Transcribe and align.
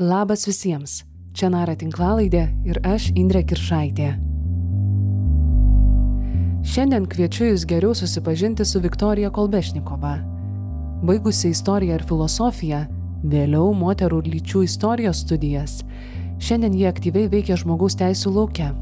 Labas 0.00 0.46
visiems. 0.48 1.02
Čia 1.36 1.50
Nara 1.52 1.74
tinklalaidė 1.76 2.46
ir 2.64 2.78
aš 2.80 3.10
Indrė 3.12 3.42
Kiršaitė. 3.44 4.06
Šiandien 6.64 7.04
kviečiu 7.12 7.50
Jūs 7.50 7.66
geriau 7.68 7.92
susipažinti 7.92 8.64
su 8.64 8.80
Viktorija 8.80 9.28
Kolbešnikova. 9.28 10.14
Baigusi 11.04 11.50
istoriją 11.52 11.98
ir 12.00 12.06
filosofiją, 12.08 12.80
vėliau 13.20 13.74
moterų 13.76 14.22
ir 14.22 14.32
lyčių 14.38 14.64
istorijos 14.64 15.20
studijas, 15.26 15.82
šiandien 16.40 16.72
jie 16.72 16.88
aktyviai 16.88 17.28
veikia 17.28 17.60
žmogaus 17.60 17.92
teisų 18.00 18.32
laukia. 18.32 18.72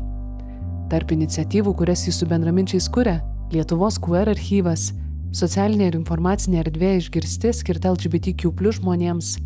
Tarp 0.94 1.10
iniciatyvų, 1.10 1.74
kurias 1.74 2.06
jis 2.06 2.22
su 2.22 2.30
bendraminčiais 2.30 2.86
kuria, 2.86 3.18
Lietuvos 3.50 3.98
QR 3.98 4.30
archyvas, 4.30 4.92
socialinė 5.34 5.90
ir 5.90 5.98
informacinė 6.04 6.62
erdvė 6.62 7.00
išgirsti 7.02 7.50
skirta 7.64 7.90
LGBTQ 7.96 8.78
žmonėms, 8.78 9.40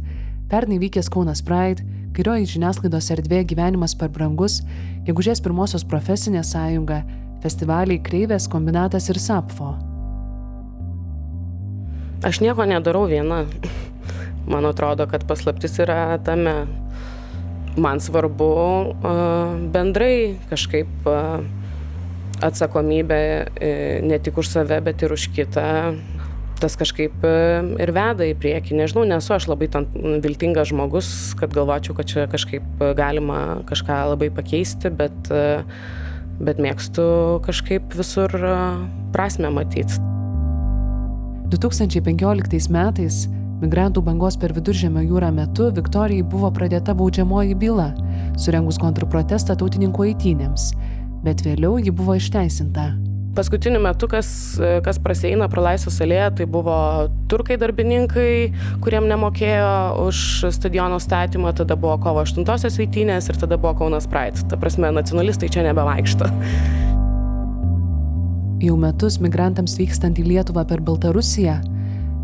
Pernai 0.55 0.77
vykęs 0.79 1.09
Kaunas 1.11 1.41
Pride, 1.43 1.82
kairioji 2.14 2.46
žiniasklaidos 2.52 3.08
erdvė 3.11 3.40
gyvenimas 3.50 3.96
per 3.99 4.12
brangus, 4.14 4.61
gegužės 5.03 5.40
pirmosios 5.43 5.82
profesinė 5.90 6.45
sąjunga, 6.46 7.00
festivaliai 7.43 7.99
Kreivės 7.99 8.46
kombinatas 8.53 9.11
ir 9.11 9.18
Sapfo. 9.18 9.72
Aš 12.22 12.39
nieko 12.45 12.68
nedarau 12.71 13.09
viena. 13.11 13.40
Man 14.53 14.71
atrodo, 14.71 15.09
kad 15.11 15.26
paslaptis 15.26 15.75
yra 15.82 16.21
tame. 16.22 16.54
Man 17.75 17.98
svarbu 17.98 18.54
uh, 18.54 19.59
bendrai 19.75 20.39
kažkaip 20.54 21.11
uh, 21.11 21.43
atsakomybė 22.46 23.23
uh, 23.43 24.07
ne 24.07 24.23
tik 24.23 24.39
už 24.39 24.54
save, 24.54 24.79
bet 24.86 25.03
ir 25.03 25.18
už 25.18 25.32
kitą 25.34 25.67
tas 26.61 26.76
kažkaip 26.81 27.25
e, 27.26 27.35
ir 27.82 27.93
veda 27.94 28.26
į 28.29 28.35
priekį. 28.40 28.79
Nežinau, 28.79 29.04
nesu 29.08 29.35
aš 29.36 29.49
labai 29.50 29.68
ten 29.72 29.89
viltingas 30.25 30.71
žmogus, 30.72 31.08
kad 31.40 31.54
galvočiau, 31.57 31.96
kad 31.99 32.11
čia 32.11 32.27
kažkaip 32.31 32.83
galima 32.98 33.61
kažką 33.69 34.00
labai 34.14 34.31
pakeisti, 34.34 34.92
bet, 34.95 35.17
e, 35.31 35.62
bet 36.41 36.62
mėgstu 36.62 37.06
kažkaip 37.47 37.95
visur 37.98 38.34
prasme 39.14 39.53
matyti. 39.55 40.01
2015 41.55 42.70
metais 42.73 43.25
migrantų 43.62 44.03
bangos 44.05 44.36
per 44.41 44.55
viduržėmio 44.57 45.05
jūrą 45.05 45.31
metu 45.34 45.70
Viktorijai 45.75 46.27
buvo 46.27 46.51
pradėta 46.55 46.97
baudžiamoji 46.98 47.57
byla, 47.61 47.92
surengus 48.41 48.81
kontrprotestą 48.83 49.57
tautininkų 49.61 50.11
eitynėms, 50.11 50.73
bet 51.25 51.45
vėliau 51.47 51.79
ji 51.79 51.95
buvo 51.95 52.19
išteisinta 52.19 52.92
paskutiniu 53.35 53.81
metu, 53.83 54.09
kas, 54.11 54.29
kas 54.87 54.99
praseina 55.03 55.49
pro 55.51 55.63
Laisvės 55.65 55.99
alėją, 56.05 56.31
tai 56.39 56.47
buvo 56.51 56.77
turkai 57.31 57.59
darbininkai, 57.61 58.31
kuriem 58.85 59.09
nemokėjo 59.11 60.07
už 60.07 60.21
stadiono 60.55 61.01
statymą, 61.03 61.53
tada 61.59 61.77
buvo 61.81 61.97
kovo 62.03 62.23
8-osios 62.25 62.79
eitynės 62.83 63.29
ir 63.31 63.41
tada 63.41 63.59
buvo 63.61 63.75
Kaunas 63.83 64.09
Pride. 64.11 64.47
Ta 64.51 64.59
prasme, 64.61 64.93
nacionalistai 64.95 65.51
čia 65.53 65.67
nebevaikšto. 65.67 66.31
Jau 68.65 68.77
metus 68.81 69.19
migrantams 69.21 69.75
vykstant 69.77 70.21
į 70.23 70.29
Lietuvą 70.31 70.65
per 70.71 70.81
Baltarusiją, 70.85 71.59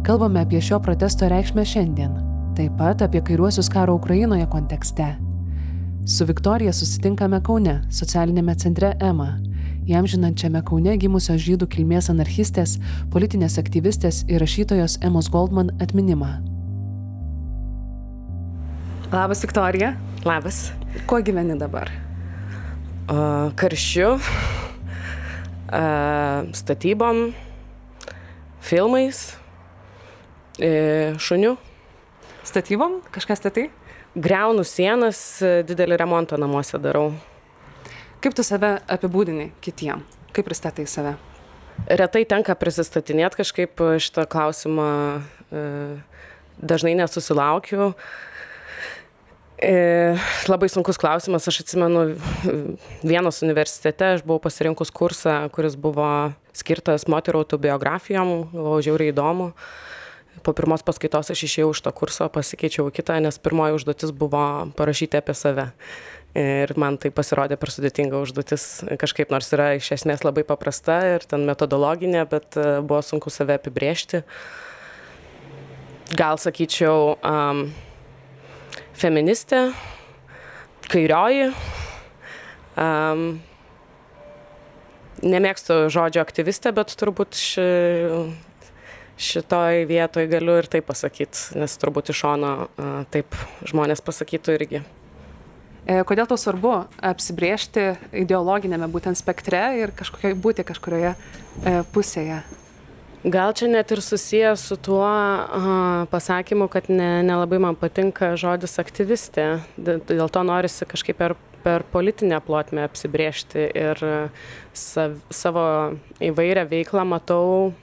kalbame 0.06 0.45
apie 0.47 0.62
šio 0.64 0.78
protesto 0.80 1.28
reikšmę 1.28 1.67
šiandien, 1.67 2.14
taip 2.56 2.78
pat 2.80 3.02
apie 3.05 3.20
kairiuosius 3.27 3.69
karo 3.72 3.98
Ukrainoje 3.98 4.47
kontekste. 4.48 5.12
Su 6.08 6.24
Viktorija 6.24 6.72
susitinkame 6.72 7.42
Kaune, 7.45 7.83
socialinėme 7.92 8.55
centre 8.58 8.95
EMA 9.05 9.34
jam 9.91 10.06
žinančiame 10.06 10.60
Kaune 10.66 10.92
gimusios 11.00 11.41
žydų 11.42 11.66
kilmės 11.72 12.10
anarchistės, 12.12 12.77
politinės 13.10 13.58
aktyvistės 13.58 14.22
ir 14.30 14.38
rašytojos 14.42 15.00
Emos 15.06 15.27
Goldman 15.33 15.72
atminimą. 15.83 16.38
Labas, 19.11 19.42
Viktorija. 19.42 19.96
Labas. 20.22 20.70
Kuo 21.11 21.18
gyveni 21.27 21.56
dabar? 21.58 21.91
Uh, 23.11 23.50
karščiu, 23.58 24.12
uh, 24.22 24.22
statybom, 26.55 27.34
filmais, 28.62 29.24
uh, 30.62 31.18
šuniu. 31.18 31.57
Statybom? 32.46 33.01
Kažkas 33.11 33.42
statai? 33.42 33.67
Greunu 34.14 34.62
sienas, 34.67 35.42
didelį 35.67 35.98
remontą 35.98 36.39
namuose 36.39 36.78
darau. 36.83 37.11
Kaip 38.20 38.35
tu 38.36 38.45
save 38.45 38.75
apibūdini 38.85 39.47
kitiem? 39.64 40.03
Kaip 40.36 40.45
pristatai 40.45 40.85
save? 40.85 41.14
Retai 41.89 42.27
tenka 42.29 42.53
prisistatinėti 42.53 43.41
kažkaip 43.41 43.81
šitą 43.97 44.27
klausimą, 44.29 44.89
e, 45.48 45.63
dažnai 46.61 46.92
nesusilaukiu. 47.01 47.95
E, 49.57 49.73
labai 50.53 50.69
sunkus 50.69 51.01
klausimas, 51.01 51.48
aš 51.48 51.63
atsimenu, 51.64 52.19
vienos 53.13 53.41
universitete 53.41 54.14
aš 54.19 54.27
buvau 54.29 54.45
pasirinkus 54.45 54.92
kursą, 54.92 55.41
kuris 55.57 55.81
buvo 55.81 56.35
skirtas 56.52 57.08
moterų 57.08 57.47
autobiografijom, 57.47 58.37
galvojau, 58.52 58.85
žiauriai 58.91 59.14
įdomu. 59.17 59.55
Po 60.45 60.52
pirmos 60.57 60.85
paskaitos 60.85 61.33
aš 61.33 61.48
išėjau 61.48 61.73
iš 61.73 61.81
to 61.85 61.92
kurso, 61.97 62.29
pasikeičiau 62.33 62.92
kitą, 62.92 63.17
nes 63.20 63.41
pirmoji 63.41 63.81
užduotis 63.81 64.13
buvo 64.17 64.45
parašyti 64.77 65.20
apie 65.20 65.37
save 65.37 65.70
ir 66.36 66.73
man 66.79 66.98
tai 67.01 67.11
pasirodė 67.14 67.58
per 67.58 67.73
sudėtinga 67.74 68.20
užduotis 68.23 68.64
kažkaip 69.01 69.33
nors 69.35 69.51
yra 69.57 69.73
iš 69.79 69.91
esmės 69.98 70.23
labai 70.27 70.45
paprasta 70.46 71.01
ir 71.17 71.27
ten 71.27 71.46
metodologinė, 71.48 72.24
bet 72.30 72.58
e, 72.58 72.79
buvo 72.80 73.02
sunku 73.02 73.33
save 73.35 73.58
apibriežti. 73.58 74.23
Gal 76.14 76.40
sakyčiau, 76.42 77.14
um, 77.23 77.69
feministė, 78.98 79.69
kairioji. 80.90 81.52
Um, 82.80 83.40
nemėgstu 85.23 85.85
žodžio 85.92 86.23
aktyvistė, 86.24 86.73
bet 86.74 86.95
turbūt 86.98 87.39
ši, 87.39 87.67
šitoj 89.20 89.85
vietoj 89.90 90.27
galiu 90.33 90.58
ir 90.58 90.70
taip 90.70 90.89
pasakyti, 90.90 91.61
nes 91.63 91.79
turbūt 91.79 92.11
iš 92.11 92.24
šono 92.24 92.55
uh, 92.67 92.96
taip 93.14 93.39
žmonės 93.70 94.02
pasakytų 94.02 94.58
irgi. 94.58 94.83
E, 95.86 96.01
kodėl 96.05 96.29
tau 96.29 96.39
svarbu 96.41 96.73
apsibriežti 97.01 97.95
ideologinėme 98.23 98.89
būtent 98.92 99.18
spektre 99.18 99.63
ir 99.80 99.95
kažkokiai 99.96 100.36
būti 100.36 100.67
kažkurioje 100.68 101.14
e, 101.14 101.77
pusėje? 101.95 102.42
Gal 103.20 103.52
čia 103.52 103.67
net 103.68 103.90
ir 103.92 104.01
susijęs 104.01 104.63
su 104.64 104.79
tuo 104.80 105.05
uh, 105.05 106.07
pasakymu, 106.08 106.70
kad 106.73 106.86
ne, 106.89 107.20
nelabai 107.20 107.58
man 107.61 107.77
patinka 107.77 108.30
žodis 108.40 108.79
aktyvistė. 108.80 109.61
Dėl 109.77 110.33
to 110.33 110.40
norisi 110.48 110.89
kažkaip 110.89 111.19
per, 111.20 111.35
per 111.61 111.85
politinę 111.92 112.39
plotmę 112.40 112.86
apsibriežti 112.89 113.67
ir 113.77 114.01
sav, 114.73 115.19
savo 115.29 115.67
įvairią 116.17 116.64
veiklą 116.73 117.05
matau 117.13 117.74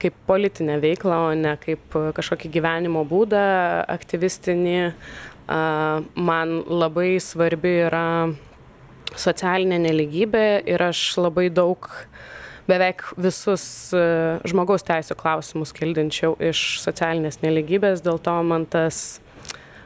kaip 0.00 0.14
politinę 0.26 0.78
veiklą, 0.80 1.18
o 1.28 1.34
ne 1.34 1.56
kaip 1.60 1.98
kažkokį 2.16 2.50
gyvenimo 2.54 3.02
būdą 3.08 3.42
aktyvistinį 3.90 4.92
man 5.50 6.60
labai 6.70 7.16
svarbi 7.22 7.72
yra 7.88 8.30
socialinė 9.18 9.80
neligybė 9.88 10.44
ir 10.70 10.82
aš 10.84 11.00
labai 11.18 11.48
daug 11.50 11.88
beveik 12.70 13.02
visus 13.18 13.64
e, 13.96 14.02
žmogaus 14.46 14.84
teisų 14.86 15.16
klausimus 15.18 15.72
kildinčiau 15.74 16.36
iš 16.50 16.78
socialinės 16.84 17.40
neligybės, 17.42 18.04
dėl 18.04 18.20
to 18.22 18.36
man 18.46 18.66
tas 18.70 19.18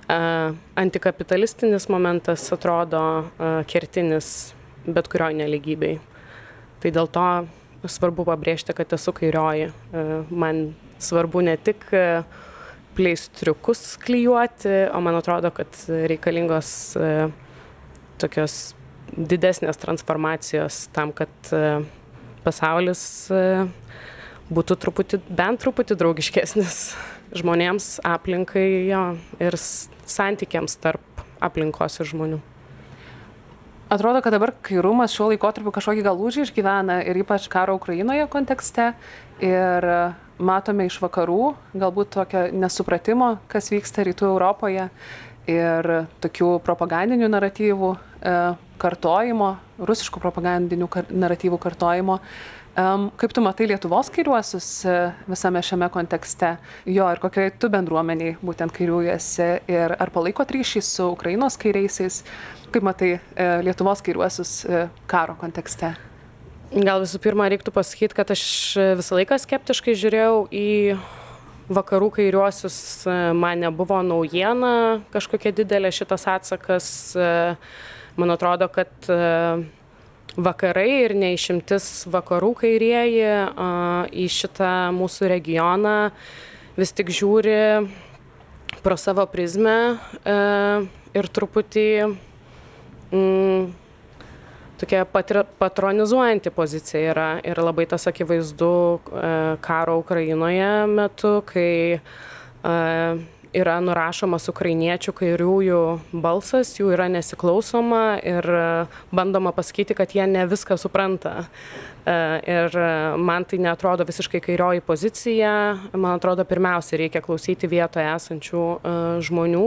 uh, 0.05 0.53
antikapitalistinis 0.77 1.89
momentas 1.89 2.45
atrodo 2.53 3.01
uh, 3.25 3.63
kertinis 3.71 4.53
bet 4.85 5.09
kurioj 5.09 5.39
neligybei. 5.39 5.97
Tai 6.83 6.93
dėl 6.93 7.09
to 7.09 7.29
svarbu 7.89 8.27
pabrėžti, 8.29 8.75
kad 8.77 8.93
esu 8.97 9.13
kairioji. 9.17 9.71
Man 10.29 10.75
svarbu 11.01 11.41
ne 11.47 11.55
tik 11.57 11.87
uh, 11.93 12.27
pleistriukus 12.97 13.97
klijuoti, 14.03 14.73
o 14.95 15.01
man 15.05 15.19
atrodo, 15.19 15.51
kad 15.55 15.77
reikalingos 15.89 16.71
e, 16.97 17.11
tokios 18.23 18.75
didesnės 19.15 19.79
transformacijos 19.83 20.87
tam, 20.95 21.13
kad 21.17 21.53
e, 21.53 21.83
pasaulis 22.47 23.05
e, 23.35 23.43
būtų 24.55 24.79
truputį, 24.85 25.21
bent 25.29 25.63
truputį 25.65 25.99
draugiškesnis 26.01 26.81
žmonėms, 27.41 27.99
aplinkai 28.07 28.67
jo, 28.89 29.05
ir 29.43 29.59
santykiams 29.59 30.79
tarp 30.83 31.25
aplinkos 31.45 32.01
ir 32.01 32.13
žmonių. 32.15 32.43
Atrodo, 33.95 34.23
kad 34.25 34.33
dabar 34.33 34.55
kairumas 34.65 35.13
šiuo 35.13 35.29
laikotarpiu 35.35 35.71
kažkokį 35.75 36.03
gal 36.07 36.17
lūžį 36.19 36.47
išgyvena 36.47 37.03
ir 37.05 37.19
ypač 37.21 37.45
karo 37.53 37.77
Ukrainoje 37.77 38.25
kontekste. 38.33 38.95
Ir 39.45 39.87
matome 40.39 40.89
iš 40.89 40.99
vakarų 41.03 41.55
galbūt 41.75 42.15
tokio 42.17 42.47
nesupratimo, 42.53 43.37
kas 43.49 43.71
vyksta 43.73 44.05
rytų 44.07 44.29
Europoje 44.33 44.89
ir 45.51 45.91
tokių 46.25 46.59
propagandinių 46.65 47.29
naratyvų 47.29 47.95
e, 47.95 48.37
kartojimo, 48.81 49.55
rusiškų 49.79 50.23
propagandinių 50.23 50.91
kar 50.91 51.11
naratyvų 51.13 51.59
kartojimo. 51.61 52.21
Kaip 52.75 53.31
tu 53.31 53.43
matai 53.45 53.69
Lietuvos 53.71 54.09
kairiuosius 54.11 54.69
e, 54.91 54.95
visame 55.31 55.61
šiame 55.63 55.87
kontekste? 55.95 56.57
Jo, 56.91 57.07
ir 57.15 57.21
kokioje 57.23 57.53
tu 57.63 57.71
bendruomeniai 57.71 58.33
būtent 58.43 58.75
kairiuojasi 58.75 59.47
ir 59.71 59.95
ar 59.95 60.11
palaikot 60.11 60.51
ryšį 60.57 60.83
su 60.83 61.07
Ukrainos 61.13 61.55
kairiaisiais? 61.63 62.25
Kaip 62.75 62.83
matai 62.83 63.13
e, 63.15 63.21
Lietuvos 63.63 64.03
kairiuosius 64.03 64.57
e, 64.67 64.83
karo 65.07 65.39
kontekste? 65.39 65.93
Gal 66.75 67.05
visų 67.05 67.21
pirma 67.23 67.47
reiktų 67.53 67.71
pasakyti, 67.71 68.17
kad 68.19 68.33
aš 68.35 68.43
visą 68.99 69.15
laiką 69.15 69.37
skeptiškai 69.39 69.93
žiūrėjau 69.95 70.39
į 70.51 70.71
vakarų 71.71 72.09
kairiuosius, 72.17 72.79
man 73.39 73.63
nebuvo 73.63 74.01
naujiena 74.03 75.05
kažkokia 75.15 75.53
didelė 75.55 75.93
šitas 75.95 76.27
atsakas. 76.33 76.89
Man 78.19 78.35
atrodo, 78.35 78.67
kad 78.75 78.91
vakarai 80.35 80.89
ir 81.05 81.15
neišimtis 81.19 82.09
vakarų 82.11 82.51
kairieji 82.65 83.31
į 84.11 84.27
šitą 84.35 84.73
mūsų 84.99 85.31
regioną 85.31 85.95
vis 86.75 86.91
tik 86.91 87.15
žiūri 87.15 87.87
pro 88.83 88.99
savo 88.99 89.25
prizmę 89.31 89.77
e, 89.95 90.35
ir 91.15 91.29
truputį 91.31 91.87
mm, 93.15 93.84
tokia 94.85 95.05
patri, 95.05 95.41
patronizuojanti 95.59 96.51
pozicija 96.51 97.13
yra 97.13 97.29
ir 97.45 97.59
labai 97.59 97.87
tas 97.89 98.05
akivaizdu 98.07 98.73
e, 99.01 99.57
karo 99.65 99.97
Ukrainoje 99.99 100.87
metu, 100.87 101.41
kai 101.49 101.97
e, 101.97 102.01
yra 103.55 103.77
nurašomas 103.81 104.51
ukrainiečių 104.53 105.15
kairiųjų 105.17 105.81
balsas, 106.13 106.75
jų 106.77 106.91
yra 106.97 107.07
nesiklausoma 107.09 108.19
ir 108.21 108.45
e, 108.45 108.67
bandoma 109.15 109.55
pasakyti, 109.57 109.97
kad 109.97 110.13
jie 110.13 110.27
ne 110.29 110.45
viską 110.51 110.77
supranta. 110.81 111.47
Ir 112.05 112.75
man 113.17 113.47
tai 113.49 113.57
netrodo 113.65 114.05
visiškai 114.05 114.43
kairioji 114.45 114.83
pozicija, 114.85 115.53
man 115.97 116.19
atrodo 116.19 116.45
pirmiausia 116.45 116.99
reikia 117.01 117.23
klausyti 117.25 117.71
vietoje 117.73 118.05
esančių 118.05 118.65
žmonių. 119.25 119.63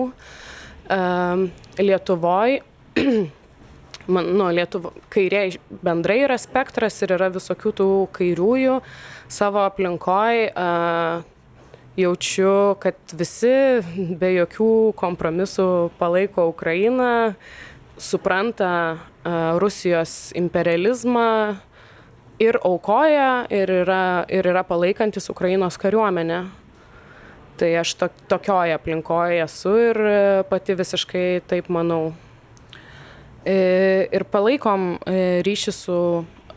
Lietuvoje 1.82 2.62
man, 4.08 4.34
nu, 4.38 4.50
Lietuvo, 4.56 4.94
kairė 5.14 5.46
bendrai 5.84 6.22
yra 6.26 6.38
spektras 6.42 7.00
ir 7.04 7.16
yra 7.18 7.32
visokių 7.34 7.74
tų 7.80 7.90
kairiųjų 8.18 8.82
savo 9.32 9.64
aplinkoje. 9.68 10.52
Uh, 10.54 11.26
jaučiu, 11.98 12.78
kad 12.80 12.98
visi 13.18 13.82
be 14.20 14.32
jokių 14.36 14.94
kompromisų 14.98 15.90
palaiko 15.98 16.48
Ukrainą, 16.52 17.34
supranta 17.98 18.72
Rusijos 19.58 20.32
imperializmą 20.38 21.58
ir 22.40 22.60
aukoja, 22.62 23.48
ir 23.50 23.74
yra, 23.82 24.26
ir 24.30 24.46
yra 24.46 24.64
palaikantis 24.64 25.30
Ukrainos 25.34 25.80
kariuomenę. 25.82 26.46
Tai 27.58 27.72
aš 27.82 27.96
to, 27.98 28.12
tokioje 28.30 28.78
aplinkoje 28.78 29.42
esu 29.42 29.74
ir 29.90 30.02
pati 30.50 30.78
visiškai 30.78 31.28
taip 31.50 31.72
manau. 31.74 32.14
E, 33.48 34.08
ir 34.12 34.26
palaikom 34.28 34.98
e, 35.08 35.22
ryšį 35.48 35.74
su 35.76 36.00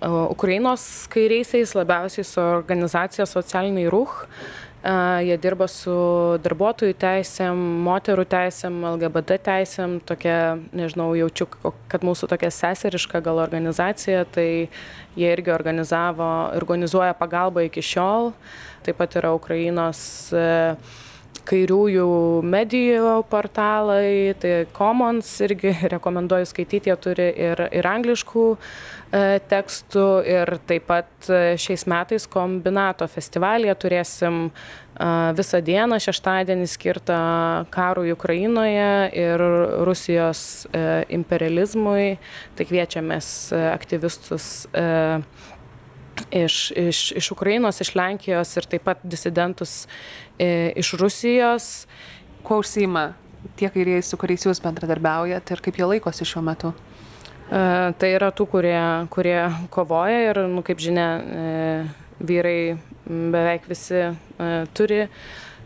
Ukrainos 0.01 0.83
kairiaisiais, 1.13 1.75
labiausiai 1.77 2.25
su 2.25 2.41
organizacija 2.41 3.27
Socialiniai 3.29 3.91
Ruch 3.93 4.25
Jie 4.81 5.35
dirba 5.37 5.67
su 5.69 5.93
darbuotojų 6.41 6.95
teisėm, 6.97 7.59
moterų 7.85 8.25
teisėm, 8.33 8.79
LGBT 8.95 9.37
teisėm, 9.45 9.99
tokia, 10.09 10.57
nežinau, 10.73 11.11
jaučiu, 11.19 11.51
kad 11.93 12.07
mūsų 12.07 12.31
tokia 12.33 12.49
seseriška 12.49 13.21
gal 13.21 13.43
organizacija, 13.43 14.25
tai 14.25 14.71
jie 15.21 15.35
irgi 15.35 15.53
organizavo, 15.53 16.31
organizuoja 16.57 17.13
pagalbą 17.19 17.67
iki 17.69 17.85
šiol. 17.85 18.33
Taip 18.87 18.97
pat 18.97 19.19
yra 19.21 19.35
Ukrainos 19.37 20.01
kairiųjų 21.49 22.09
medijų 22.47 23.17
portalai, 23.31 24.37
tai 24.41 24.55
Commons 24.77 25.33
irgi 25.47 25.75
rekomenduoju 25.95 26.49
skaityti, 26.51 26.91
jie 26.91 26.99
turi 27.01 27.29
ir, 27.51 27.67
ir 27.73 27.91
angliškų 27.91 28.47
E, 29.11 29.41
tekstų 29.51 30.05
ir 30.23 30.53
taip 30.71 30.85
pat 30.87 31.27
e, 31.27 31.57
šiais 31.59 31.83
metais 31.91 32.29
kombinato 32.31 33.09
festivalyje 33.11 33.75
turėsim 33.83 34.37
e, 34.47 34.53
visą 35.35 35.59
dieną 35.67 35.99
šeštadienį 36.05 36.69
skirtą 36.71 37.17
karui 37.75 38.13
Ukrainoje 38.15 39.11
ir 39.19 39.43
Rusijos 39.89 40.69
imperializmui. 41.11 42.21
Tai 42.55 42.69
kviečiamės 42.71 43.33
aktyvistus 43.73 44.47
iš, 46.31 46.57
iš, 46.71 47.03
iš 47.19 47.31
Ukrainos, 47.35 47.83
iš 47.83 47.97
Lenkijos 47.99 48.55
ir 48.61 48.71
taip 48.71 48.87
pat 48.87 49.03
disidentus 49.03 49.89
iš 50.41 50.95
Rusijos. 51.01 51.71
Kuo 52.47 52.63
užsima 52.63 53.11
tie 53.57 53.69
kairieji, 53.73 54.05
su 54.05 54.19
kuriais 54.21 54.47
jūs 54.47 54.63
bendradarbiaujat 54.65 55.53
ir 55.53 55.63
kaip 55.65 55.81
jie 55.81 55.89
laikosi 55.95 56.29
šiuo 56.29 56.45
metu? 56.45 56.73
E, 57.51 57.61
tai 57.99 58.13
yra 58.15 58.31
tų, 58.31 58.47
kurie, 58.53 58.79
kurie 59.11 59.39
kovoja 59.75 60.21
ir, 60.29 60.43
nu, 60.53 60.63
kaip 60.67 60.79
žinia, 60.83 61.09
e, 61.19 62.05
vyrai 62.23 62.59
beveik 63.11 63.67
visi 63.67 63.99
e, 63.99 64.13
turi, 64.77 65.01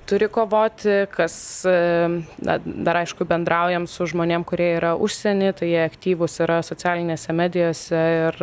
turi 0.09 0.29
kovoti, 0.33 1.03
kas 1.13 1.37
na, 1.65 2.57
dar 2.65 3.01
aišku 3.03 3.27
bendraujam 3.29 3.89
su 3.89 4.09
žmonėm, 4.09 4.47
kurie 4.49 4.71
yra 4.79 4.95
užsienį, 5.01 5.53
tai 5.61 5.71
jie 5.73 5.85
aktyvūs 5.85 6.41
yra 6.45 6.59
socialinėse 6.65 7.37
medijose 7.37 8.01
ir, 8.29 8.41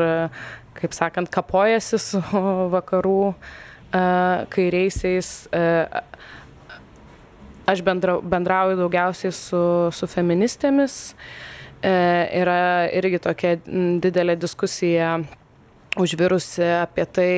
kaip 0.77 0.95
sakant, 0.97 1.29
kapojasi 1.33 2.01
su 2.01 2.21
vakarų 2.73 3.33
kairiaisiais. 3.91 5.31
Aš 7.71 7.81
bendrauju 7.85 8.77
daugiausiai 8.79 9.31
su, 9.35 9.63
su 9.93 10.07
feministėmis. 10.09 10.97
E, 11.81 11.91
yra 12.37 12.89
irgi 12.93 13.17
tokia 13.21 13.55
didelė 14.01 14.35
diskusija 14.37 15.15
užvirusi 15.97 16.65
apie 16.77 17.05
tai, 17.09 17.33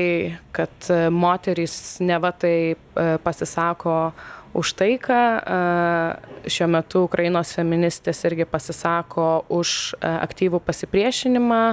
kad 0.55 0.89
moterys 1.15 2.01
neva 2.03 2.33
tai 2.35 2.73
e, 2.73 2.75
pasisako 3.23 4.11
už 4.59 4.73
taiką. 4.81 5.21
E, 5.39 6.49
šiuo 6.51 6.67
metu 6.75 7.05
Ukrainos 7.07 7.55
feministės 7.55 8.19
irgi 8.27 8.47
pasisako 8.49 9.45
už 9.47 9.95
aktyvų 10.01 10.59
pasipriešinimą 10.67 11.63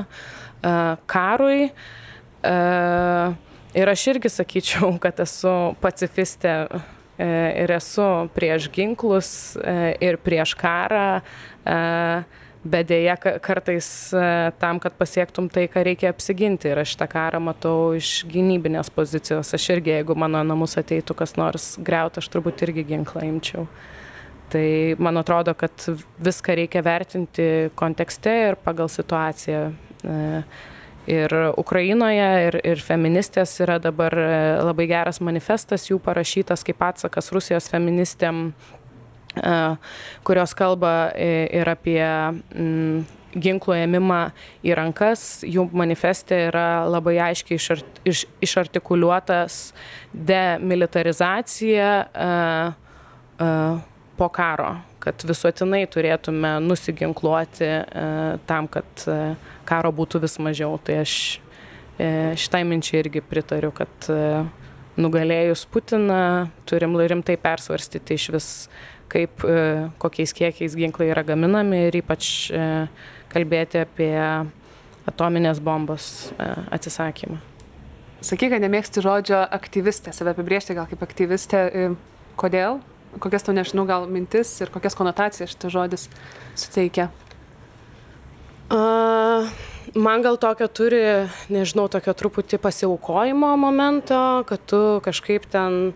karui. 1.11 1.71
Ir 3.77 3.91
aš 3.93 4.07
irgi 4.15 4.33
sakyčiau, 4.33 4.93
kad 5.05 5.21
esu 5.23 5.55
pacifistė 5.83 6.55
ir 7.21 7.71
esu 7.77 8.07
prieš 8.33 8.71
ginklus 8.73 9.33
ir 10.01 10.17
prieš 10.25 10.55
karą 10.57 11.21
bet 12.65 12.91
dėja 12.91 13.15
kartais 13.41 13.89
e, 14.13 14.25
tam, 14.61 14.81
kad 14.83 14.97
pasiektum 14.99 15.49
tai, 15.53 15.67
ką 15.73 15.85
reikia 15.87 16.11
apsiginti. 16.13 16.71
Ir 16.71 16.83
aš 16.83 16.97
tą 17.01 17.09
karą 17.11 17.41
matau 17.43 17.95
iš 17.97 18.27
gynybinės 18.31 18.93
pozicijos. 18.93 19.55
Aš 19.57 19.69
irgi, 19.77 19.95
jeigu 19.99 20.17
mano 20.19 20.43
namus 20.47 20.77
ateitų 20.81 21.17
kas 21.23 21.37
nors 21.41 21.73
greuti, 21.81 22.21
aš 22.21 22.29
turbūt 22.33 22.65
irgi 22.67 22.85
ginklą 22.93 23.25
imčiau. 23.29 23.67
Tai 24.51 24.67
man 25.01 25.21
atrodo, 25.21 25.55
kad 25.55 25.87
viską 26.19 26.59
reikia 26.59 26.83
vertinti 26.85 27.71
kontekste 27.79 28.35
ir 28.51 28.61
pagal 28.61 28.91
situaciją. 28.91 29.71
E, 31.07 31.13
ir 31.13 31.35
Ukrainoje, 31.57 32.29
ir, 32.49 32.61
ir 32.65 32.83
feministės 32.85 33.57
yra 33.65 33.79
dabar 33.83 34.15
e, 34.17 34.29
labai 34.63 34.87
geras 34.91 35.21
manifestas 35.21 35.89
jų 35.91 36.01
parašytas 36.03 36.65
kaip 36.67 36.83
atsakas 36.83 37.33
Rusijos 37.33 37.71
feministėm 37.71 38.51
kurios 40.27 40.57
kalba 40.59 41.13
ir 41.15 41.69
apie 41.71 42.03
mm, 42.03 43.05
ginklų 43.39 43.77
ėmimą 43.85 44.21
į 44.67 44.75
rankas. 44.79 45.45
Jų 45.47 45.69
manifeste 45.77 46.35
yra 46.49 46.85
labai 46.91 47.17
aiškiai 47.31 47.59
išart, 47.61 48.01
iš, 48.09 48.25
išartikuliuotas 48.43 49.61
demilitarizacija 50.11 51.91
uh, 52.11 52.73
uh, 53.39 53.79
po 54.19 54.29
karo, 54.35 54.73
kad 55.01 55.23
visuotinai 55.27 55.85
turėtume 55.91 56.57
nusiginkluoti 56.65 57.71
uh, 57.71 58.43
tam, 58.51 58.69
kad 58.73 59.07
uh, 59.07 59.39
karo 59.71 59.95
būtų 59.95 60.25
vis 60.27 60.37
mažiau. 60.43 60.75
Tai 60.83 61.01
aš 61.07 61.15
uh, 61.39 62.35
šitai 62.35 62.65
minčiai 62.67 63.05
irgi 63.05 63.23
pritariu, 63.23 63.71
kad 63.75 64.11
uh, 64.11 64.49
nugalėjus 65.01 65.67
Putiną 65.71 66.51
turim 66.69 66.97
rimtai 66.99 67.37
persvarstyti 67.41 68.17
iš 68.19 68.27
vis 68.35 68.49
kaip, 69.11 69.45
e, 69.45 69.91
kokiais 70.01 70.33
kiekiais 70.37 70.77
ginklai 70.79 71.11
yra 71.11 71.25
gaminami 71.27 71.87
ir 71.89 72.01
ypač 72.01 72.51
e, 72.55 72.67
kalbėti 73.33 73.83
apie 73.83 74.15
atominės 75.11 75.63
bombos 75.65 76.31
e, 76.37 76.49
atsisakymą. 76.77 77.41
Sakyk, 78.21 78.53
kad 78.53 78.63
nemėgsti 78.63 79.03
žodžio 79.05 79.41
aktyvistė, 79.57 80.13
save 80.13 80.35
apibriežti 80.35 80.77
gal 80.77 80.89
kaip 80.91 81.03
aktyvistė. 81.07 81.63
Kodėl? 82.41 82.83
Kokias 83.21 83.47
tau 83.47 83.55
nežinau 83.57 83.87
gal 83.89 84.05
mintis 84.13 84.53
ir 84.61 84.71
kokias 84.71 84.95
konotacijas 84.99 85.55
šitas 85.55 85.73
žodis 85.73 86.05
suteikia? 86.53 87.09
Uh 88.71 89.51
man 89.95 90.23
gal 90.23 90.37
tokio 90.37 90.69
turi, 90.69 91.01
nežinau, 91.53 91.89
tokio 91.91 92.15
truputį 92.17 92.61
pasiaukojimo 92.63 93.55
momento, 93.59 94.45
kad 94.49 94.63
tu 94.69 95.01
kažkaip 95.05 95.47
ten 95.51 95.93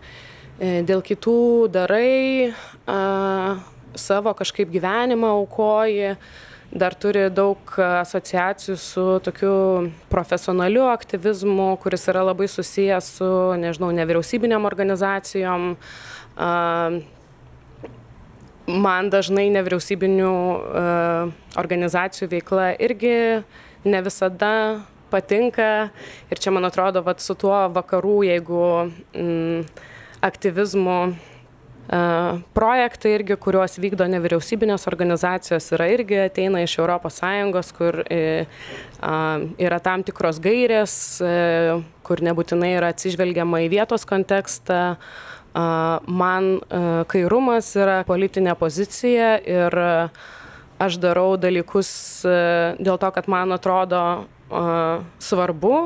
e, 0.58 0.82
dėl 0.86 1.04
kitų 1.04 1.68
darai, 1.72 2.54
a, 2.86 3.60
savo 3.94 4.34
kažkaip 4.34 4.72
gyvenimą 4.74 5.30
aukoji, 5.38 6.16
dar 6.74 6.96
turi 6.98 7.28
daug 7.30 7.76
asociacijų 7.78 8.76
su 8.80 9.04
tokiu 9.22 9.54
profesionaliu 10.10 10.88
aktyvizmu, 10.90 11.76
kuris 11.82 12.08
yra 12.10 12.24
labai 12.26 12.48
susijęs 12.50 13.12
su, 13.20 13.30
nežinau, 13.60 13.92
nevyriausybinėm 13.94 14.66
organizacijom. 14.66 15.74
A, 16.34 16.50
man 18.70 19.10
dažnai 19.12 19.50
nevyriausybinių 19.52 20.32
uh, 20.32 21.34
organizacijų 21.60 22.30
veikla 22.32 22.72
irgi 22.82 23.16
ne 23.84 24.00
visada 24.04 24.54
patinka. 25.12 25.90
Ir 26.32 26.40
čia 26.40 26.54
man 26.54 26.64
atrodo 26.66 27.04
vat 27.04 27.22
su 27.22 27.36
tuo 27.38 27.56
vakarų 27.74 28.22
jeigu 28.30 28.62
mm, 29.12 29.66
aktyvizmu 30.24 30.96
uh, 31.12 32.40
projektai 32.56 33.12
irgi 33.18 33.36
kuriuos 33.36 33.76
vykdo 33.82 34.08
nevyriausybinės 34.14 34.88
organizacijos 34.90 35.68
yra 35.76 35.90
irgi 35.92 36.24
ateina 36.24 36.64
iš 36.64 36.78
sąjungos 37.20 37.74
kur 37.76 38.00
uh, 38.00 38.64
yra 39.60 39.82
tam 39.84 40.02
tikros 40.02 40.40
gairės 40.40 40.96
kur 42.04 42.20
nebūtinai 42.24 42.74
yra 42.78 42.90
atsižvelgiama 42.94 43.64
į 43.66 43.70
vietos 43.76 44.08
kontekstą 44.08 44.96
man 45.54 46.48
kairumas 47.10 47.68
yra 47.78 48.00
politinė 48.08 48.56
pozicija 48.58 49.36
ir 49.38 49.76
aš 50.82 50.96
darau 50.98 51.36
dalykus 51.38 51.90
dėl 52.26 52.98
to, 52.98 53.10
kad 53.14 53.28
man 53.30 53.54
atrodo 53.54 54.00
svarbu, 55.22 55.76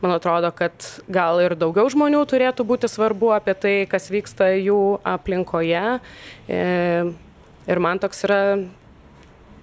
man 0.00 0.14
atrodo, 0.14 0.50
kad 0.54 0.72
gal 1.10 1.40
ir 1.42 1.56
daugiau 1.58 1.88
žmonių 1.90 2.22
turėtų 2.30 2.66
būti 2.66 2.90
svarbu 2.90 3.32
apie 3.34 3.54
tai, 3.58 3.74
kas 3.90 4.10
vyksta 4.12 4.52
jų 4.54 5.00
aplinkoje. 5.06 5.98
E, 6.46 6.60
ir 7.68 7.82
man 7.82 8.00
toks 8.02 8.22
yra 8.28 8.40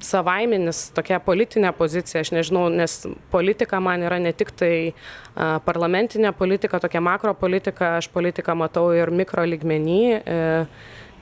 savaiminis 0.03 0.89
tokia 0.95 1.19
politinė 1.23 1.71
pozicija, 1.77 2.23
aš 2.25 2.31
nežinau, 2.35 2.67
nes 2.73 3.05
politika 3.31 3.79
man 3.83 4.03
yra 4.05 4.19
ne 4.21 4.33
tik 4.35 4.51
tai 4.57 4.73
a, 4.91 5.57
parlamentinė 5.65 6.33
politika, 6.37 6.79
tokia 6.83 7.01
makro 7.03 7.33
politika, 7.37 7.95
aš 7.99 8.09
politiką 8.13 8.55
matau 8.57 8.89
ir 8.95 9.11
mikro 9.11 9.45
lygmenį. 9.47 10.03
E, 10.15 10.39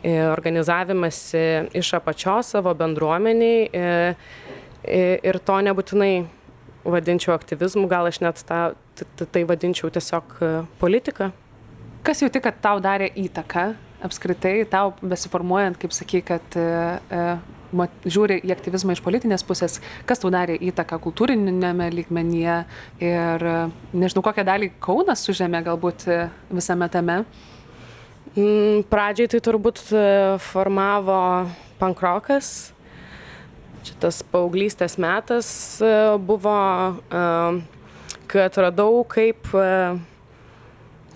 e, 0.03 0.13
organizavimasi 0.27 1.43
iš 1.79 1.93
apačios 1.99 2.53
savo 2.55 2.73
bendruomeniai 2.75 3.67
e, 3.71 3.85
e, 4.83 5.03
ir 5.23 5.39
to 5.39 5.59
nebūtinai 5.69 6.13
vadinčiau 6.83 7.33
aktyvizmu, 7.37 7.87
gal 7.87 8.09
aš 8.09 8.19
net 8.23 8.43
tą, 8.47 8.61
tai 9.23 9.45
vadinčiau 9.47 9.91
tiesiog 9.93 10.37
e, 10.41 10.53
politika. 10.81 11.31
Kas 12.03 12.19
jau 12.19 12.27
tik, 12.27 12.43
kad 12.43 12.59
tau 12.63 12.83
darė 12.83 13.07
įtaką 13.15 13.69
apskritai, 14.03 14.57
tau 14.67 14.91
besiformuojant, 14.99 15.79
kaip 15.79 15.93
sakai, 15.95 16.19
kad 16.27 16.57
žiūri 18.05 18.41
į 18.45 18.53
aktyvizmą 18.55 18.97
iš 18.97 19.03
politinės 19.05 19.45
pusės, 19.47 19.79
kas 20.09 20.21
tau 20.21 20.31
darė 20.33 20.59
įtaką 20.69 20.99
kultūrinėme 21.03 21.89
lygmenyje 21.93 22.59
ir 23.03 23.47
nežinau, 23.93 24.25
kokią 24.25 24.45
dalį 24.47 24.73
Kaunas 24.83 25.25
užėmė 25.31 25.63
galbūt 25.65 26.07
visame 26.53 26.89
tame. 26.93 27.23
Mm, 28.33 28.81
pradžiai 28.89 29.29
tai 29.29 29.39
turbūt 29.45 29.77
e, 29.93 30.05
formavo 30.41 31.45
pankrokas. 31.77 32.71
Šitas 33.85 34.23
paauglystės 34.31 34.97
metas 34.97 35.49
e, 35.77 35.91
buvo, 36.17 36.55
e, 37.13 37.21
kai 38.31 38.47
atradau, 38.47 39.03
kaip 39.05 39.51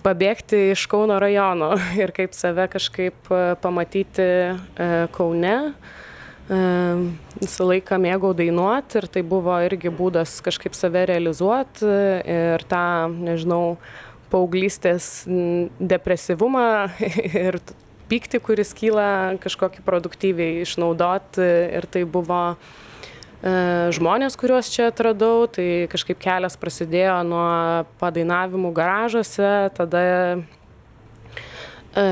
pabėgti 0.06 0.62
iš 0.76 0.86
Kauno 0.92 1.18
rajono 1.24 1.72
ir 2.04 2.14
kaip 2.14 2.38
save 2.38 2.68
kažkaip 2.76 3.34
pamatyti 3.66 4.30
Kaune 5.18 5.58
visą 6.48 7.66
laiką 7.68 7.98
mėgau 8.00 8.32
dainuot 8.38 8.94
ir 8.96 9.08
tai 9.12 9.24
buvo 9.28 9.58
irgi 9.66 9.92
būdas 9.92 10.38
kažkaip 10.46 10.78
save 10.78 11.04
realizuot 11.10 11.82
ir 11.84 12.64
tą, 12.72 12.86
nežinau, 13.12 13.78
paauglystės 14.32 15.26
depresyvumą 15.80 16.68
ir 17.46 17.60
pyktį, 18.08 18.42
kuris 18.44 18.74
kyla 18.78 19.38
kažkokį 19.44 19.84
produktyviai 19.86 20.62
išnaudot. 20.64 21.40
Ir 21.40 21.88
tai 21.92 22.04
buvo 22.08 22.42
e, 22.56 22.56
žmonės, 23.96 24.38
kuriuos 24.40 24.72
čia 24.74 24.90
atradau, 24.92 25.48
tai 25.52 25.88
kažkaip 25.92 26.20
kelias 26.24 26.58
prasidėjo 26.60 27.20
nuo 27.28 27.50
padainavimų 28.02 28.72
garažuose, 28.78 29.52
tada 29.78 30.04
e, 31.92 32.08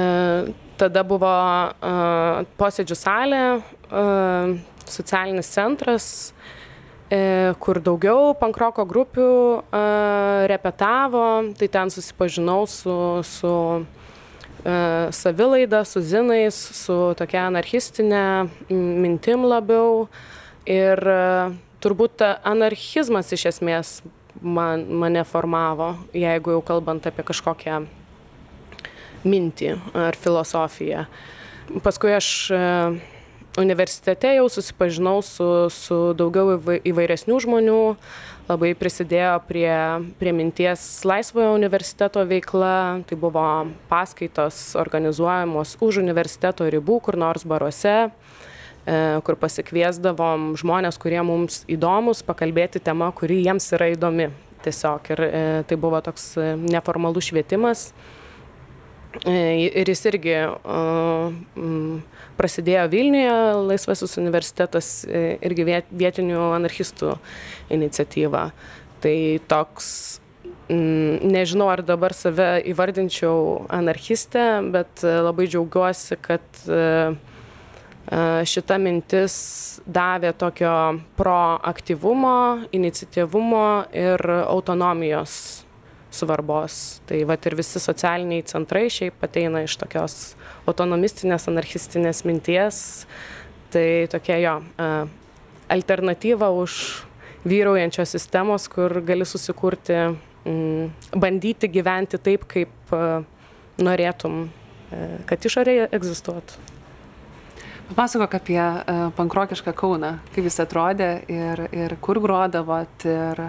tada 0.78 1.04
buvo 1.08 1.32
uh, 1.72 2.46
posėdžių 2.60 2.98
salė, 2.98 3.44
uh, 3.90 4.56
socialinis 4.90 5.50
centras, 5.52 6.08
uh, 6.32 7.54
kur 7.62 7.80
daugiau 7.84 8.34
pankroko 8.40 8.86
grupių 8.88 9.32
uh, 9.62 10.46
repetavo, 10.52 11.28
tai 11.60 11.70
ten 11.72 11.94
susipažinau 11.94 12.66
su, 12.70 12.96
su 13.26 13.54
uh, 13.82 15.10
savilaida, 15.16 15.84
su 15.86 16.04
zinais, 16.04 16.56
su 16.56 17.00
tokia 17.18 17.48
anarchistinė 17.50 18.26
mintim 18.70 19.48
labiau. 19.48 20.08
Ir 20.66 20.98
uh, 20.98 21.54
turbūt 21.84 22.24
anarchizmas 22.42 23.30
iš 23.36 23.52
esmės 23.54 24.00
man, 24.42 24.88
mane 24.90 25.22
formavo, 25.28 25.94
jeigu 26.14 26.56
jau 26.56 26.64
kalbant 26.66 27.06
apie 27.06 27.26
kažkokią 27.28 27.84
mintį 29.26 29.76
ar 29.98 30.18
filosofiją. 30.20 31.06
Paskui 31.84 32.14
aš 32.14 32.30
e, 32.54 32.62
universitete 33.58 34.36
jau 34.36 34.46
susipažinau 34.52 35.22
su, 35.26 35.48
su 35.74 35.98
daugiau 36.18 36.58
įvairesnių 36.86 37.40
žmonių, 37.46 37.80
labai 38.50 38.74
prisidėjo 38.78 39.40
prie, 39.48 39.72
prie 40.20 40.34
minties 40.36 40.84
laisvojo 41.08 41.56
universiteto 41.56 42.24
veikla, 42.28 43.02
tai 43.10 43.18
buvo 43.20 43.46
paskaitos 43.90 44.76
organizuojamos 44.80 45.78
už 45.82 46.02
universiteto 46.04 46.68
ribų, 46.70 47.00
kur 47.08 47.18
nors 47.18 47.48
baruose 47.48 47.96
e, 48.06 48.10
kur 49.26 49.40
pasikviesdavom 49.42 50.54
žmonės, 50.62 51.00
kurie 51.02 51.22
mums 51.26 51.64
įdomus, 51.72 52.22
pakalbėti 52.28 52.84
tema, 52.84 53.10
kuri 53.16 53.42
jiems 53.42 53.72
yra 53.78 53.90
įdomi. 53.96 54.30
Tiesiog 54.66 55.10
ir 55.14 55.26
e, 55.26 55.34
tai 55.70 55.78
buvo 55.82 55.98
toks 56.06 56.36
neformalus 56.62 57.32
švietimas. 57.32 57.90
Ir 59.24 59.88
jis 59.88 60.02
irgi 60.10 60.34
prasidėjo 62.36 62.84
Vilniuje, 62.92 63.36
Laisvasis 63.70 64.18
universitetas 64.20 64.90
irgi 65.08 65.66
vietinių 65.88 66.42
anarchistų 66.58 67.14
iniciatyva. 67.72 68.50
Tai 69.06 69.16
toks, 69.48 69.88
nežinau 70.68 71.70
ar 71.72 71.86
dabar 71.86 72.14
save 72.18 72.60
įvardinčiau 72.68 73.66
anarchistę, 73.72 74.60
bet 74.76 75.06
labai 75.06 75.48
džiaugiuosi, 75.48 76.20
kad 76.20 76.46
šita 78.46 78.78
mintis 78.82 79.36
davė 79.88 80.36
tokio 80.38 80.76
proaktyvumo, 81.18 82.68
iniciatyvumo 82.76 83.68
ir 83.96 84.22
autonomijos 84.44 85.65
svarbos. 86.16 87.02
Tai 87.10 87.22
va 87.28 87.38
ir 87.38 87.58
visi 87.60 87.82
socialiniai 87.82 88.46
centrai 88.48 88.88
šiaip 88.94 89.24
ateina 89.26 89.66
iš 89.66 89.78
tokios 89.82 90.36
autonomistinės, 90.70 91.50
anarchistinės 91.52 92.24
minties. 92.28 92.80
Tai 93.76 93.88
tokia 94.12 94.40
jo 94.44 94.56
alternatyva 95.76 96.52
už 96.56 96.78
vyraujančios 97.46 98.16
sistemos, 98.16 98.70
kur 98.72 99.02
gali 99.06 99.26
susikurti, 99.26 99.98
mm, 100.46 101.18
bandyti 101.20 101.70
gyventi 101.70 102.22
taip, 102.22 102.48
kaip 102.50 102.96
norėtum, 103.82 104.48
e, 104.92 105.04
kad 105.28 105.46
išorėje 105.46 105.90
egzistuotų. 105.96 106.72
Papasakok 107.86 108.34
apie 108.40 108.58
uh, 108.58 109.12
pankrokišką 109.14 109.70
Kauną, 109.78 110.16
kaip 110.34 110.48
jis 110.48 110.56
atrodė 110.64 111.10
ir, 111.30 111.60
ir 111.70 111.94
kur 112.02 112.18
grodavot 112.18 113.06
ir 113.06 113.42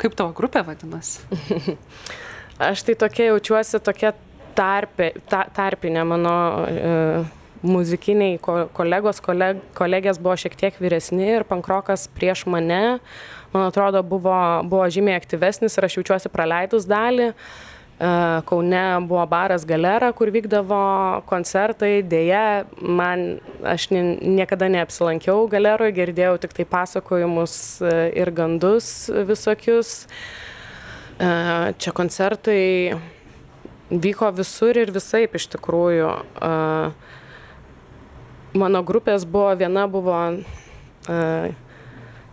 Kaip 0.00 0.16
tavo 0.16 0.32
grupė 0.36 0.62
vadinasi? 0.64 1.20
Aš 2.70 2.84
tai 2.86 2.96
tokia 3.00 3.30
jaučiuosi 3.30 3.80
tokia 3.84 4.14
tarpė, 4.56 5.12
ta, 5.30 5.44
tarpinė 5.56 6.04
mano 6.08 6.34
e, 6.68 6.94
muzikiniai 7.64 8.38
ko, 8.42 8.66
kolegos, 8.76 9.20
koleg, 9.24 9.60
kolegės 9.76 10.20
buvo 10.20 10.36
šiek 10.40 10.56
tiek 10.58 10.76
vyresni 10.80 11.26
ir 11.36 11.46
pankrokas 11.48 12.06
prieš 12.16 12.46
mane, 12.50 12.98
man 13.54 13.68
atrodo, 13.68 14.02
buvo, 14.06 14.36
buvo 14.68 14.86
žymiai 14.92 15.20
aktyvesnis 15.20 15.76
ir 15.76 15.88
aš 15.88 15.98
jaučiuosi 16.00 16.32
praleidus 16.32 16.88
dalį. 16.90 17.32
Kaune 18.00 19.00
buvo 19.04 19.26
baras 19.28 19.66
Galera, 19.68 20.08
kur 20.16 20.30
vykdavo 20.32 21.20
koncertai, 21.28 22.00
dėja, 22.00 22.64
man, 22.80 23.42
aš 23.60 23.90
niekada 23.92 24.70
neapsilankiau 24.72 25.44
Galeroje, 25.52 25.92
girdėjau 25.98 26.38
tik 26.40 26.54
tai 26.56 26.64
pasakojimus 26.64 27.54
ir 28.16 28.30
gandus 28.32 29.10
visokius. 29.28 30.06
Čia 31.20 31.92
koncertai 31.92 32.96
vyko 33.92 34.32
visur 34.32 34.80
ir 34.80 34.94
visaip 34.96 35.36
iš 35.36 35.50
tikrųjų. 35.58 36.14
Mano 38.56 38.80
grupės 38.80 39.28
buvo, 39.28 39.52
viena 39.60 39.84
buvo 39.92 40.16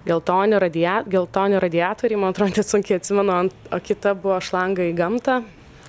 geltoni, 0.08 0.64
radia, 0.64 1.04
geltoni 1.04 1.60
radiatoriai, 1.60 2.24
man 2.24 2.32
atrodo, 2.32 2.56
net 2.56 2.72
sunkiai 2.72 3.02
atsimenu, 3.02 3.52
o 3.52 3.84
kita 3.84 4.16
buvo 4.16 4.40
šlanga 4.40 4.88
į 4.88 4.96
gamtą. 4.96 5.42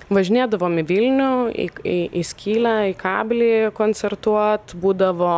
Važinėdavom 0.09 0.79
į 0.81 0.83
Vilnių, 0.89 1.33
į, 1.53 1.67
į, 1.85 1.97
į 2.17 2.21
Skylę, 2.25 2.75
į 2.89 2.95
Kablį 2.97 3.51
koncertuot, 3.77 4.73
būdavo 4.81 5.35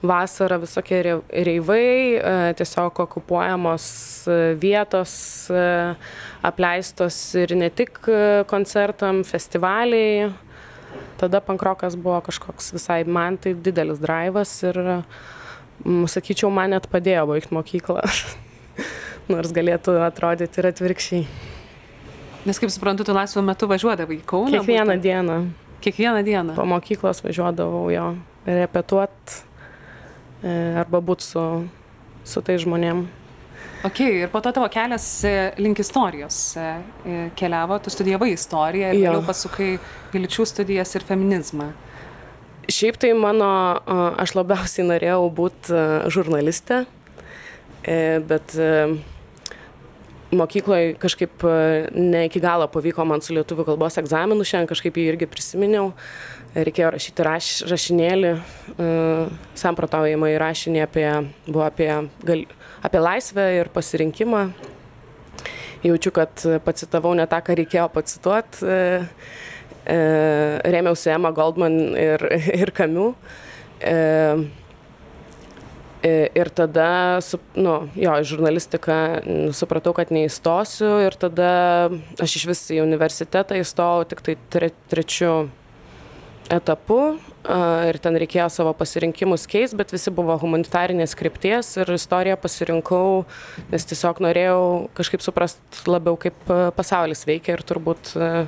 vasarą 0.00 0.56
visokie 0.62 1.02
reivai, 1.28 2.16
e, 2.16 2.54
tiesiog 2.56 3.02
okupuojamos 3.04 3.84
e, 4.24 4.38
vietos, 4.62 5.12
e, 5.52 5.66
apleistos 6.40 7.18
ir 7.36 7.52
ne 7.60 7.68
tik 7.68 8.00
koncertam, 8.48 9.20
festivaliai. 9.28 10.30
Tada 11.20 11.44
pankrokas 11.44 11.98
buvo 12.00 12.22
kažkoks 12.24 12.72
visai 12.72 13.02
man 13.04 13.36
tai 13.36 13.52
didelis 13.52 14.00
drivas 14.00 14.56
ir 14.64 14.80
sakyčiau, 15.84 16.48
man 16.48 16.72
net 16.72 16.88
padėjo 16.88 17.28
baigti 17.28 17.52
mokyklą, 17.52 18.08
nors 19.32 19.52
galėtų 19.52 20.00
atrodyti 20.08 20.64
ir 20.64 20.72
atvirkščiai. 20.72 21.58
Nes 22.48 22.56
kaip 22.56 22.72
suprantu, 22.72 23.04
tu 23.04 23.12
laisvo 23.12 23.42
metu 23.44 23.68
važiuodavai 23.68 24.16
į 24.20 24.24
Kauną? 24.28 24.52
Kiekvieną 24.54 24.94
būtent. 24.94 25.04
dieną. 25.04 25.38
Kiekvieną 25.84 26.24
dieną. 26.24 26.54
Po 26.56 26.64
mokyklos 26.68 27.20
važiuodavau 27.24 27.90
jo 27.92 28.06
repetuot 28.46 29.34
e, 30.42 30.52
arba 30.80 31.02
būti 31.04 31.26
su, 31.26 31.44
su 32.24 32.40
tai 32.44 32.56
žmonėm. 32.62 33.04
Ok, 33.84 34.00
ir 34.04 34.32
po 34.32 34.40
to 34.44 34.52
tavo 34.56 34.68
kelias 34.72 35.04
e, 35.24 35.34
link 35.60 35.80
istorijos 35.80 36.38
e, 36.56 36.66
keliavo, 37.36 37.78
tu 37.80 37.92
studijavai 37.92 38.32
istoriją 38.34 38.90
ir 38.92 39.04
vėliau 39.04 39.22
pasukai 39.24 39.70
į 40.12 40.24
lyčių 40.24 40.48
studijas 40.48 40.96
ir 40.96 41.04
feminizmą. 41.08 41.70
Šiaip 42.70 43.00
tai 43.02 43.14
mano, 43.18 43.48
aš 44.20 44.36
labiausiai 44.36 44.84
norėjau 44.86 45.24
būti 45.34 45.80
žurnalistė, 46.12 46.84
e, 47.82 48.20
bet 48.20 48.54
e, 50.32 50.36
mokykloje 50.36 50.94
kažkaip 51.02 51.44
e, 51.44 51.54
ne 51.94 52.24
iki 52.28 52.42
galo 52.42 52.68
pavyko 52.72 53.04
man 53.08 53.22
su 53.24 53.34
lietuvių 53.36 53.66
kalbos 53.68 53.98
egzaminu, 54.00 54.46
šiandien 54.46 54.70
kažkaip 54.70 54.98
jį 54.98 55.06
irgi 55.14 55.30
prisiminiau. 55.30 55.92
Reikėjo 56.50 56.88
rašyti 56.90 57.22
raš, 57.22 57.48
rašinėlį, 57.70 58.30
samprotaujimą 59.60 60.32
į 60.32 60.38
rašinį 60.42 60.80
apie, 60.82 61.06
buvo 61.46 61.62
apie, 61.62 61.86
gal, 62.26 62.42
apie 62.82 63.02
laisvę 63.04 63.44
ir 63.60 63.70
pasirinkimą. 63.70 64.48
Jaučiu, 65.86 66.10
kad 66.10 66.42
pacitavau 66.66 67.14
ne 67.14 67.28
tą, 67.30 67.38
ką 67.46 67.54
reikėjo 67.60 67.86
pacituoti 67.94 68.74
E, 69.88 69.98
rėmiausi 70.70 71.10
Emma 71.14 71.30
Goldman 71.34 71.78
ir, 71.98 72.24
ir 72.62 72.72
Kamiu. 72.76 73.14
E, 73.80 73.94
e, 73.94 74.58
ir 76.02 76.48
tada, 76.56 77.20
su, 77.24 77.38
nu, 77.58 77.74
jo, 77.98 78.16
žurnalistiką 78.24 78.98
supratau, 79.56 79.92
kad 79.96 80.12
neįstosiu 80.14 80.92
ir 81.04 81.16
tada 81.20 81.52
aš 82.20 82.36
iš 82.40 82.46
vis 82.48 82.62
į 82.72 82.80
universitetą 82.84 83.58
įstojau 83.60 84.06
tik 84.08 84.22
tai 84.24 84.36
tre, 84.52 84.70
trečiu 84.92 85.34
etapu 86.50 87.18
ir 87.88 87.98
ten 88.02 88.16
reikėjo 88.20 88.48
savo 88.52 88.72
pasirinkimus 88.76 89.46
keis, 89.48 89.72
bet 89.76 89.92
visi 89.94 90.12
buvo 90.12 90.34
humanitarinės 90.42 91.14
krypties 91.16 91.76
ir 91.80 91.92
istoriją 91.94 92.36
pasirinkau, 92.40 93.22
nes 93.70 93.86
tiesiog 93.88 94.20
norėjau 94.24 94.64
kažkaip 94.98 95.24
suprasti 95.24 95.86
labiau, 95.88 96.18
kaip 96.20 96.36
pasaulis 96.76 97.24
veikia 97.28 97.56
ir 97.56 97.64
turbūt 97.64 98.12
uh, 98.18 98.44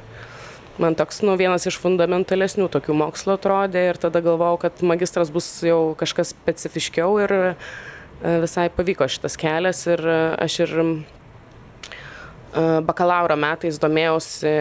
man 0.78 0.94
toks 0.96 1.20
nu 1.26 1.34
vienas 1.36 1.66
iš 1.68 1.76
fundamentalesnių 1.82 2.68
tokių 2.72 2.96
mokslų 2.96 3.36
atrodė 3.36 3.86
ir 3.90 3.98
tada 4.00 4.22
galvojau, 4.24 4.60
kad 4.64 4.84
magistras 4.86 5.32
bus 5.32 5.48
jau 5.66 5.94
kažkas 5.98 6.32
specifiškiau 6.32 7.18
ir 7.24 7.34
e, 7.38 7.50
visai 8.44 8.68
pavyko 8.72 9.08
šitas 9.10 9.36
kelias 9.40 9.84
ir 9.90 10.00
e, 10.00 10.18
aš 10.46 10.58
ir 10.64 10.74
e, 10.82 10.86
bakalauro 12.88 13.36
metais 13.40 13.80
domėjausi 13.80 14.54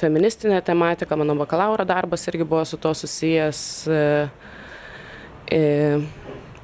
feministinę 0.00 0.58
tematiką, 0.66 1.18
mano 1.18 1.36
bakalauro 1.38 1.86
darbas 1.86 2.26
irgi 2.30 2.46
buvo 2.46 2.64
su 2.66 2.78
to 2.82 2.94
susijęs 3.02 3.60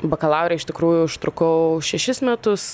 bakalaure 0.02 0.56
iš 0.58 0.66
tikrųjų 0.68 1.04
užtrukau 1.08 1.80
šešis 1.84 2.22
metus, 2.26 2.64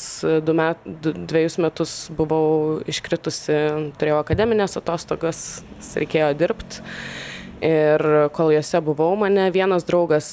du 0.44 0.54
met, 0.56 0.80
du, 0.84 1.12
dviejus 1.12 1.58
metus 1.62 1.94
buvau 2.16 2.80
iškritusi, 2.90 3.56
turėjau 4.00 4.20
akademinės 4.22 4.78
atostogas, 4.80 5.42
reikėjo 5.96 6.32
dirbti. 6.40 6.84
Ir 7.60 8.00
kol 8.32 8.54
juose 8.54 8.80
buvau, 8.80 9.12
mane 9.20 9.50
vienas 9.52 9.84
draugas 9.84 10.30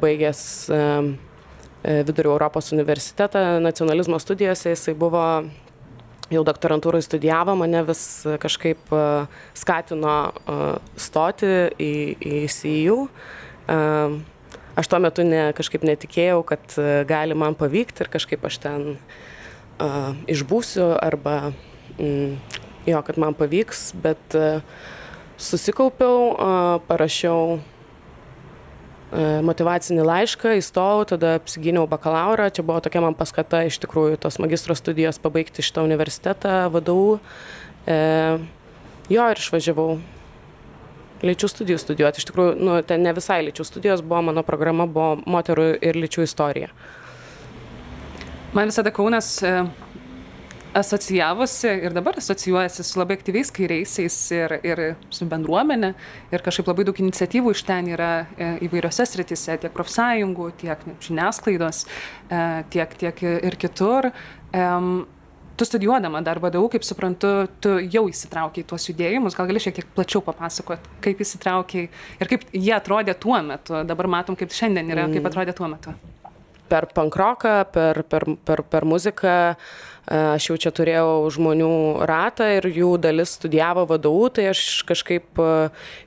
baigęs 0.00 0.42
e, 0.72 0.78
e, 1.84 1.96
Vidurio 2.08 2.32
Europos 2.32 2.72
universitetą 2.72 3.60
nacionalizmo 3.60 4.16
studijose, 4.16 4.72
jisai 4.72 4.94
buvo 4.96 5.24
jau 6.32 6.44
doktorantūrai 6.46 7.02
studijavo, 7.04 7.52
mane 7.60 7.84
vis 7.84 8.02
kažkaip 8.40 8.94
e, 8.96 9.04
skatino 9.60 10.16
stoti 10.96 11.52
į, 11.76 11.94
į 12.16 12.44
CEU 12.48 13.00
aš 14.80 14.90
tuo 14.90 15.00
metu 15.02 15.24
ne, 15.26 15.50
kažkaip 15.56 15.84
netikėjau, 15.86 16.40
kad 16.48 16.76
e, 16.80 17.02
gali 17.08 17.36
man 17.38 17.56
pavykti 17.58 18.04
ir 18.04 18.10
kažkaip 18.12 18.44
aš 18.48 18.60
ten 18.64 18.86
uh, 18.94 20.12
išbūsiu 20.30 20.92
arba 21.00 21.52
mm, 21.98 22.38
jo, 22.88 23.02
kad 23.06 23.20
man 23.20 23.36
pavyks, 23.38 23.90
bet 24.00 24.38
uh, 24.38 24.64
susikaupiau, 25.40 26.32
uh, 26.32 26.72
parašiau 26.88 27.60
motivacinį 29.42 30.04
laišką, 30.06 30.52
įstojau, 30.60 31.02
tada 31.14 31.34
apsigyniau 31.40 31.88
bakalauro, 31.90 32.46
čia 32.46 32.62
buvo 32.62 32.78
tokia 32.84 33.02
man 33.02 33.16
paskata 33.18 33.64
iš 33.66 33.80
tikrųjų 33.82 34.20
tos 34.22 34.38
magistro 34.38 34.76
studijos 34.78 35.18
pabaigti 35.18 35.64
šitą 35.66 35.82
universitetą, 35.82 36.68
vadovų. 36.70 37.18
E, 37.90 37.98
jo 39.10 39.26
ir 39.32 39.42
išvažiavau 39.42 39.98
lyčių 41.26 41.50
studijų 41.52 41.80
studijuoti. 41.80 42.22
Iš 42.22 42.30
tikrųjų, 42.30 42.56
nu, 42.60 42.78
ten 42.86 43.04
ne 43.04 43.12
visai 43.16 43.42
lyčių 43.46 43.66
studijos 43.66 44.02
buvo, 44.04 44.22
mano 44.30 44.44
programa 44.46 44.88
buvo 44.88 45.20
moterų 45.26 45.72
ir 45.84 45.98
lyčių 46.00 46.26
istorija. 46.26 46.72
Man 48.56 48.72
visada 48.72 48.90
Kaunas 48.90 49.28
e, 49.46 49.52
asocijavosi 50.74 51.68
ir 51.86 51.94
dabar 51.94 52.18
asocijuojasi 52.18 52.82
su 52.86 52.98
labai 52.98 53.18
aktyviais 53.18 53.52
kairiaisiais 53.54 54.16
ir, 54.34 54.56
ir 54.66 54.82
su 55.14 55.28
bendruomenė. 55.30 55.92
Ir 56.34 56.42
kažkaip 56.46 56.72
labai 56.72 56.88
daug 56.88 56.98
iniciatyvų 57.04 57.54
iš 57.54 57.62
ten 57.68 57.92
yra 57.94 58.10
e, 58.34 58.50
įvairiose 58.66 59.06
sritise, 59.06 59.58
tiek 59.62 59.74
profsąjungų, 59.76 60.50
tiek 60.64 60.82
žiniasklaidos, 61.06 61.84
e, 61.86 62.44
tiek, 62.74 62.98
tiek 63.04 63.24
ir 63.30 63.58
kitur 63.60 64.10
tu 65.60 65.64
studijuodama 65.64 66.22
dar 66.24 66.38
VDU, 66.40 66.70
kaip 66.72 66.84
suprantu, 66.88 67.30
tu 67.60 67.74
jau 67.92 68.06
įsitraukiai 68.08 68.64
tuos 68.64 68.86
judėjimus, 68.88 69.34
gal 69.36 69.48
gali 69.50 69.60
šiek 69.60 69.74
tiek 69.76 69.90
plačiau 69.92 70.22
papasakoti, 70.24 70.88
kaip 71.04 71.20
įsitraukiai 71.20 71.90
ir 72.16 72.30
kaip 72.30 72.46
jie 72.56 72.72
atrodė 72.72 73.12
tuo 73.20 73.36
metu, 73.44 73.82
dabar 73.84 74.08
matom, 74.08 74.38
kaip 74.40 74.56
šiandien 74.56 74.88
yra, 74.88 75.04
kaip 75.10 75.20
mm. 75.20 75.28
atrodė 75.28 75.56
tuo 75.58 75.68
metu. 75.68 75.92
Per 76.70 76.86
pankroką, 76.96 77.52
per, 77.74 78.00
per, 78.08 78.24
per, 78.48 78.64
per 78.72 78.88
muziką 78.88 79.34
e, 79.50 79.54
aš 80.16 80.48
jau 80.48 80.58
čia 80.64 80.72
turėjau 80.80 81.28
žmonių 81.36 81.70
ratą 82.08 82.48
ir 82.56 82.70
jų 82.72 82.94
dalis 83.04 83.36
studijavo 83.36 83.84
vadovų, 83.92 84.32
tai 84.40 84.48
aš 84.54 84.64
kažkaip 84.88 85.44
e, 85.44 85.52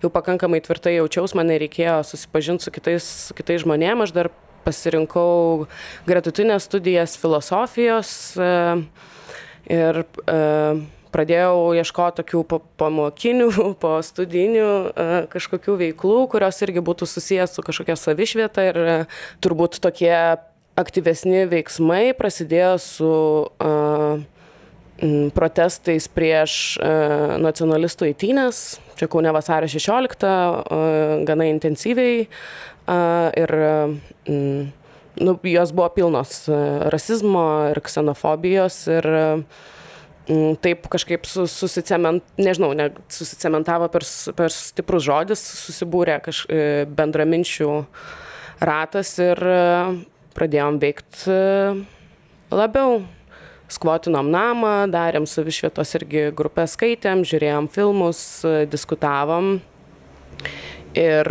jau 0.02 0.14
pakankamai 0.18 0.64
tvirtai 0.66 0.98
jaučiaus, 0.98 1.38
man 1.38 1.54
reikėjo 1.54 2.00
susipažinti 2.10 2.66
su 2.66 2.74
kitais, 2.74 3.14
su 3.30 3.38
kitais 3.38 3.62
žmonėmis, 3.68 4.10
aš 4.10 4.18
dar 4.18 4.34
pasirinkau 4.66 5.68
gretutinės 6.10 6.72
studijas 6.72 7.20
filosofijos. 7.22 8.14
Uh, 8.40 9.12
ir 9.70 10.04
e, 10.04 10.40
pradėjau 11.14 11.74
ieškoti 11.78 12.22
tokių 12.22 12.44
pamokinių, 12.82 13.50
po 13.84 13.94
studinių 14.06 14.70
e, 14.70 15.10
kažkokių 15.34 15.78
veiklų, 15.84 16.18
kurios 16.34 16.62
irgi 16.66 16.84
būtų 16.84 17.10
susijęs 17.10 17.56
su 17.56 17.66
kažkokia 17.66 17.98
savišvieta 18.00 18.68
ir 18.72 18.82
e, 18.84 18.98
turbūt 19.44 19.80
tokie 19.84 20.14
aktyvesni 20.80 21.46
veiksmai 21.52 22.16
prasidėjo 22.18 22.78
su 22.82 23.10
uh, 23.46 24.24
protestais 25.38 26.08
prieš 26.10 26.56
uh, 26.82 27.36
nacionalistų 27.42 28.08
eitynės, 28.10 28.64
čia 28.98 29.06
Kaune 29.12 29.30
vasario 29.36 29.70
16, 29.70 30.26
uh, 30.26 31.22
gana 31.30 31.46
intensyviai 31.52 32.24
uh, 32.26 33.30
ir 33.38 33.54
uh, 33.54 33.94
nu, 35.22 35.38
jos 35.44 35.74
buvo 35.76 35.90
pilnos 35.94 36.48
e, 36.48 36.58
rasizmo 36.94 37.46
ir 37.72 37.82
ksenofobijos 37.86 38.78
ir 38.92 39.08
mm, 40.28 40.60
taip 40.64 40.88
kažkaip 40.92 41.28
susicement, 41.30 42.24
nežinau, 42.42 42.74
ne, 42.78 42.90
susicementavo 43.14 43.90
per, 43.94 44.06
per 44.38 44.54
stiprus 44.54 45.06
žodis, 45.06 45.44
susibūrė 45.66 46.20
kaž, 46.26 46.46
bendraminčių 46.98 47.74
ratas 48.64 49.18
ir 49.22 49.42
pradėjom 50.34 50.80
veikti 50.82 51.36
labiau 52.54 53.04
skvotinom 53.74 54.30
namą, 54.32 54.74
darėm 54.92 55.26
savišvietos 55.30 55.96
irgi 56.00 56.28
grupę 56.36 56.66
skaitėm, 56.70 57.24
žiūrėjom 57.28 57.70
filmus, 57.74 58.22
diskutavom. 58.70 59.56
Ir 60.98 61.30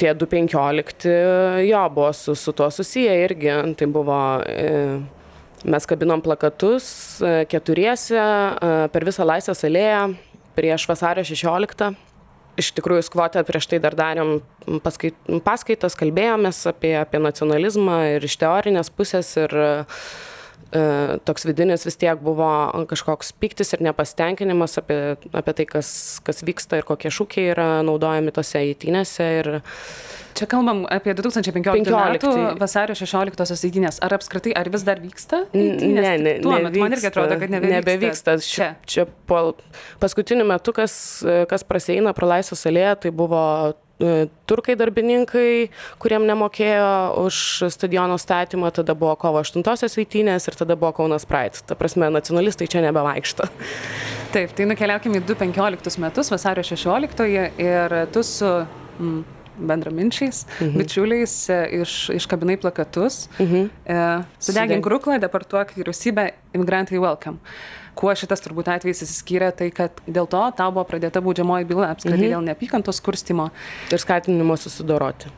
tie 0.00 0.14
2.15 0.16 1.08
jo 1.68 1.82
buvo 1.94 2.12
su, 2.16 2.34
su 2.34 2.54
tuo 2.56 2.70
susiję 2.70 3.16
irgi. 3.24 3.52
Tai 3.76 3.88
buvo, 3.92 4.20
mes 5.64 5.86
kabinom 5.86 6.22
plakatus 6.24 6.86
keturiese 7.52 8.22
per 8.92 9.06
visą 9.08 9.26
Laisvės 9.28 9.66
alėją 9.68 10.06
prieš 10.56 10.88
vasario 10.88 11.24
16 11.24 11.92
iš 12.60 12.72
tikrųjų 12.76 13.04
skvote 13.06 13.40
prieš 13.46 13.68
tai 13.70 13.78
dar 13.80 13.94
darėm 13.96 14.40
paskait, 14.84 15.16
paskaitas, 15.46 15.94
kalbėjomės 15.96 16.64
apie, 16.68 16.92
apie 16.98 17.20
nacionalizmą 17.22 18.00
ir 18.16 18.26
iš 18.26 18.36
teorinės 18.42 18.90
pusės 18.92 19.30
ir 19.40 19.54
uh, 19.56 20.02
E, 20.04 20.29
toks 21.26 21.46
vidinis 21.48 21.82
vis 21.86 21.98
tiek 21.98 22.20
buvo 22.22 22.46
kažkoks 22.90 23.32
pyktis 23.42 23.74
ir 23.74 23.82
nepasitenkinimas 23.82 24.78
apie, 24.78 24.98
apie 25.34 25.54
tai, 25.58 25.66
kas, 25.66 25.90
kas 26.26 26.44
vyksta 26.46 26.78
ir 26.78 26.86
kokie 26.86 27.10
šūkiai 27.10 27.50
yra 27.54 27.68
naudojami 27.86 28.34
tose 28.34 28.62
įtynėse. 28.70 29.26
Ir... 29.40 29.50
Čia 30.38 30.46
kalbam 30.50 30.84
apie 30.86 31.16
2015 31.18 31.90
metų 31.90 32.32
vasario 32.60 32.94
16-osios 32.94 33.66
įtynės. 33.66 33.98
Ar 34.06 34.14
apskritai, 34.14 34.54
ar 34.56 34.70
vis 34.70 34.86
dar 34.86 35.02
vyksta? 35.02 35.42
Įtynės? 35.50 36.06
Ne, 36.06 36.14
ne, 36.22 36.38
Tuo 36.44 36.54
metu 36.62 36.84
man 36.84 36.94
irgi 36.94 37.10
atrodo, 37.10 37.40
kad 37.42 37.50
nebevyksta. 37.56 37.76
Nebevyksta. 37.80 38.38
Čia, 38.46 38.72
čia 38.86 39.08
po 39.26 39.42
paskutiniu 40.02 40.46
metu, 40.48 40.74
kas, 40.76 40.94
kas 41.50 41.66
praseina 41.66 42.14
pro 42.16 42.30
laisvą 42.30 42.58
salėją, 42.62 42.96
tai 43.02 43.14
buvo 43.14 43.42
E, 43.74 43.89
turkai 44.48 44.76
darbininkai, 44.80 45.70
kuriem 46.00 46.24
nemokėjo 46.28 47.24
už 47.24 47.40
stadiono 47.72 48.16
statymą, 48.20 48.70
tada 48.74 48.96
buvo 48.98 49.14
kovo 49.20 49.42
8-osios 49.44 49.98
eitynės 50.00 50.48
ir 50.48 50.56
tada 50.60 50.76
buvo 50.80 50.92
Kaunas 50.96 51.26
Pride. 51.28 51.62
Ta 51.68 51.76
prasme, 51.78 52.08
nacionalistai 52.12 52.68
čia 52.70 52.84
nebevaikšto. 52.86 53.48
Taip, 54.34 54.54
tai 54.56 54.68
nukeliaukime 54.70 55.20
į 55.20 55.26
2015 55.32 56.00
metus, 56.02 56.30
vasario 56.32 56.64
16-oje 56.66 57.50
ir 57.60 57.96
tu 58.14 58.24
su 58.26 58.48
mm, 58.48 59.20
bendraminčiais, 59.70 60.44
mhm. 60.60 60.78
bičiuliais 60.80 61.34
e, 61.52 61.60
iš, 61.82 61.98
iškabinai 62.16 62.56
plakatus. 62.62 63.26
Mhm. 63.40 63.68
E, 63.84 64.00
sudegink 64.40 64.86
ruklą, 64.86 65.20
deportuok 65.20 65.76
vyriausybę, 65.76 66.30
imigrantai 66.56 67.02
welcome 67.02 67.42
kuo 67.98 68.14
šitas 68.16 68.42
turbūt 68.44 68.70
atvejis 68.72 69.04
įsiskyrė, 69.06 69.50
tai 69.56 69.70
kad 69.74 70.00
dėl 70.06 70.28
to 70.30 70.42
tau 70.56 70.70
buvo 70.72 70.86
pradėta 70.88 71.22
baudžiamoji 71.24 71.68
byla 71.70 71.92
apskritai 71.94 72.26
mhm. 72.26 72.32
dėl 72.34 72.48
neapykantos 72.50 73.02
kurstimo. 73.04 73.50
Ir 73.90 74.02
skatinimo 74.02 74.56
susidoroti. 74.60 75.32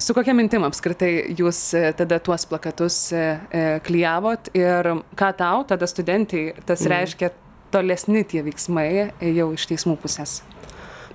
Su 0.00 0.14
kokia 0.16 0.32
mintim 0.32 0.64
apskritai 0.64 1.10
jūs 1.36 1.58
e, 1.76 1.90
tada 1.96 2.16
tuos 2.24 2.46
plakatus 2.48 3.10
e, 3.12 3.24
e, 3.52 3.64
klyjavot 3.84 4.48
ir 4.56 4.94
ką 5.18 5.28
tau 5.36 5.66
tada 5.68 5.88
studentai 5.90 6.54
tas 6.64 6.80
mhm. 6.80 6.92
reiškia 6.94 7.30
tolesni 7.70 8.24
tie 8.26 8.40
veiksmai 8.46 8.88
jau 9.36 9.50
iš 9.54 9.68
teismų 9.70 9.98
pusės? 10.00 10.40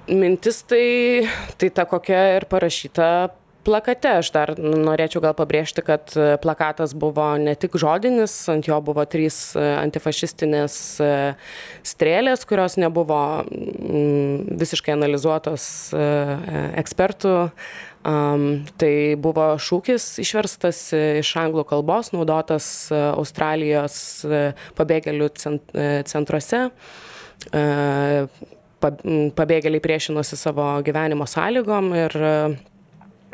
Mintis 0.06 0.62
tai, 0.70 1.26
tai 1.58 1.72
ta 1.74 1.88
kokia 1.90 2.22
ir 2.36 2.46
parašyta 2.46 3.08
plakate. 3.66 4.20
Aš 4.22 4.30
dar 4.36 4.54
norėčiau 4.60 5.22
gal 5.24 5.36
pabrėžti 5.38 5.84
kad 5.86 6.14
e, 6.16 6.36
plakatas 6.42 6.94
buvo 6.98 7.28
ne 7.42 7.56
tik 7.60 7.78
žodinis 7.82 8.34
ant 8.52 8.68
jo 8.70 8.78
buvo 8.86 9.06
trys 9.10 9.56
e, 9.58 9.64
antifašistinės 9.82 10.78
e, 11.02 11.10
strėlės 11.86 12.46
kurios 12.48 12.78
nebuvo 12.82 13.20
mm, 13.44 14.56
visiškai 14.62 14.96
analizuotos 14.96 15.66
ekspertų. 15.96 17.36
Tai 18.06 18.90
buvo 19.18 19.46
šūkis 19.58 20.04
išverstas 20.22 20.80
iš 20.94 21.32
anglų 21.42 21.64
kalbos 21.72 22.12
naudotas 22.14 22.68
australijos 22.94 23.96
pabėgėlių 24.78 25.32
centruose. 26.06 26.62
Pabėgėliai 28.86 29.82
priešinosi 29.88 30.38
savo 30.38 30.70
gyvenimo 30.86 31.26
sąlygom 31.26 31.90
ir 31.98 32.20
Mm, 32.20 32.75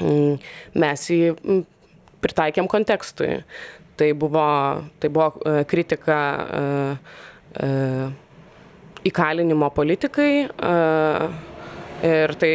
mes 0.01 1.05
jį 1.11 1.33
mm, 1.35 1.61
pritaikėm 2.21 2.69
kontekstui. 2.71 3.41
Tai 3.99 4.09
buvo, 4.17 4.47
tai 5.01 5.09
buvo 5.13 5.27
e, 5.45 5.61
kritika 5.69 6.17
e, 6.41 6.61
e, 7.61 7.69
įkalinimo 9.11 9.69
politikai 9.75 10.31
ir 12.05 12.33
tai, 12.41 12.53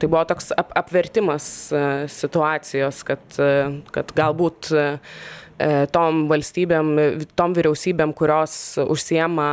tai 0.00 0.08
buvo 0.08 0.22
toks 0.28 0.52
ap, 0.56 0.72
apvertimas 0.80 1.46
situacijos, 2.12 3.00
kad, 3.08 3.24
kad 3.92 4.12
galbūt 4.16 4.68
tom 5.96 6.24
valstybėm, 6.28 6.92
tom 7.36 7.56
vyriausybėm, 7.56 8.12
kurios 8.16 8.54
užsiema 8.84 9.48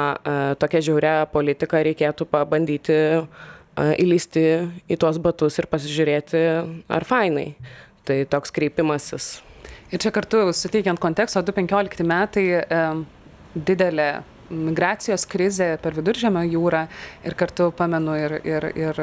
tokia 0.59 0.83
žiauria 0.83 1.15
politika, 1.31 1.83
reikėtų 1.87 2.27
pabandyti 2.31 2.99
įlysti 3.77 4.43
į 4.91 4.97
tuos 4.99 5.19
batus 5.21 5.59
ir 5.61 5.69
pasižiūrėti, 5.71 6.41
ar 6.91 7.07
fainai. 7.07 7.53
Tai 8.07 8.17
toks 8.29 8.53
kreipimasis. 8.53 9.39
Ir 9.93 10.01
čia 10.01 10.09
kartu 10.15 10.47
suteikiant 10.55 10.99
konteksto, 10.99 11.43
2015 11.45 12.05
metai 12.07 12.45
e, 12.57 12.83
didelė 13.53 14.09
migracijos 14.51 15.25
krizė 15.29 15.75
per 15.81 15.95
viduržėmio 15.95 16.43
jūrą 16.47 16.85
ir 17.27 17.35
kartu 17.39 17.69
pamenu 17.75 18.15
ir, 18.19 18.37
ir, 18.47 18.67
ir 18.75 19.01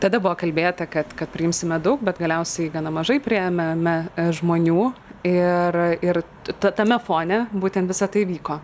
tada 0.00 0.20
buvo 0.20 0.34
kalbėta, 0.40 0.86
kad, 0.90 1.12
kad 1.16 1.32
priimsime 1.32 1.80
daug, 1.82 2.00
bet 2.04 2.20
galiausiai 2.20 2.70
gana 2.72 2.92
mažai 2.94 3.18
prieėmėme 3.24 3.96
žmonių 4.40 4.84
ir, 5.28 5.80
ir 6.00 6.22
tame 6.60 7.00
fone 7.04 7.44
būtent 7.52 7.90
visą 7.90 8.08
tai 8.12 8.24
vyko. 8.28 8.60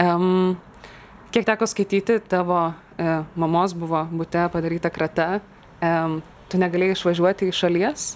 Um, 0.00 0.56
kiek 1.34 1.48
teko 1.48 1.68
skaityti 1.68 2.20
tavo 2.28 2.60
e, 2.68 2.87
mamos 3.34 3.74
buvo 3.78 4.04
bute 4.10 4.48
padaryta 4.52 4.90
krata, 4.90 5.40
e, 5.80 5.92
tu 6.48 6.58
negalėjai 6.58 6.96
išvažiuoti 6.96 7.50
iš 7.52 7.60
šalies. 7.64 8.08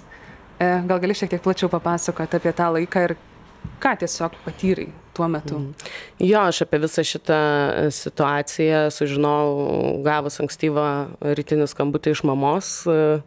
E, 0.59 0.71
gal 0.89 1.01
gali 1.03 1.15
šiek 1.17 1.31
tiek 1.33 1.43
plačiau 1.43 1.71
papasakoti 1.73 2.39
apie 2.39 2.53
tą 2.57 2.69
laiką 2.77 3.05
ir 3.07 3.17
ką 3.83 3.95
tiesiog 4.03 4.37
patyrai 4.45 4.89
tuo 5.15 5.29
metu? 5.31 5.59
Mm. 5.59 5.91
Jo, 6.23 6.47
aš 6.51 6.63
apie 6.67 6.81
visą 6.83 7.05
šitą 7.07 7.41
situaciją 7.95 8.85
sužinojau 8.95 10.01
gavus 10.07 10.41
ankstyvą 10.43 10.87
rytinį 11.39 11.69
skambutį 11.71 12.15
iš 12.17 12.25
mamos, 12.29 12.73
e, 12.91 13.21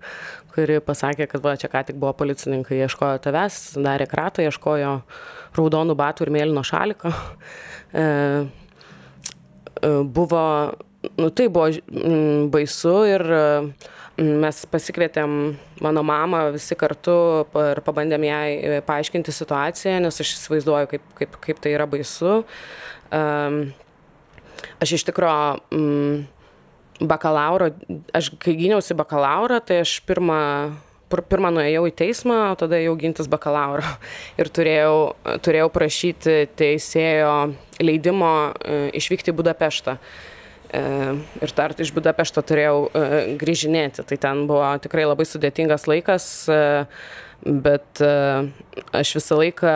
kuri 0.55 0.79
pasakė, 0.83 1.27
kad 1.31 1.43
va, 1.43 1.55
čia 1.59 1.69
ką 1.71 1.83
tik 1.89 1.99
buvo 1.99 2.13
policininkai, 2.17 2.79
ieškojo 2.85 3.19
tavęs, 3.25 3.61
darė 3.83 4.07
kratą, 4.11 4.45
ieškojo 4.47 4.97
raudonų 5.55 5.95
batų 5.99 6.27
ir 6.27 6.35
mėlyno 6.35 6.63
šaliko. 6.67 7.11
E, 7.95 8.05
e 9.83 9.91
buvo 10.03 10.45
nu 11.17 11.29
tai 11.29 11.47
buvo 11.51 11.69
mm, 11.69 12.49
baisu 12.53 12.93
ir 13.09 13.23
mm, 13.25 14.29
mes 14.43 14.61
pasikvietėm 14.71 15.33
mano 15.83 16.03
mamą 16.07 16.45
visi 16.55 16.77
kartu 16.79 17.17
ir 17.63 17.81
pabandėm 17.85 18.27
jai 18.27 18.51
e, 18.55 18.77
paaiškinti 18.85 19.33
situaciją, 19.35 19.97
nes 20.05 20.21
aš 20.23 20.35
įsivaizduoju, 20.37 20.91
kaip, 20.93 21.09
kaip, 21.19 21.41
kaip 21.43 21.59
tai 21.63 21.75
yra 21.75 21.89
baisu. 21.89 22.39
Aš 24.81 24.95
iš 24.97 25.05
tikrųjų 25.07 25.77
mm, 25.77 26.25
bakalauro, 27.11 27.69
aš 28.15 28.31
kai 28.39 28.55
gyniausi 28.57 28.95
bakalauro, 28.97 29.59
tai 29.63 29.81
aš 29.83 29.99
pirmą 30.07 30.41
pirmą 31.29 31.51
nuėjau 31.53 31.85
į 31.87 31.93
teismą, 31.95 32.37
o 32.51 32.55
tada 32.59 32.79
jau 32.81 32.95
gintis 32.99 33.29
bakalauro. 33.31 33.85
Ir 34.41 34.49
turėjau, 34.51 35.15
turėjau 35.45 35.69
prašyti 35.73 36.37
teisėjo 36.57 37.33
leidimo 37.79 38.31
e, 38.51 38.79
išvykti 38.99 39.31
į 39.31 39.37
Budapeštą. 39.37 39.97
E, 40.75 41.15
ir 41.41 41.53
dar 41.55 41.73
iš 41.79 41.91
Budapešto 41.95 42.43
turėjau 42.43 42.87
e, 42.89 43.03
grįžinėti. 43.39 44.03
Tai 44.09 44.17
ten 44.21 44.43
buvo 44.49 44.67
tikrai 44.83 45.05
labai 45.07 45.27
sudėtingas 45.27 45.87
laikas, 45.89 46.27
e, 46.51 46.85
bet 47.45 48.01
aš 48.95 49.11
visą 49.19 49.37
laiką 49.37 49.73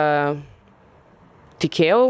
tikėjau. 1.62 2.02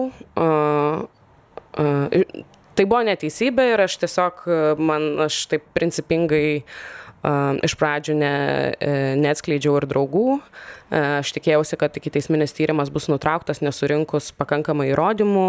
Tai 2.80 2.86
buvo 2.86 3.00
neteisybė 3.04 3.66
ir 3.74 3.82
aš 3.84 3.98
tiesiog, 4.06 4.40
man, 4.80 5.10
aš 5.26 5.42
taip 5.50 5.66
principingai 5.76 6.62
iš 7.66 7.74
pradžių 7.76 8.16
ne, 8.16 8.32
neatskleidžiau 9.20 9.74
ir 9.82 9.88
draugų. 9.90 10.38
Aš 10.96 11.34
tikėjausi, 11.36 11.76
kad 11.82 11.98
iki 12.00 12.14
teisminis 12.14 12.56
tyrimas 12.56 12.94
bus 12.94 13.10
nutrauktas 13.12 13.60
nesurinkus 13.60 14.30
pakankamai 14.38 14.88
įrodymų 14.94 15.48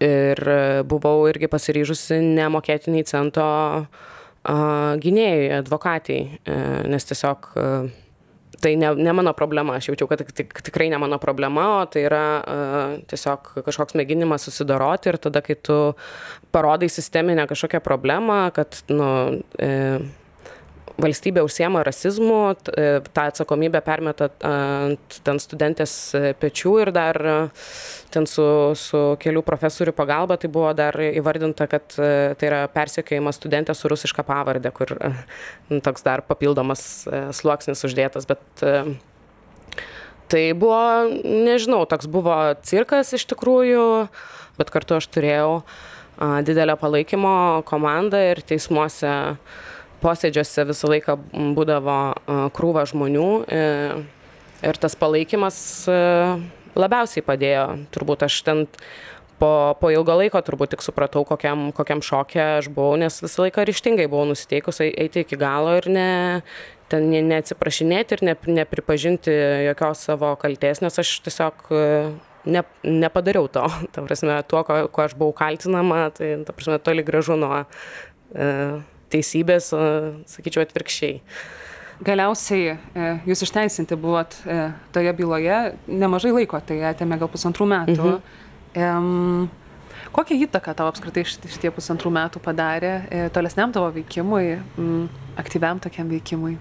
ir 0.00 0.40
buvau 0.88 1.26
irgi 1.28 1.50
pasiryžusi 1.50 2.20
nemokėti 2.24 2.94
nei 2.94 3.04
cento 3.08 3.44
gynėjui, 4.40 5.50
advokatai, 5.58 6.20
e, 6.48 6.54
nes 6.88 7.04
tiesiog 7.04 7.50
e, 7.60 7.64
tai 8.60 8.76
ne, 8.76 8.94
ne 8.94 9.12
mano 9.12 9.32
problema, 9.36 9.76
aš 9.76 9.90
jaučiau, 9.90 10.08
kad 10.08 10.24
tik, 10.36 10.52
tikrai 10.64 10.88
ne 10.92 10.98
mano 11.00 11.18
problema, 11.20 11.66
o 11.80 11.84
tai 11.88 12.04
yra 12.04 12.24
uh, 12.40 12.96
tiesiog 13.08 13.54
kažkoks 13.64 13.96
mėginimas 13.96 14.44
susidoroti 14.44 15.08
ir 15.08 15.16
tada, 15.22 15.40
kai 15.44 15.56
tu 15.56 15.76
parodai 16.52 16.90
sisteminę 16.92 17.46
kažkokią 17.48 17.80
problemą, 17.84 18.42
kad, 18.52 18.82
nu, 18.92 19.40
e, 19.56 19.70
valstybė 21.00 21.42
užsiema 21.44 21.82
rasizmu, 21.86 22.40
e, 22.52 23.00
tą 23.12 23.26
atsakomybę 23.30 23.80
permeta 23.84 24.30
ant 24.46 25.20
ten 25.26 25.40
studentės 25.42 25.94
pečių 26.40 26.74
ir 26.84 26.92
dar 26.94 27.18
ten 28.10 28.26
su, 28.26 28.44
su 28.78 29.02
kelių 29.22 29.42
profesorių 29.46 29.94
pagalba 29.96 30.36
tai 30.40 30.50
buvo 30.52 30.72
dar 30.76 30.96
įvardinta, 31.00 31.68
kad 31.70 31.94
e, 31.98 32.34
tai 32.38 32.50
yra 32.50 32.64
persiekėjimas 32.72 33.38
studentė 33.40 33.76
su 33.76 33.90
rusiška 33.90 34.24
pavardė, 34.26 34.72
kur 34.74 34.96
nu, 35.70 35.80
toks 35.84 36.06
dar 36.06 36.24
papildomas 36.26 37.06
e, 37.06 37.22
sluoksnis 37.36 37.86
uždėtas, 37.86 38.28
bet 38.30 38.64
tai 40.30 40.44
buvo, 40.54 40.82
nežinau, 41.24 41.84
toks 41.90 42.10
buvo 42.10 42.36
cirkas 42.66 43.14
iš 43.16 43.26
tikrųjų, 43.32 43.86
bet 44.60 44.70
kartu 44.74 44.98
aš 45.00 45.10
turėjau 45.10 45.62
didelę 46.44 46.76
palaikymo 46.76 47.62
komandą 47.66 48.20
ir 48.30 48.42
teismuose 48.44 49.10
posėdžiuose 50.02 50.66
visą 50.70 50.90
laiką 50.90 51.16
būdavo 51.56 51.98
krūva 52.56 52.86
žmonių 52.88 53.28
e, 53.44 53.62
ir 54.66 54.80
tas 54.80 54.96
palaikymas 54.98 55.60
e, 55.88 56.00
labiausiai 56.78 57.24
padėjo. 57.26 57.64
Turbūt 57.94 58.26
aš 58.26 58.40
ten 58.46 58.66
po, 59.40 59.52
po 59.80 59.90
ilgo 59.92 60.16
laiko 60.20 60.40
turbūt 60.44 60.74
tik 60.74 60.84
supratau, 60.84 61.24
kokiam, 61.28 61.70
kokiam 61.76 62.02
šokė 62.04 62.42
aš 62.60 62.70
buvau, 62.74 62.98
nes 63.00 63.20
visą 63.22 63.46
laiką 63.46 63.64
ryštingai 63.68 64.08
buvau 64.10 64.28
nusiteikus 64.30 64.82
eiti 64.84 65.24
iki 65.24 65.38
galo 65.40 65.78
ir 65.80 65.88
ne, 65.92 66.08
ten 66.92 67.08
neatsiprašinėti 67.30 68.18
ir 68.18 68.26
ne, 68.30 68.36
nepripažinti 68.60 69.34
jokios 69.70 70.04
savo 70.10 70.34
kalties, 70.40 70.82
nes 70.84 71.00
aš 71.02 71.16
tiesiog 71.26 71.66
e, 71.72 71.84
ne, 72.50 72.64
nepadariau 72.84 73.48
to. 73.52 73.66
Ta 73.94 74.04
prasme, 74.04 74.40
tuo, 74.50 74.64
ko, 74.66 74.82
ko 74.92 75.06
aš 75.06 75.16
buvau 75.18 75.36
kaltinama, 75.42 76.08
tai 76.16 76.34
ta 76.46 76.56
prasme, 76.56 76.80
toli 76.84 77.06
gražu 77.06 77.38
nuo 77.40 77.62
e, 77.64 78.48
teisybės, 79.12 79.72
sakyčiau, 80.30 80.64
atvirkščiai. 80.66 81.20
Galiausiai 82.00 82.70
e, 82.72 83.08
jūs 83.28 83.44
išteisinti 83.44 83.96
buvot 84.00 84.32
e, 84.48 84.70
toje 84.94 85.12
byloje 85.18 85.58
nemažai 85.84 86.32
laiko, 86.32 86.60
tai 86.64 86.78
atėmė 86.94 87.18
gal 87.20 87.28
pusantrų 87.32 87.66
metų. 87.74 88.14
Mhm. 88.76 89.48
Kokią 90.10 90.38
įtaką 90.46 90.72
tavo 90.74 90.90
apskritai 90.90 91.22
šitie 91.28 91.70
pusantrų 91.74 92.10
metų 92.14 92.40
padarė 92.42 92.94
e, 93.10 93.20
tolesniam 93.34 93.70
tavo 93.74 93.92
veikimui, 93.94 94.56
aktyviam 95.38 95.78
tokiam 95.82 96.08
veikimui? 96.10 96.56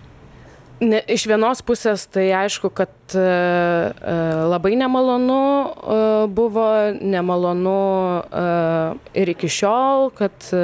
Ne, 0.80 1.00
iš 1.12 1.26
vienos 1.28 1.60
pusės 1.66 2.06
tai 2.08 2.30
aišku, 2.36 2.70
kad 2.72 3.16
e, 3.18 3.24
labai 4.48 4.78
nemalonu 4.80 5.40
e, 5.40 5.98
buvo, 6.32 6.68
nemalonu 7.04 7.80
e, 8.24 8.44
ir 9.20 9.32
iki 9.34 9.50
šiol, 9.52 10.08
kad 10.16 10.52
e, 10.56 10.62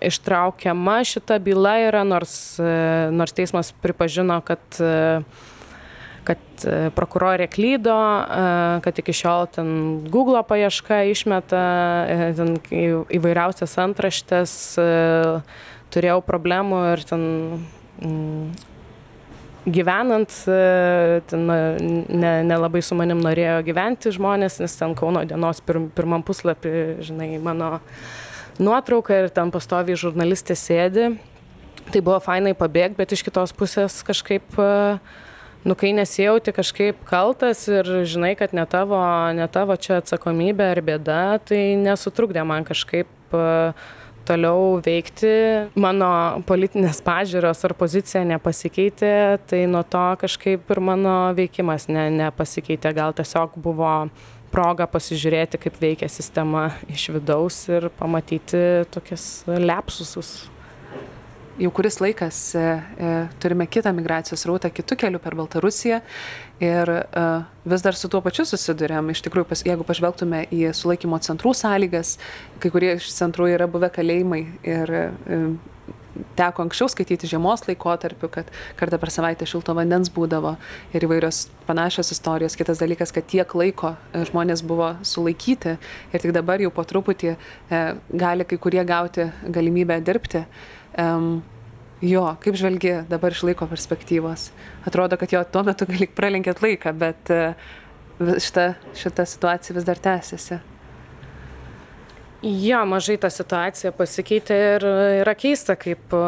ištraukiama 0.00 1.04
šita 1.04 1.38
byla 1.38 1.76
yra, 1.88 2.04
nors, 2.04 2.58
e, 2.58 3.10
nors 3.10 3.32
teismas 3.32 3.72
pripažino, 3.82 4.40
kad 4.40 4.80
e, 4.80 5.22
kad 6.28 6.64
e, 6.68 6.90
prokurorė 6.92 7.46
klydo, 7.48 7.96
kad 8.84 8.98
iki 9.00 9.14
šiol 9.16 9.46
ten 9.48 9.68
Google 10.12 10.42
paieška 10.44 11.06
išmeta 11.08 11.62
ten 12.36 12.58
įvairiausias 12.68 13.78
antraštės, 13.80 14.52
turėjau 15.88 16.18
problemų 16.26 16.82
ir 16.90 17.04
ten 17.08 17.24
mm, 18.04 18.44
gyvenant, 19.72 20.36
nelabai 21.32 22.82
ne 22.84 22.84
su 22.84 22.98
manim 23.00 23.24
norėjo 23.24 23.62
gyventi 23.64 24.12
žmonės, 24.12 24.60
nes 24.60 24.76
ten 24.82 24.92
Kauno 25.00 25.24
dienos 25.24 25.64
pir, 25.64 25.80
pirmam 25.96 26.20
puslapį, 26.28 26.74
žinai, 27.08 27.38
mano 27.40 27.78
uh, 27.78 28.27
nuotrauką 28.62 29.24
ir 29.24 29.32
ten 29.34 29.52
pastoviai 29.54 29.98
žurnalistė 29.98 30.56
sėdi. 30.58 31.10
Tai 31.88 32.02
buvo 32.04 32.18
fainai 32.20 32.52
pabėgti, 32.58 32.98
bet 32.98 33.14
iš 33.16 33.22
kitos 33.24 33.54
pusės 33.56 34.02
kažkaip, 34.04 34.44
e, 34.60 34.98
nu 35.64 35.76
kai 35.78 35.94
nesijauti 35.96 36.52
kažkaip 36.52 37.00
kaltas 37.08 37.62
ir 37.70 37.88
žinai, 38.04 38.34
kad 38.36 38.52
ne 38.52 38.66
tavo, 38.68 39.00
ne 39.32 39.46
tavo 39.48 39.76
čia 39.80 40.02
atsakomybė 40.02 40.72
ar 40.74 40.82
bėda, 40.84 41.22
tai 41.48 41.62
nesutrukdė 41.80 42.44
man 42.44 42.68
kažkaip 42.68 43.08
e, 43.32 43.46
toliau 44.28 44.78
veikti. 44.84 45.32
Mano 45.80 46.10
politinės 46.48 47.00
pažiūros 47.04 47.64
ar 47.64 47.74
pozicija 47.78 48.24
nepasikeitė, 48.28 49.14
tai 49.48 49.64
nuo 49.70 49.80
to 49.88 50.04
kažkaip 50.20 50.68
ir 50.68 50.82
mano 50.84 51.16
veikimas 51.38 51.88
ne, 51.88 52.08
nepasikeitė. 52.18 52.92
Gal 52.98 53.16
tiesiog 53.16 53.56
buvo 53.64 53.94
proga 54.52 54.88
pasižiūrėti, 54.90 55.60
kaip 55.60 55.80
veikia 55.80 56.08
sistema 56.12 56.70
iš 56.90 57.08
vidaus 57.16 57.64
ir 57.70 57.88
pamatyti 57.98 58.86
tokius 58.94 59.44
lepsusus. 59.48 60.48
Jau 61.58 61.72
kuris 61.74 61.96
laikas 61.98 62.36
e, 62.54 62.60
e, 62.62 63.14
turime 63.42 63.66
kitą 63.66 63.90
migracijos 63.90 64.44
rautą 64.46 64.70
kitų 64.70 64.94
kelių 65.00 65.20
per 65.24 65.34
Baltarusiją 65.34 65.98
ir 66.62 66.92
e, 66.94 67.24
vis 67.66 67.82
dar 67.82 67.98
su 67.98 68.10
tuo 68.10 68.20
pačiu 68.22 68.46
susidurėm. 68.46 69.10
Iš 69.10 69.24
tikrųjų, 69.26 69.48
pas, 69.50 69.64
jeigu 69.66 69.86
pažvelgtume 69.86 70.44
į 70.54 70.68
sulaikymo 70.78 71.18
centrų 71.26 71.56
sąlygas, 71.58 72.14
kai 72.62 72.70
kurie 72.70 72.92
iš 73.00 73.10
centrų 73.16 73.50
yra 73.56 73.66
buvę 73.70 73.90
kalėjimai 73.90 74.44
ir 74.70 74.94
e, 74.94 75.42
teko 76.38 76.64
anksčiau 76.64 76.88
skaityti 76.90 77.28
žiemos 77.30 77.66
laikotarpiu, 77.68 78.30
kad 78.32 78.50
kartą 78.78 78.98
per 79.00 79.12
savaitę 79.14 79.46
šilto 79.48 79.74
vandens 79.76 80.10
būdavo 80.14 80.54
ir 80.96 81.06
įvairios 81.06 81.46
panašios 81.68 82.12
istorijos. 82.14 82.56
Kitas 82.58 82.80
dalykas, 82.82 83.12
kad 83.14 83.28
tiek 83.30 83.54
laiko 83.58 83.94
e, 83.94 84.24
žmonės 84.28 84.64
buvo 84.66 84.94
sulaikyti 85.06 85.76
ir 86.12 86.24
tik 86.24 86.34
dabar 86.36 86.62
jau 86.62 86.72
po 86.74 86.86
truputį 86.88 87.34
e, 87.34 87.82
gali 88.08 88.48
kai 88.48 88.58
kurie 88.58 88.84
gauti 88.88 89.28
galimybę 89.46 90.00
dirbti. 90.04 90.44
Um, 90.98 91.42
jo, 92.02 92.24
kaip 92.42 92.56
žvelgi 92.58 92.94
dabar 93.10 93.34
iš 93.34 93.44
laiko 93.46 93.68
perspektyvos? 93.70 94.48
Atrodo, 94.88 95.18
kad 95.20 95.34
jo 95.34 95.44
tuo 95.44 95.64
metu 95.66 95.86
gali 95.88 96.08
pralenkėt 96.10 96.62
laiką, 96.64 96.94
bet 96.98 97.34
uh, 97.34 97.70
šita, 98.18 98.72
šita 98.98 99.26
situacija 99.26 99.76
vis 99.76 99.86
dar 99.86 100.00
tęsiasi. 100.02 100.58
Jo, 102.42 102.84
mažai 102.86 103.16
ta 103.18 103.32
situacija 103.34 103.90
pasikeitė 103.98 104.56
ir 104.76 104.84
yra 105.24 105.32
keista, 105.34 105.74
kaip 105.74 106.12
e, 106.14 106.20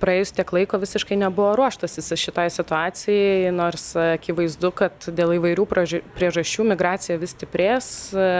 praėjus 0.00 0.32
tiek 0.32 0.52
laiko 0.56 0.80
visiškai 0.80 1.18
nebuvo 1.20 1.50
ruoštasi 1.58 2.16
šitai 2.16 2.46
situacijai, 2.54 3.50
nors 3.52 3.90
akivaizdu, 4.16 4.72
kad 4.72 5.10
dėl 5.12 5.36
įvairių 5.36 5.68
priežasčių 5.68 6.68
migracija 6.72 7.18
vis 7.20 7.36
stiprės 7.36 7.90
e, 8.16 8.30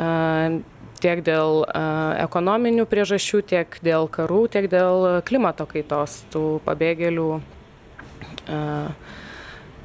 e, 0.00 0.08
tiek 1.04 1.20
dėl 1.24 1.66
ekonominių 2.24 2.88
priežasčių, 2.88 3.44
tiek 3.52 3.80
dėl 3.84 4.08
karų, 4.08 4.46
tiek 4.56 4.72
dėl 4.72 5.20
klimato 5.28 5.68
kaitos 5.68 6.22
tų 6.32 6.60
pabėgėlių. 6.64 7.30
Uh, 8.50 9.19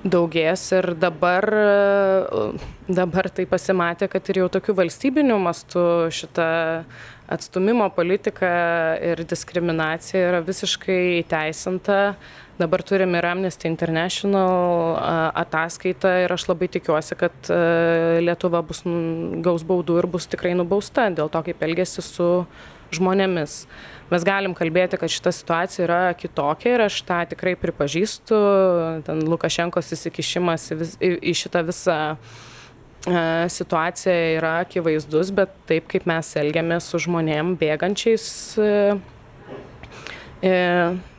daugės 0.06 0.68
ir 0.76 0.94
dabar, 1.02 1.48
dabar 2.88 3.30
tai 3.34 3.48
pasimatė, 3.50 4.08
kad 4.12 4.30
ir 4.30 4.44
jau 4.44 4.50
tokių 4.54 4.78
valstybinių 4.78 5.38
mastų 5.42 5.86
šita 6.14 6.48
atstumimo 7.32 7.88
politika 7.94 8.50
ir 9.02 9.24
diskriminacija 9.26 10.30
yra 10.30 10.42
visiškai 10.46 11.24
įteisinta. 11.24 12.16
Dabar 12.56 12.86
turim 12.88 13.18
ir 13.18 13.26
Amnesty 13.28 13.68
International 13.68 14.96
ataskaitą 15.36 16.14
ir 16.24 16.32
aš 16.32 16.46
labai 16.54 16.70
tikiuosi, 16.72 17.18
kad 17.20 17.50
Lietuva 18.24 18.62
bus, 18.64 18.86
gaus 19.44 19.66
baudų 19.68 20.00
ir 20.00 20.08
bus 20.14 20.30
tikrai 20.32 20.54
nubausta 20.56 21.10
dėl 21.12 21.34
to, 21.34 21.42
kaip 21.50 21.66
elgesi 21.66 22.06
su 22.06 22.30
žmonėmis 22.96 23.64
mes 24.12 24.26
galim 24.26 24.54
kalbėti, 24.58 25.00
kad 25.02 25.12
šita 25.12 25.32
situacija 25.34 25.86
yra 25.88 26.02
kitokia 26.18 26.76
ir 26.76 26.84
aš 26.86 27.00
tą 27.08 27.22
tikrai 27.32 27.56
pripažįstu. 27.60 28.42
Ten 29.08 29.24
Lukašenkos 29.30 29.94
įsikišimas 29.96 30.70
į, 30.74 30.78
vis, 30.82 30.94
į, 31.00 31.12
į 31.32 31.34
šitą 31.42 31.64
visą 31.66 31.98
e, 32.14 33.24
situacija 33.56 34.16
yra 34.38 34.54
akivaizdus, 34.66 35.34
bet 35.36 35.56
taip 35.70 35.90
kaip 35.92 36.06
mes 36.10 36.32
elgiamės 36.42 36.92
su 36.92 37.02
žmonėm 37.08 37.56
bėgančiais, 37.62 38.28
e, 38.62 38.70
e, 40.46 40.56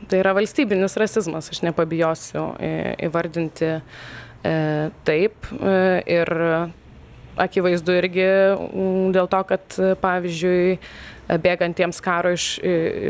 tai 0.07 0.23
yra 0.23 0.35
valstybinis 0.37 0.95
rasizmas, 1.01 1.51
aš 1.51 1.63
nepabijosiu 1.67 2.49
įvardinti 3.09 3.77
taip. 5.03 5.47
Ir 6.07 6.29
akivaizdu 7.37 7.95
irgi 7.99 8.27
dėl 9.11 9.27
to, 9.27 9.41
kad 9.49 9.75
pavyzdžiui 9.99 10.77
bėgantiems 11.27 11.99
karo 12.03 12.31
iš, 12.35 12.45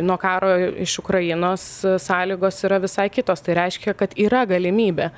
nuo 0.05 0.17
karo 0.21 0.53
iš 0.83 0.97
Ukrainos 1.03 1.67
sąlygos 2.03 2.63
yra 2.67 2.79
visai 2.83 3.09
kitos. 3.13 3.43
Tai 3.45 3.57
reiškia, 3.61 3.93
kad 3.97 4.15
yra 4.17 4.45
galimybė. 4.49 5.11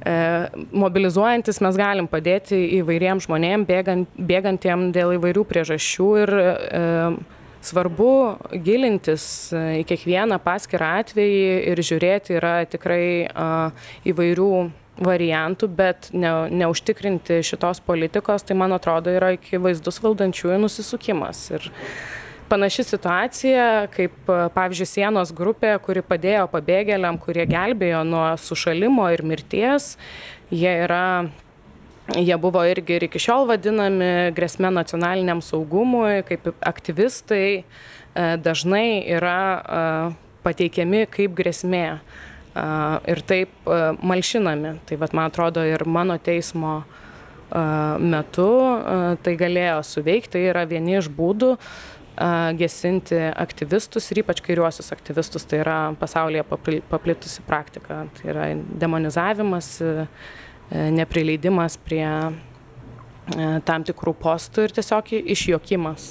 E, 0.00 0.14
mobilizuojantis 0.72 1.60
mes 1.60 1.76
galim 1.76 2.08
padėti 2.08 2.56
įvairiems 2.78 3.26
žmonėms, 3.28 3.68
bėgant, 3.68 4.16
bėgantiem 4.16 4.88
dėl 4.96 5.18
įvairių 5.18 5.44
priežasčių 5.50 6.08
ir 6.22 6.34
e, 6.40 6.84
svarbu 7.60 8.12
gilintis 8.64 9.24
į 9.52 9.84
kiekvieną 9.88 10.40
paskirą 10.40 10.94
atvejį 11.02 11.48
ir 11.72 11.82
žiūrėti 11.84 12.38
yra 12.38 12.54
tikrai 12.70 13.28
įvairių 14.08 14.52
variantų, 15.00 15.68
bet 15.76 16.10
ne, 16.12 16.30
neužtikrinti 16.62 17.40
šitos 17.46 17.80
politikos, 17.84 18.44
tai 18.44 18.56
man 18.58 18.72
atrodo 18.76 19.12
yra 19.12 19.34
akivaizdus 19.36 20.00
valdančiųjų 20.04 20.58
nusisukimas. 20.64 21.42
Ir 21.56 21.68
panaši 22.50 22.84
situacija, 22.88 23.66
kaip 23.94 24.32
pavyzdžiui 24.56 24.88
sienos 24.88 25.30
grupė, 25.36 25.76
kuri 25.84 26.02
padėjo 26.06 26.48
pabėgėliam, 26.52 27.18
kurie 27.22 27.46
gelbėjo 27.48 28.02
nuo 28.08 28.26
sušalimo 28.40 29.06
ir 29.14 29.24
mirties, 29.26 29.94
jie 30.50 30.74
yra 30.86 31.04
Jie 32.10 32.34
buvo 32.42 32.62
irgi 32.66 32.96
ir 32.96 33.04
iki 33.06 33.20
šiol 33.22 33.44
vadinami 33.46 34.32
grėsme 34.34 34.66
nacionaliniam 34.74 35.38
saugumui, 35.44 36.24
kaip 36.26 36.48
aktyvistai 36.66 37.60
e, 37.60 37.62
dažnai 38.42 39.04
yra 39.14 39.36
e, 39.46 39.82
pateikiami 40.42 41.04
kaip 41.12 41.36
grėsmė 41.38 41.84
ir 42.50 43.20
taip 43.30 43.68
malšinami. 44.02 44.72
Tai 44.88 44.96
vat, 44.98 45.12
man 45.14 45.28
atrodo 45.30 45.62
ir 45.62 45.84
mano 45.86 46.16
teismo 46.18 46.80
metu 47.50 48.48
tai 49.22 49.36
galėjo 49.38 49.76
suveikti, 49.86 50.32
tai 50.34 50.42
yra 50.50 50.64
vieni 50.70 50.96
iš 50.98 51.06
būdų 51.14 51.52
gesinti 52.60 53.16
aktyvistus 53.32 54.10
ir 54.12 54.20
ypač 54.20 54.42
kairiuosius 54.44 54.92
aktyvistus, 54.92 55.46
tai 55.48 55.62
yra 55.62 55.78
pasaulyje 55.96 56.44
paplitusi 56.90 57.40
praktika. 57.46 58.02
Tai 58.18 58.28
yra 58.28 58.50
demonizavimas, 58.82 59.78
neprileidimas 60.70 61.78
prie 61.80 62.04
tam 63.64 63.86
tikrų 63.86 64.14
postų 64.20 64.66
ir 64.66 64.74
tiesiog 64.76 65.12
išjokimas. 65.20 66.10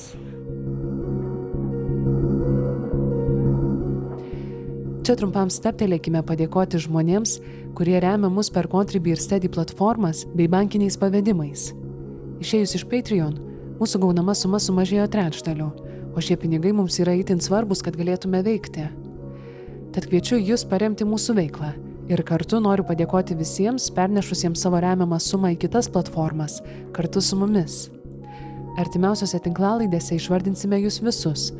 Čia 5.09 5.15
trumpam 5.17 5.49
steptelėkime 5.49 6.21
padėkoti 6.21 6.77
žmonėms, 6.83 7.39
kurie 7.73 7.97
remia 8.03 8.29
mus 8.29 8.51
per 8.53 8.67
Contribui 8.69 9.15
ir 9.15 9.21
Steady 9.21 9.49
platformas 9.49 10.21
bei 10.37 10.45
bankiniais 10.51 10.99
pavedimais. 11.01 11.71
Išėjus 12.43 12.75
iš 12.77 12.83
Patreon, 12.91 13.33
mūsų 13.79 14.03
gaunama 14.03 14.35
suma 14.37 14.59
sumažėjo 14.61 15.07
trečdaliu, 15.09 15.71
o 16.19 16.23
šie 16.23 16.35
pinigai 16.35 16.73
mums 16.75 16.99
yra 16.99 17.13
itin 17.15 17.39
svarbus, 17.39 17.79
kad 17.85 17.95
galėtume 17.95 18.41
veikti. 18.43 18.89
Tad 19.95 20.07
kviečiu 20.09 20.39
Jūs 20.41 20.65
paremti 20.67 21.07
mūsų 21.07 21.35
veiklą 21.37 21.69
ir 22.11 22.23
kartu 22.27 22.59
noriu 22.59 22.83
padėkoti 22.83 23.37
visiems 23.39 23.87
pernešusiems 23.95 24.65
savo 24.65 24.81
remiamą 24.83 25.19
sumą 25.23 25.53
į 25.55 25.61
kitas 25.63 25.87
platformas 25.93 26.59
kartu 26.95 27.23
su 27.23 27.39
mumis. 27.39 27.85
Artimiausiose 28.79 29.39
tinklalaidėse 29.45 30.17
išvardinsime 30.19 30.81
Jūs 30.83 30.99
visus, 31.05 31.53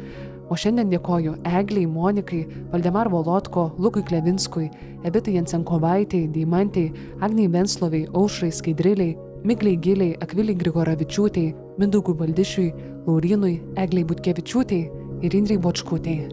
O 0.50 0.56
šiandien 0.58 0.90
dėkoju 0.90 1.36
Egliai, 1.46 1.86
Monikai, 1.86 2.40
Valdemar 2.72 3.10
Volotko, 3.14 3.68
Lukui 3.78 4.02
Klevinskui, 4.02 4.70
Evitai 5.06 5.36
Jensenkovaitei, 5.36 6.24
Deimantei, 6.34 6.90
Agniai 7.22 7.52
Vensloviai, 7.54 8.08
Aušrai 8.18 8.50
Skaidriliai, 8.58 9.14
Migliai 9.40 9.78
Giliai, 9.80 10.18
Akviliai 10.20 10.58
Grigoravičiūtei, 10.60 11.54
Mindugui 11.80 12.16
Baldišiui, 12.20 12.68
Laurinui, 13.06 13.54
Egliai 13.80 14.04
Butkevičiūtei 14.10 14.82
ir 15.24 15.38
Indrai 15.40 15.56
Bočkutei. 15.64 16.28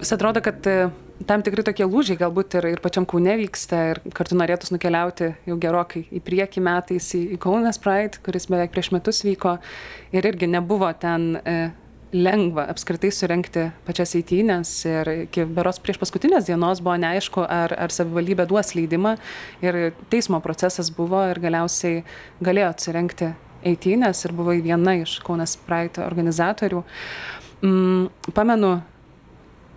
Vis 0.00 0.14
atrodo, 0.16 0.40
kad 0.40 0.64
tam 1.28 1.42
tikri 1.44 1.60
tokie 1.66 1.84
lūžiai 1.84 2.16
galbūt 2.22 2.56
ir, 2.56 2.70
ir 2.72 2.80
pačiam 2.80 3.04
Kaune 3.04 3.36
vyksta 3.42 3.82
ir 3.90 4.00
kartu 4.16 4.38
norėtųs 4.40 4.72
nukeliauti 4.72 5.34
jau 5.44 5.58
gerokai 5.60 6.06
į 6.08 6.22
priekį 6.24 6.64
metais 6.64 7.10
į, 7.18 7.20
į 7.36 7.40
Kaunas 7.42 7.76
Pride, 7.84 8.22
kuris 8.24 8.48
beveik 8.48 8.72
prieš 8.72 8.94
metus 8.96 9.20
vyko 9.28 9.58
ir 10.16 10.32
irgi 10.32 10.48
nebuvo 10.48 10.88
ten 10.96 11.34
e, 11.44 11.58
lengva 12.12 12.64
apskritai 12.70 13.10
surenkti 13.14 13.68
pačias 13.86 14.16
eitynės 14.18 14.72
ir 14.88 15.10
iki 15.26 15.44
beros 15.46 15.78
prieš 15.82 16.00
paskutinės 16.02 16.48
dienos 16.48 16.82
buvo 16.82 16.96
neaišku, 16.98 17.44
ar, 17.46 17.74
ar 17.78 17.94
savivaldybė 17.94 18.48
duos 18.50 18.74
leidimą 18.74 19.14
ir 19.62 19.78
teismo 20.10 20.40
procesas 20.42 20.90
buvo 20.94 21.22
ir 21.30 21.38
galiausiai 21.42 22.02
galėjo 22.42 22.72
atsirenkti 22.74 23.30
eitynės 23.70 24.24
ir 24.26 24.34
buvo 24.34 24.56
viena 24.58 24.96
iš 24.98 25.18
Kaunas 25.24 25.54
Pride 25.66 26.02
organizatorių. 26.02 26.82
Mm, 27.62 28.08
pamenu, 28.34 28.72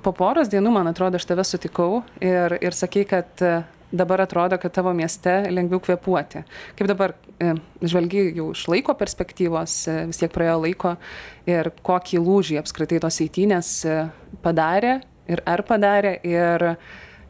po 0.03 0.13
poros 0.15 0.49
dienų, 0.51 0.71
man 0.73 0.89
atrodo, 0.89 1.19
aš 1.19 1.27
tave 1.29 1.45
sutikau 1.47 2.03
ir, 2.23 2.57
ir 2.63 2.75
sakei, 2.75 3.05
kad 3.07 3.43
dabar 3.93 4.23
atrodo, 4.25 4.57
kad 4.57 4.73
tavo 4.73 4.93
mieste 4.97 5.35
lengviau 5.53 5.81
kvepuoti. 5.83 6.43
Kaip 6.77 6.89
dabar 6.89 7.13
e, 7.37 7.53
žvelgi 7.85 8.25
jau 8.39 8.49
iš 8.55 8.65
laiko 8.71 8.97
perspektyvos, 8.99 9.77
e, 9.87 9.97
vis 10.09 10.21
tiek 10.21 10.33
praėjo 10.33 10.59
laiko 10.65 10.95
ir 11.49 11.71
kokį 11.85 12.21
lūžį 12.25 12.59
apskritai 12.63 13.01
tos 13.03 13.21
eitynės 13.23 13.73
padarė 14.43 14.99
ir 15.31 15.43
ar 15.47 15.63
padarė 15.67 16.17
ir 16.27 16.69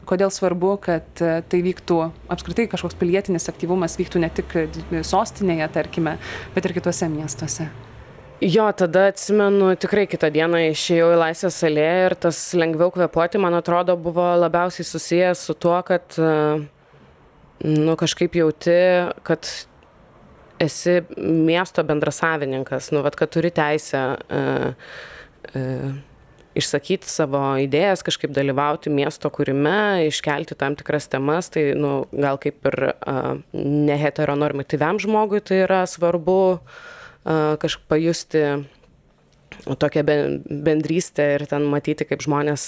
kodėl 0.08 0.32
svarbu, 0.32 0.74
kad 0.84 1.08
tai 1.16 1.60
vyktų 1.64 2.00
apskritai 2.32 2.68
kažkoks 2.72 2.98
pilietinis 3.00 3.48
aktyvumas 3.48 3.96
vyktų 4.00 4.20
ne 4.20 4.28
tik 4.36 4.52
sostinėje, 5.06 5.70
tarkime, 5.78 6.18
bet 6.56 6.68
ir 6.68 6.76
kitose 6.76 7.08
miestuose. 7.08 7.70
Jo, 8.40 8.72
tada 8.72 9.06
atsimenu, 9.12 9.68
tikrai 9.78 10.08
kitą 10.10 10.26
dieną 10.34 10.58
išėjau 10.72 11.12
į 11.14 11.18
Laisvės 11.20 11.54
salėje 11.62 11.98
ir 12.08 12.14
tas 12.18 12.38
lengviau 12.58 12.90
kvepuoti, 12.90 13.38
man 13.38 13.54
atrodo, 13.54 13.94
buvo 13.94 14.24
labiausiai 14.40 14.86
susijęs 14.88 15.44
su 15.46 15.54
tuo, 15.54 15.76
kad, 15.86 16.16
nu, 17.62 17.94
kažkaip 18.00 18.34
jauti, 18.34 18.74
kad 19.22 19.46
esi 20.58 20.96
miesto 21.14 21.84
bendrasavininkas, 21.86 22.90
nu, 22.90 23.04
vad, 23.06 23.14
kad 23.20 23.30
turi 23.30 23.52
teisę 23.54 24.02
uh, 24.18 24.96
uh, 25.54 25.92
išsakyti 26.58 27.10
savo 27.10 27.44
idėjas, 27.62 28.02
kažkaip 28.06 28.34
dalyvauti 28.34 28.90
miesto 28.90 29.30
kūrime, 29.30 30.08
iškelti 30.08 30.58
tam 30.58 30.74
tikras 30.80 31.06
temas, 31.12 31.52
tai, 31.54 31.68
nu, 31.78 32.02
gal 32.10 32.42
kaip 32.42 32.66
ir 32.72 32.80
uh, 32.90 33.30
neheteronormatyviam 33.54 34.98
žmogui 35.06 35.38
tai 35.46 35.62
yra 35.68 35.84
svarbu. 35.86 36.40
uh, 36.58 36.90
kažkaip 37.24 37.88
pajusti 37.88 38.46
tokią 39.78 40.02
bendrystę 40.50 41.26
ir 41.34 41.46
ten 41.48 41.64
matyti, 41.70 42.04
kaip 42.08 42.22
žmonės 42.24 42.64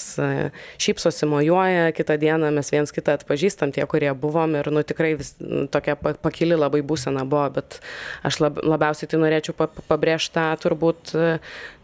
šypsosi, 0.81 1.27
mojuoja, 1.29 1.91
kitą 1.95 2.17
dieną 2.19 2.51
mes 2.55 2.71
viens 2.73 2.93
kitą 2.95 3.17
atpažįstam, 3.17 3.73
tie, 3.75 3.85
kurie 3.89 4.09
buvom 4.17 4.55
ir, 4.57 4.69
nu, 4.73 4.83
tikrai 4.87 5.13
vis, 5.19 5.35
nu, 5.43 5.65
tokia 5.71 5.97
pakili 5.97 6.57
labai 6.57 6.81
būsena 6.87 7.25
buvo, 7.27 7.47
bet 7.59 7.79
aš 8.27 8.39
lab, 8.43 8.61
labiausiai 8.63 9.11
tai 9.11 9.21
norėčiau 9.21 9.57
pabrėžti 9.89 10.37
tą 10.37 10.47
turbūt 10.63 11.13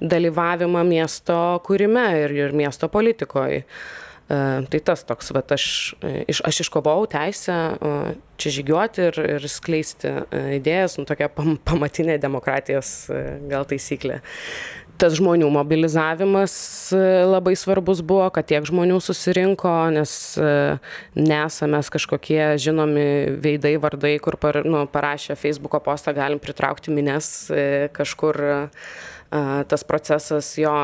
dalyvavimą 0.01 0.85
miesto 0.87 1.39
kūrime 1.67 2.07
ir, 2.23 2.37
ir 2.47 2.57
miesto 2.57 2.89
politikoje. 2.91 3.63
E, 4.29 4.35
tai 4.71 4.79
tas 4.79 5.03
toks, 5.03 5.33
va, 5.35 5.41
aš, 5.51 5.65
e, 5.99 6.23
aš 6.31 6.61
iškovau 6.63 7.03
teisę 7.11 7.55
e, 7.75 8.13
čia 8.39 8.51
žygiuoti 8.55 9.09
ir, 9.09 9.19
ir 9.35 9.47
skleisti 9.51 10.13
idėjas, 10.59 10.95
nu, 10.99 11.03
tokia 11.07 11.27
pam, 11.27 11.57
pamatinė 11.67 12.15
demokratijos 12.23 13.11
gal 13.51 13.67
taisyklė. 13.67 14.21
Tas 15.01 15.17
žmonių 15.17 15.47
mobilizavimas 15.51 16.53
labai 17.27 17.55
svarbus 17.59 18.03
buvo, 18.05 18.27
kad 18.31 18.45
tiek 18.47 18.63
žmonių 18.63 18.99
susirinko, 19.03 19.71
nes 19.95 20.13
nesame 21.17 21.81
kažkokie 21.95 22.53
žinomi 22.61 23.07
veidai, 23.41 23.73
vardai, 23.81 24.13
kur 24.23 24.37
par, 24.39 24.61
nu, 24.63 24.85
parašę 24.93 25.35
Facebook'o 25.41 25.81
postą 25.83 26.13
galim 26.15 26.39
pritraukti 26.39 26.93
minės 26.93 27.49
kažkur. 27.97 28.39
Tas 29.33 29.81
procesas 29.89 30.53
jo 30.61 30.77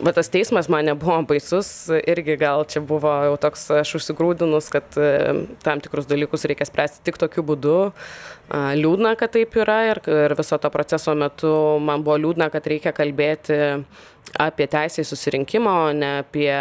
va 0.00 0.12
tas 0.12 0.30
teismas 0.32 0.68
man 0.72 0.86
nebuvo 0.88 1.18
baisus 1.28 1.68
irgi 2.08 2.36
gal 2.40 2.64
čia 2.68 2.80
buvo 2.84 3.12
jau 3.26 3.36
toks 3.40 3.66
aš 3.82 3.94
užsigrūdinus 3.98 4.70
kad 4.72 4.96
e, 4.96 5.10
tam 5.64 5.82
tikrus 5.84 6.08
dalykus 6.08 6.46
reikia 6.48 6.66
spręsti 6.68 7.04
tik 7.04 7.20
tokiu 7.20 7.44
būdu. 7.46 7.76
Liūdna 8.52 9.14
kad 9.20 9.34
taip 9.36 9.56
yra 9.60 9.78
ir 9.90 10.02
ir 10.08 10.36
viso 10.38 10.58
to 10.60 10.70
proceso 10.72 11.14
metu 11.18 11.52
man 11.84 12.04
buvo 12.04 12.18
liūdna 12.24 12.48
kad 12.52 12.66
reikia 12.68 12.94
kalbėti 12.96 13.58
apie 14.40 14.68
teisę 14.70 15.04
į 15.04 15.08
susirinkimą 15.08 15.76
o 15.86 15.88
ne 15.96 16.12
apie 16.22 16.52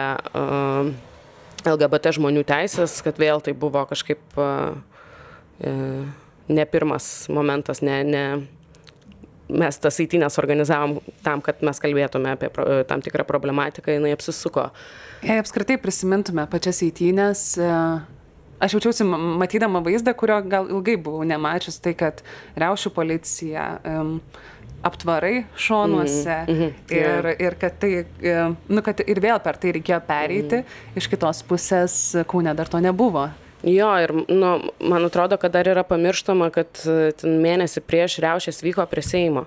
lgbt 1.71 2.15
žmonių 2.17 2.43
teises 2.47 2.99
kad 3.05 3.19
vėl 3.21 3.43
tai 3.43 3.53
buvo 3.53 3.85
kažkaip 3.89 4.41
e, 4.41 5.73
ne 6.51 6.65
pirmas 6.65 7.29
momentas 7.29 7.83
ne 7.85 8.03
ne 8.03 8.25
mes 9.51 9.77
tas 9.81 9.99
eitynes 9.99 10.39
organizavom 10.41 10.99
tam, 11.25 11.41
kad 11.45 11.61
mes 11.65 11.81
kalbėtume 11.83 12.35
apie 12.35 12.49
pro, 12.53 12.65
tam 12.87 13.03
tikrą 13.03 13.25
problematiką, 13.27 13.97
jinai 13.97 14.13
apsisuko. 14.15 14.69
Jei 15.25 15.41
apskritai 15.41 15.77
prisimintume 15.81 16.47
pačias 16.51 16.81
eitynės, 16.85 17.43
e, 17.61 17.73
aš 18.61 18.77
jaučiausi 18.77 19.05
matydama 19.41 19.83
vaizdą, 19.85 20.15
kurio 20.17 20.39
gal 20.47 20.71
ilgai 20.71 20.97
buvau 21.01 21.27
nemačius, 21.27 21.81
tai 21.83 21.93
kad 21.97 22.23
riaušių 22.59 22.93
policija, 22.95 23.67
um, 23.85 24.17
aptvarai 24.81 25.43
šonuose 25.55 26.45
mm 26.47 26.53
-hmm. 26.53 26.71
ir, 26.89 27.35
ir 27.39 27.55
kad 27.59 27.77
tai, 27.79 28.05
e, 28.23 28.53
nu, 28.67 28.81
kad 28.81 28.99
ir 29.07 29.19
vėl 29.21 29.39
per 29.43 29.57
tai 29.57 29.71
reikėjo 29.71 30.01
pereiti, 30.07 30.55
mm 30.55 30.61
-hmm. 30.61 30.97
iš 30.97 31.07
kitos 31.07 31.43
pusės 31.43 32.25
Kaune 32.27 32.53
dar 32.53 32.67
to 32.67 32.79
nebuvo. 32.79 33.29
Jo, 33.63 33.91
ir 34.01 34.11
nu, 34.27 34.59
man 34.79 35.05
atrodo, 35.05 35.37
kad 35.37 35.51
dar 35.53 35.67
yra 35.69 35.83
pamirštama, 35.85 36.47
kad 36.53 36.79
e, 36.89 37.11
mėnesį 37.21 37.83
prieš 37.85 38.15
riaušės 38.23 38.63
vyko 38.65 38.87
prie 38.89 39.03
Seimo. 39.05 39.43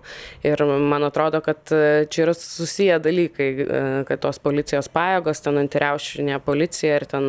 Ir 0.47 0.61
man 0.63 1.03
atrodo, 1.03 1.41
kad 1.43 1.73
e, 1.75 2.05
čia 2.07 2.29
yra 2.29 2.35
susiję 2.39 3.01
dalykai, 3.03 3.49
e, 3.65 3.81
kad 4.07 4.23
tos 4.23 4.39
policijos 4.45 4.87
pajėgos, 4.95 5.43
ten 5.43 5.59
antiriaušinė 5.65 6.39
policija 6.47 7.01
ir 7.01 7.09
ten 7.11 7.29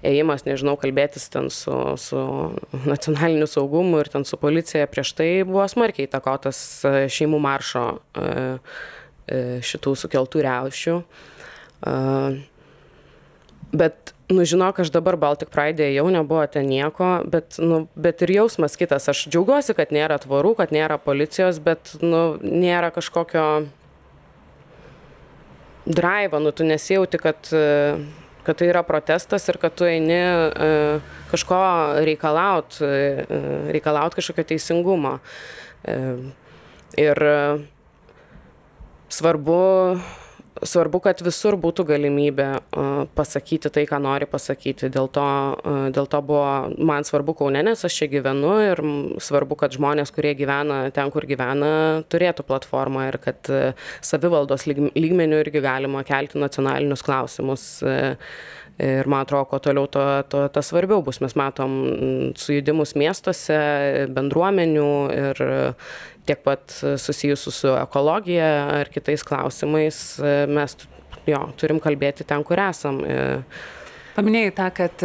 ėjimas, 0.00 0.46
nežinau, 0.48 0.78
kalbėtis 0.80 1.28
ten 1.34 1.52
su, 1.52 1.76
su 2.00 2.24
nacionaliniu 2.88 3.50
saugumu 3.50 4.00
ir 4.00 4.08
ten 4.16 4.24
su 4.24 4.40
policija 4.40 4.88
prieš 4.88 5.12
tai 5.20 5.28
buvo 5.44 5.68
smarkiai 5.68 6.08
įtakotas 6.08 6.64
šeimų 7.12 7.42
maršo 7.44 7.84
šitų 9.64 9.92
sukeltų 10.00 10.48
riaušių. 10.48 10.98
Bet 13.74 14.13
nu 14.28 14.44
žinok 14.44 14.78
aš 14.80 14.90
dabar 14.94 15.16
baltic 15.20 15.50
praide 15.52 15.84
ėjau 15.90 16.08
nebuvo 16.12 16.44
ten 16.48 16.68
nieko 16.68 17.20
bet 17.28 17.58
nu 17.60 17.84
bet 17.94 18.22
ir 18.24 18.34
jausmas 18.38 18.78
kitas. 18.80 19.08
Aš 19.12 19.26
džiaugiuosi 19.28 19.76
kad 19.76 19.92
nėra 19.92 20.18
tvorų 20.22 20.54
kad 20.60 20.72
nėra 20.72 20.98
policijos 21.02 21.60
bet 21.64 21.96
nu 22.00 22.38
nėra 22.40 22.92
kažkokio 22.94 23.46
draivo. 25.84 26.40
Nu 26.40 26.52
tu 26.56 26.64
nesijauti 26.64 27.20
kad 27.20 27.52
kad 28.44 28.60
tai 28.60 28.68
yra 28.68 28.82
protestas 28.84 29.48
ir 29.48 29.58
kad 29.60 29.74
tu 29.76 29.86
eini 29.88 30.20
e, 30.20 30.72
kažko 31.30 31.60
reikalaut 32.04 32.76
e, 32.84 33.24
reikalaut 33.72 34.16
kažkokio 34.16 34.44
teisingumo. 34.52 35.16
E, 35.84 35.96
ir 37.00 37.20
svarbu 39.08 39.62
svarbu 40.62 41.00
kad 41.02 41.20
visur 41.24 41.56
būtų 41.60 41.86
galimybė 41.88 42.48
pasakyti 43.16 43.72
tai 43.74 43.84
ką 43.90 43.98
nori 44.02 44.28
pasakyti. 44.30 44.90
Dėl 44.92 45.08
to 45.14 45.26
dėl 45.94 46.08
to 46.10 46.20
buvo 46.22 46.70
man 46.78 47.06
svarbu 47.06 47.34
kaune 47.38 47.62
nes 47.66 47.84
aš 47.86 47.98
čia 48.00 48.10
gyvenu 48.12 48.54
ir 48.62 48.82
svarbu 49.22 49.58
kad 49.60 49.74
žmonės 49.74 50.14
kurie 50.14 50.34
gyvena 50.38 50.84
ten 50.94 51.10
kur 51.14 51.26
gyvena 51.26 52.04
turėtų 52.12 52.46
platformą 52.46 53.08
ir 53.10 53.20
kad 53.22 53.50
savivaldos 54.04 54.68
lyg 54.70 54.84
lygmeniu 54.94 55.40
irgi 55.42 55.64
galima 55.64 56.04
kelti 56.06 56.38
nacionalinius 56.42 57.02
klausimus 57.06 57.66
ir 58.78 59.06
man 59.06 59.22
atrodo 59.22 59.46
kuo 59.50 59.58
toliau 59.62 59.86
tuo 59.86 60.06
tuo 60.28 60.46
tas 60.48 60.70
svarbiau 60.70 61.02
bus. 61.04 61.20
Mes 61.22 61.36
matom 61.38 61.74
sujudimus 62.38 62.94
miestuose 62.98 63.58
bendruomenių 64.14 64.90
ir 65.14 65.44
tiek 66.28 66.42
pat 66.44 66.74
susijusių 66.80 67.52
su 67.52 67.72
ekologija 67.76 68.50
ar 68.80 68.90
kitais 68.92 69.24
klausimais 69.26 70.00
mes 70.48 70.76
jo 71.28 71.40
turim 71.60 71.80
kalbėti 71.82 72.26
ten 72.28 72.44
kur 72.46 72.60
esam 72.64 73.00
Paminėjai 74.14 74.50
tą, 74.54 74.68
kad 74.70 75.02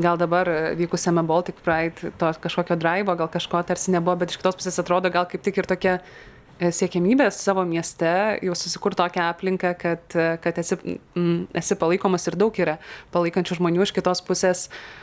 gal 0.00 0.16
dabar 0.16 0.48
vykusiame 0.78 1.20
Baltic 1.28 1.58
Pride 1.64 2.14
to 2.16 2.30
kažkokio 2.40 2.78
drivo, 2.80 3.12
gal 3.18 3.28
kažko 3.28 3.60
tarsi 3.68 3.92
nebuvo, 3.92 4.14
bet 4.22 4.32
iš 4.32 4.38
kitos 4.40 4.56
pusės 4.56 4.80
atrodo 4.80 5.10
gal 5.12 5.26
kaip 5.28 5.44
tik 5.44 5.60
ir 5.60 5.68
tokia 5.68 5.98
e, 5.98 6.70
siekėmybė 6.72 7.26
savo 7.36 7.66
mieste 7.68 8.08
jau 8.40 8.56
susikur 8.56 8.96
tokią 8.96 9.28
aplinką, 9.34 9.74
kad, 9.76 10.16
kad 10.40 10.62
esi, 10.64 10.80
esi 11.60 11.76
palaikomas 11.76 12.24
ir 12.30 12.38
daug 12.40 12.56
yra 12.64 12.78
palaikančių 13.12 13.60
žmonių 13.60 13.84
iš 13.84 13.92
kitos 14.00 14.24
pusės. 14.24 14.70
Uh, 14.72 15.01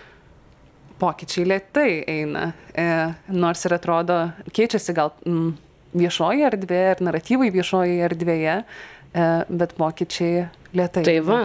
pokyčiai 0.99 1.47
lėtai 1.47 1.89
eina, 2.09 2.51
e, 2.73 2.85
nors 3.33 3.65
ir 3.67 3.75
atrodo, 3.77 4.19
keičiasi 4.55 4.95
gal 4.97 5.13
m, 5.27 5.53
viešoji 5.97 6.45
erdvė 6.49 6.83
ir 6.93 7.01
naratyvai 7.07 7.49
viešoji 7.53 8.03
erdvėje, 8.09 8.59
e, 8.61 9.31
bet 9.49 9.75
pokyčiai 9.79 10.47
lėtai. 10.75 11.07
Tai 11.07 11.17
va. 11.25 11.41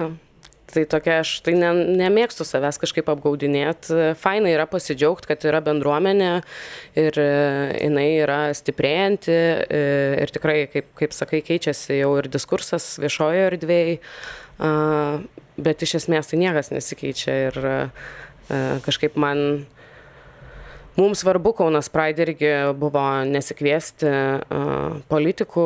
Tai 0.75 0.83
tokia, 0.91 1.21
aš 1.23 1.37
tai 1.45 1.53
ne, 1.55 1.69
nemėgstu 2.01 2.43
savęs 2.49 2.81
kažkaip 2.83 3.07
apgaudinėti. 3.13 4.15
Faina 4.19 4.51
yra 4.51 4.65
pasidžiaugti, 4.67 5.29
kad 5.31 5.45
yra 5.47 5.61
bendruomenė 5.63 6.31
ir 6.99 7.19
e, 7.21 7.29
jinai 7.85 8.09
yra 8.25 8.41
stiprėjanti 8.57 9.37
e, 9.37 9.85
ir 10.25 10.35
tikrai, 10.35 10.57
kaip, 10.73 10.91
kaip 10.99 11.15
sakai, 11.15 11.45
keičiasi 11.47 12.01
jau 12.01 12.11
ir 12.19 12.31
diskursas 12.33 12.95
viešojo 13.03 13.47
erdvėjai, 13.53 13.97
bet 15.65 15.87
iš 15.87 15.97
esmės 16.01 16.31
tai 16.31 16.41
niekas 16.43 16.73
nesikeičia 16.75 17.39
ir 17.49 17.65
E, 17.65 18.34
kažkaip 18.85 19.17
man 19.21 19.65
Mums 20.95 21.25
svarbu 21.25 21.51
Kaunas 21.59 21.89
Pride 21.91 22.23
irgi 22.23 22.51
buvo 22.79 23.03
nesikviesti 23.27 24.07
uh, 24.07 25.01
politikų 25.11 25.65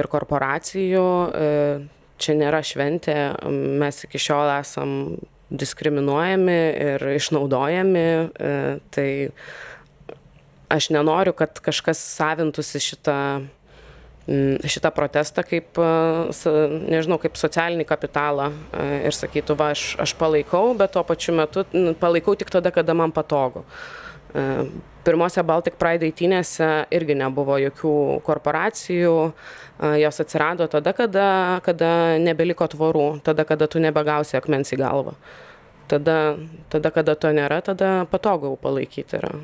ir 0.00 0.08
korporacijų. 0.08 1.02
Uh, 1.28 1.82
čia 2.16 2.36
nėra 2.40 2.62
šventė, 2.64 3.16
mes 3.52 4.00
iki 4.06 4.20
šiol 4.20 4.48
esam 4.54 4.92
diskriminuojami 5.52 6.56
ir 6.86 7.04
išnaudojami. 7.18 8.06
Tai 8.96 9.08
aš 10.72 10.88
nenoriu, 10.96 11.34
kad 11.36 11.60
kažkas 11.62 12.00
savintųsi 12.00 12.80
šitą 12.82 13.18
šitą 14.26 14.90
protestą 14.90 15.44
kaip, 15.46 15.78
nežinau, 16.90 17.18
kaip 17.22 17.38
socialinį 17.38 17.86
kapitalą 17.86 18.50
ir 19.06 19.14
sakytų, 19.14 19.54
va, 19.58 19.70
aš, 19.76 19.92
aš 20.02 20.16
palaikau, 20.18 20.72
bet 20.78 20.96
tuo 20.96 21.04
pačiu 21.06 21.36
metu 21.38 21.62
palaikau 22.00 22.34
tik 22.38 22.50
tada, 22.50 22.74
kada 22.74 22.94
man 22.94 23.14
patogu. 23.14 23.62
Pirmose 25.06 25.42
Baltic 25.46 25.78
Pride 25.78 26.08
eitynėse 26.08 26.66
irgi 26.90 27.14
nebuvo 27.14 27.60
jokių 27.62 27.96
korporacijų, 28.26 29.16
jos 30.02 30.22
atsirado 30.24 30.66
tada, 30.68 30.92
kada, 30.96 31.26
kada 31.62 31.90
nebeliko 32.18 32.66
tvorų, 32.66 33.08
tada, 33.24 33.46
kada 33.46 33.70
tu 33.70 33.78
nebegausi 33.82 34.34
akmens 34.40 34.74
į 34.74 34.82
galvą. 34.82 35.14
Tada, 35.86 36.34
tada 36.66 36.90
kada 36.90 37.14
to 37.14 37.30
nėra, 37.30 37.62
tada 37.62 38.00
patogu 38.10 38.56
palaikyti 38.58 39.20
yra 39.20 39.36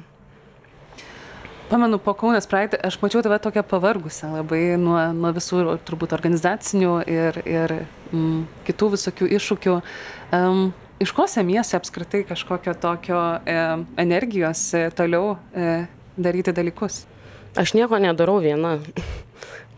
pamenu 1.72 1.98
po 1.98 2.12
Kaunas 2.12 2.44
Pride, 2.46 2.76
aš 2.84 2.98
mačiau 3.00 3.22
tave 3.24 3.38
tokią 3.40 3.62
pavargusią 3.64 4.28
labai 4.34 4.74
nuo, 4.76 4.98
nuo 5.16 5.30
visų 5.32 5.62
turbūt 5.88 6.12
organizacinių 6.12 6.90
ir, 7.08 7.38
ir 7.48 7.72
mm, 8.12 8.42
kitų 8.66 8.90
visokių 8.92 9.28
iššūkių. 9.38 9.76
Um, 10.36 10.60
iš 11.00 11.14
ko 11.16 11.24
semiesi 11.24 11.78
apskritai 11.78 12.26
kažkokio 12.28 12.76
tokio 12.82 13.22
e, 13.48 13.56
energijos 14.04 14.66
e, 14.76 14.84
toliau 14.92 15.38
e, 15.56 15.86
daryti 16.20 16.52
dalykus? 16.52 17.06
Aš 17.56 17.72
nieko 17.78 17.96
nedarau 18.04 18.36
viena. 18.44 18.76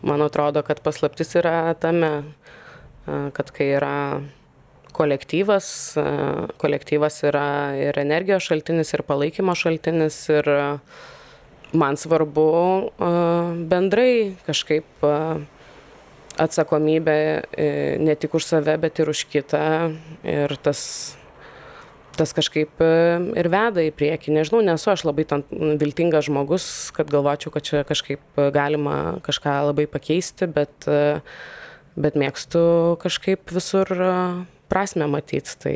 Man 0.03 0.27
atrodo, 0.27 0.67
kad 0.67 0.83
paslaptis 0.83 1.31
yra 1.39 1.71
tame, 1.79 2.13
e, 3.07 3.23
kad 3.39 3.55
kai 3.55 3.71
yra 3.79 3.95
kolektyvas, 4.91 5.73
e, 5.95 6.07
kolektyvas 6.59 7.23
yra 7.31 7.49
ir 7.79 8.03
energijos 8.03 8.51
šaltinis, 8.51 8.91
ir 8.91 9.07
palaikymo 9.07 9.55
šaltinis, 9.55 10.25
ir 10.35 10.55
uh, 10.59 11.03
man 11.73 11.97
svarbu 11.97 12.51
bendrai 13.69 14.35
kažkaip 14.45 15.05
atsakomybė 16.41 17.19
e, 17.55 17.67
ne 18.01 18.15
tik 18.19 18.35
už 18.35 18.47
save, 18.47 18.75
bet 18.81 18.99
ir 18.99 19.11
už 19.11 19.25
kitą. 19.31 19.95
Ir 20.27 20.55
tas, 20.63 20.79
tas 22.19 22.33
kažkaip 22.35 22.81
e, 22.83 22.91
ir 23.39 23.49
veda 23.51 23.83
į 23.85 23.93
priekį. 23.95 24.35
Nežinau, 24.35 24.63
nesu 24.65 24.91
aš 24.93 25.05
labai 25.07 25.27
viltingas 25.79 26.27
žmogus, 26.29 26.67
kad 26.95 27.11
galvočiau, 27.11 27.53
kad 27.55 27.67
čia 27.67 27.83
kažkaip 27.87 28.41
galima 28.55 29.19
kažką 29.25 29.57
labai 29.71 29.87
pakeisti, 29.91 30.49
bet, 30.51 30.87
e, 30.87 31.21
bet 31.95 32.19
mėgstu 32.19 32.65
kažkaip 33.03 33.55
visur 33.55 33.91
prasme 34.71 35.07
matyti. 35.11 35.55
Tai 35.61 35.75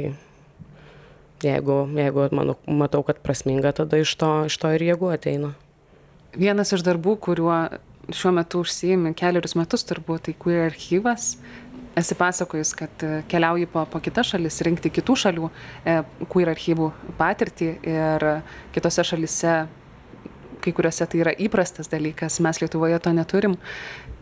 jeigu, 1.46 1.82
jeigu 1.96 2.30
manu, 2.36 2.60
matau, 2.68 3.06
kad 3.08 3.24
prasminga, 3.24 3.74
tada 3.80 4.04
iš 4.04 4.18
to, 4.20 4.34
iš 4.52 4.60
to 4.60 4.76
ir 4.76 4.90
jėgų 4.92 5.16
ateina. 5.16 5.56
Vienas 6.38 6.74
iš 6.76 6.84
darbų, 6.86 7.16
kuriuo 7.24 7.56
šiuo 8.14 8.34
metu 8.34 8.62
užsijimi 8.64 9.14
keliarius 9.18 9.56
metus 9.58 9.86
turbūt, 9.88 10.28
tai 10.28 10.36
queer 10.38 10.68
archyvas. 10.70 11.34
Esi 11.98 12.16
pasakojus, 12.16 12.72
kad 12.78 13.04
e, 13.04 13.24
keliauji 13.30 13.68
po, 13.70 13.84
po 13.90 14.00
kitas 14.04 14.30
šalis, 14.32 14.60
rinkti 14.64 14.92
kitų 14.94 15.16
šalių 15.24 15.50
e, 15.50 15.96
queer 16.32 16.52
archyvų 16.54 16.92
patirtį 17.18 17.70
ir 17.90 18.28
kitose 18.76 19.04
šalise, 19.10 19.56
kai 20.64 20.74
kuriuose 20.76 21.08
tai 21.10 21.24
yra 21.24 21.34
įprastas 21.34 21.90
dalykas, 21.92 22.40
mes 22.46 22.62
Lietuvoje 22.62 23.02
to 23.04 23.14
neturim. 23.16 23.58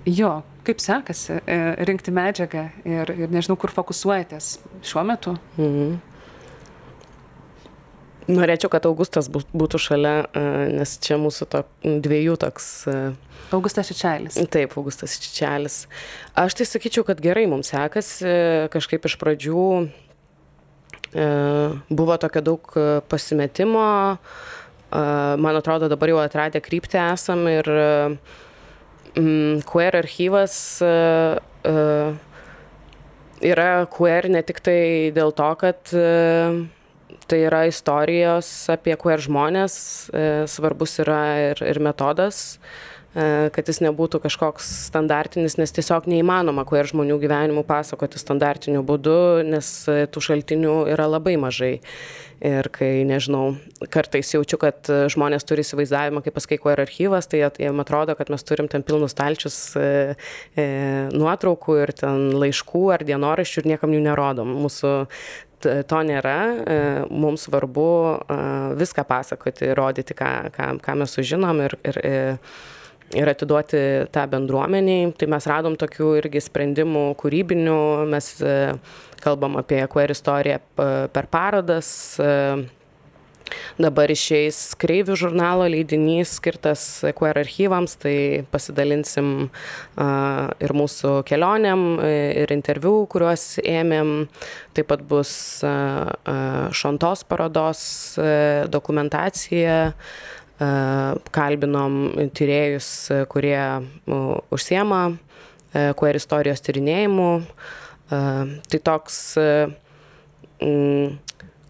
Jo, 0.07 0.39
kaip 0.65 0.79
sekasi 0.79 1.41
e, 1.43 1.59
rinkti 1.89 2.13
medžiagą 2.15 2.69
ir, 2.87 3.11
ir 3.25 3.33
nežinau, 3.33 3.59
kur 3.59 3.73
fokusuojatės 3.75 4.53
šiuo 4.87 5.03
metu. 5.07 5.35
Mhm. 5.59 5.97
Norėčiau, 8.27 8.67
kad 8.71 8.83
Augustas 8.89 9.29
būtų 9.31 9.79
šalia, 9.79 10.15
e, 10.35 10.41
nes 10.75 10.97
čia 10.99 11.15
mūsų 11.21 11.47
to, 11.47 11.61
dviejų 11.83 12.35
toks. 12.41 12.67
E, 12.91 12.95
Augustas 13.55 13.87
Čičelis. 13.87 14.35
Taip, 14.51 14.75
Augustas 14.75 15.15
Čičelis. 15.23 15.85
Aš 16.35 16.57
tai 16.59 16.67
sakyčiau, 16.67 17.05
kad 17.07 17.23
gerai 17.23 17.45
mums 17.47 17.71
sekasi. 17.71 18.27
Kažkaip 18.73 19.07
iš 19.07 19.15
pradžių 19.21 19.63
e, 21.15 21.29
buvo 21.87 22.19
tokio 22.19 22.43
daug 22.43 22.77
pasimetimo. 23.07 23.87
Man 24.91 25.55
atrodo, 25.59 25.87
dabar 25.91 26.11
jau 26.11 26.19
atradę 26.23 26.61
kryptį 26.63 26.99
esam 27.09 27.41
ir 27.51 27.67
queer 29.67 29.97
archyvas 29.99 30.55
yra 33.43 33.67
queer 33.91 34.29
ne 34.31 34.41
tik 34.47 34.63
tai 34.63 34.79
dėl 35.11 35.35
to, 35.35 35.49
kad 35.59 35.91
tai 37.29 37.41
yra 37.47 37.65
istorijos 37.69 38.49
apie 38.73 38.95
queer 38.99 39.23
žmonės, 39.23 39.79
svarbus 40.51 40.97
yra 41.03 41.21
ir, 41.51 41.63
ir 41.65 41.81
metodas, 41.83 42.59
kad 43.15 43.65
jis 43.65 43.79
nebūtų 43.81 44.19
kažkoks 44.21 44.67
standartinis, 44.91 45.55
nes 45.57 45.73
tiesiog 45.73 46.05
neįmanoma 46.11 46.67
queer 46.69 46.89
žmonių 46.89 47.17
gyvenimų 47.23 47.63
pasakoti 47.65 48.21
standartiniu 48.21 48.83
būdu, 48.85 49.17
nes 49.47 49.71
tų 49.87 50.23
šaltinių 50.29 50.77
yra 50.93 51.07
labai 51.09 51.37
mažai. 51.41 51.77
Ir 52.37 52.67
kai, 52.69 53.01
nežinau, 53.09 53.55
kartais 53.89 54.29
jaučiu, 54.29 54.59
kad 54.61 54.85
žmonės 55.09 55.47
turi 55.49 55.63
įsivaizdavimą, 55.65 56.21
kaip 56.21 56.35
pasakai, 56.37 56.59
queer 56.61 56.83
archyvas, 56.83 57.25
tai 57.31 57.39
jiems 57.41 57.81
atrodo, 57.81 58.13
kad 58.19 58.29
mes 58.29 58.45
turim 58.45 58.69
ten 58.69 58.85
pilnus 58.85 59.15
stalčius 59.15 59.57
e, 59.73 59.87
e, 60.53 60.67
nuotraukų 61.17 61.79
ir 61.81 61.93
ten 61.97 62.27
laiškų 62.37 62.83
ar 62.93 63.05
dienoraščių 63.09 63.63
ir 63.63 63.71
niekam 63.73 63.95
jų 63.97 64.03
nerodom. 64.05 64.53
Mūsų 64.67 64.93
to 65.61 66.01
nėra, 66.05 66.37
e, 66.45 66.77
mums 67.09 67.47
svarbu 67.47 67.89
e, 68.13 68.37
viską 68.77 69.05
pasakoti, 69.07 69.71
rodyti, 69.77 70.15
ką, 70.17 70.51
ką, 70.53 70.69
ką 70.83 70.95
mes 71.01 71.15
sužinom 71.17 71.61
ir, 71.65 71.77
ir, 71.87 71.99
ir 73.17 73.25
e, 73.25 73.33
atiduoti 73.33 73.81
tą 74.13 74.27
bendruomeniai. 74.31 75.11
Tai 75.17 75.29
mes 75.33 75.49
radom 75.49 75.77
tokių 75.79 76.13
irgi 76.21 76.43
sprendimų 76.45 77.07
kūrybinių, 77.21 77.79
mes 78.13 78.31
e, 78.41 78.57
kalbam 79.23 79.57
apie 79.61 79.81
queer 79.91 80.13
istoriją 80.13 80.61
per 81.13 81.29
parodas. 81.33 81.89
E, 83.47 83.81
dabar 83.81 84.11
išeis 84.11 84.75
Kreivių 84.79 85.15
žurnalo 85.19 85.67
leidinys 85.69 86.37
skirtas 86.37 86.83
queer 87.17 87.39
archyvams, 87.41 87.97
tai 88.01 88.43
pasidalinsim 88.51 89.49
uh, 89.49 90.47
ir 90.63 90.73
mūsų 90.77 91.21
kelioniam, 91.27 91.99
ir 92.01 92.51
interviu, 92.53 93.05
kuriuos 93.11 93.59
ėmėm. 93.63 94.27
Taip 94.77 94.89
pat 94.91 95.03
bus 95.07 95.31
uh, 95.65 96.09
uh, 96.09 96.67
Šontos 96.75 97.23
parodos 97.27 97.81
uh, 98.17 98.65
dokumentacija. 98.71 99.77
Uh, 99.93 100.33
kalbinom 100.57 102.15
tyrėjus, 102.33 102.87
kurie 103.29 103.59
užsiema 104.49 105.01
queer 105.69 106.17
istorijos 106.17 106.63
tyrinėjimu. 106.65 107.27
Tai 108.09 108.79
toks 108.89 109.19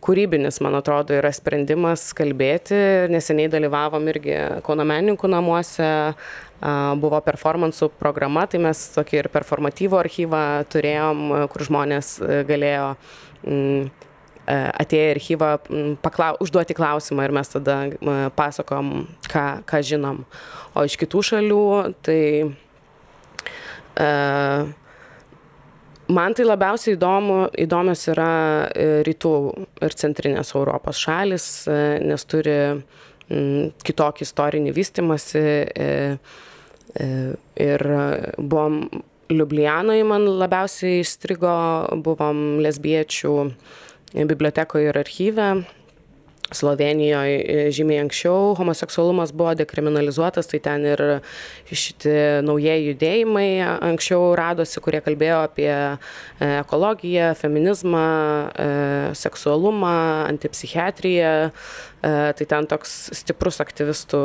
kūrybinis, 0.04 0.60
man 0.64 0.78
atrodo, 0.80 1.16
yra 1.18 1.32
sprendimas 1.36 2.10
kalbėti. 2.18 2.78
Neseniai 3.14 3.52
dalyvavom 3.54 4.08
irgi 4.14 4.36
Kauno 4.66 4.86
menininkų 4.88 5.30
namuose, 5.32 5.92
buvo 7.02 7.22
performansų 7.26 7.92
programa, 8.00 8.48
tai 8.50 8.62
mes 8.64 8.82
tokį 8.96 9.22
ir 9.22 9.32
performatyvų 9.34 10.00
archyvą 10.00 10.44
turėjom, 10.74 11.24
kur 11.54 11.68
žmonės 11.70 12.18
galėjo 12.50 12.92
E, 14.48 14.56
atėję 14.80 15.08
į 15.10 15.14
archyvą 15.18 15.48
paklau, 16.00 16.38
užduoti 16.44 16.76
klausimą 16.78 17.26
ir 17.28 17.34
mes 17.36 17.50
tada 17.52 17.76
pasakom, 18.38 19.04
ką, 19.28 19.44
ką 19.68 19.82
žinom. 19.84 20.22
O 20.72 20.86
iš 20.88 20.96
kitų 21.02 21.24
šalių, 21.30 21.64
tai 22.08 22.22
e, 22.48 24.08
man 26.14 26.36
tai 26.38 26.46
labiausiai 26.48 26.96
įdomu, 26.96 27.40
įdomios 27.66 28.06
yra 28.12 28.32
e, 28.72 28.88
rytų 29.08 29.34
ir 29.86 29.96
centrinės 30.00 30.54
Europos 30.56 31.02
šalis, 31.04 31.48
e, 31.70 31.78
nes 32.04 32.26
turi 32.30 32.58
m, 32.72 33.70
kitokį 33.86 34.28
istorinį 34.28 34.76
vystimąsi. 34.78 35.46
E, 35.68 35.92
ir 36.98 37.82
buvom 38.40 38.78
Liublianoje, 39.30 40.06
man 40.08 40.24
labiausiai 40.40 41.02
įstrigo, 41.04 41.52
buvom 42.02 42.62
lesbiečių 42.64 43.34
bibliotekoje 44.16 44.88
ir 44.90 44.98
archyve. 44.98 45.50
Slovenijoje 46.52 47.40
e, 47.44 47.72
žymiai 47.76 48.00
anksčiau 48.06 48.54
homoseksualumas 48.56 49.34
buvo 49.36 49.52
dekriminalizuotas, 49.60 50.48
tai 50.48 50.62
ten 50.64 50.86
ir 50.88 51.02
šitie 51.68 52.40
naujieji 52.48 52.94
judėjimai 52.94 53.50
anksčiau 53.90 54.32
radosi, 54.40 54.80
kurie 54.84 55.02
kalbėjo 55.04 55.42
apie 55.44 55.72
e, 55.74 55.98
ekologiją, 56.62 57.34
feminizmą, 57.40 58.06
e, 58.48 58.70
seksualumą, 59.20 59.98
antipsichiatriją. 60.30 61.36
Tai 62.08 62.46
ten 62.48 62.68
toks 62.70 62.92
stiprus 63.18 63.58
aktyvistų 63.60 64.20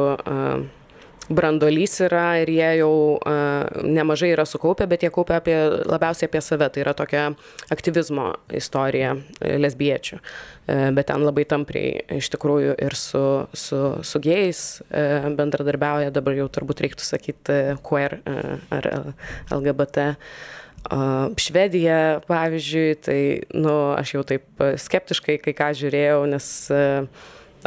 branduolys 1.30 1.98
yra 2.02 2.38
ir 2.42 2.50
jie 2.50 2.68
jau 2.80 2.92
uh, 3.18 3.82
nemažai 3.86 4.32
yra 4.34 4.46
sukaupę, 4.48 4.86
bet 4.90 5.04
jie 5.04 5.10
kaupia 5.14 5.38
apie, 5.40 5.56
labiausiai 5.86 6.28
apie 6.30 6.42
save. 6.42 6.68
Tai 6.72 6.82
yra 6.84 6.94
tokia 6.98 7.24
aktyvizmo 7.72 8.28
istorija 8.56 9.14
e, 9.14 9.56
lesbiečių. 9.62 10.18
Uh, 10.18 10.88
bet 10.96 11.10
ten 11.10 11.26
labai 11.26 11.44
tampriai 11.48 12.18
iš 12.18 12.30
tikrųjų 12.34 12.74
ir 12.86 12.96
su, 12.98 13.24
su, 13.54 13.80
su 14.06 14.22
gėjais 14.22 14.64
uh, 14.86 15.28
bendradarbiauja, 15.38 16.14
dabar 16.14 16.38
jau 16.38 16.48
turbūt 16.52 16.82
reiktų 16.86 17.06
sakyti 17.06 17.60
queer 17.86 18.18
uh, 18.22 18.56
ar 18.74 18.90
LGBT. 19.52 20.12
Švedija, 21.38 22.24
pavyzdžiui, 22.26 22.86
tai, 23.06 23.18
nu, 23.54 23.70
aš 23.94 24.16
jau 24.16 24.24
taip 24.26 24.64
skeptiškai 24.82 25.36
kai 25.38 25.52
ką 25.54 25.68
žiūrėjau, 25.78 26.24
nes 26.32 26.48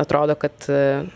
atrodo, 0.03 0.35
kad 0.35 0.67
uh, 0.67 1.07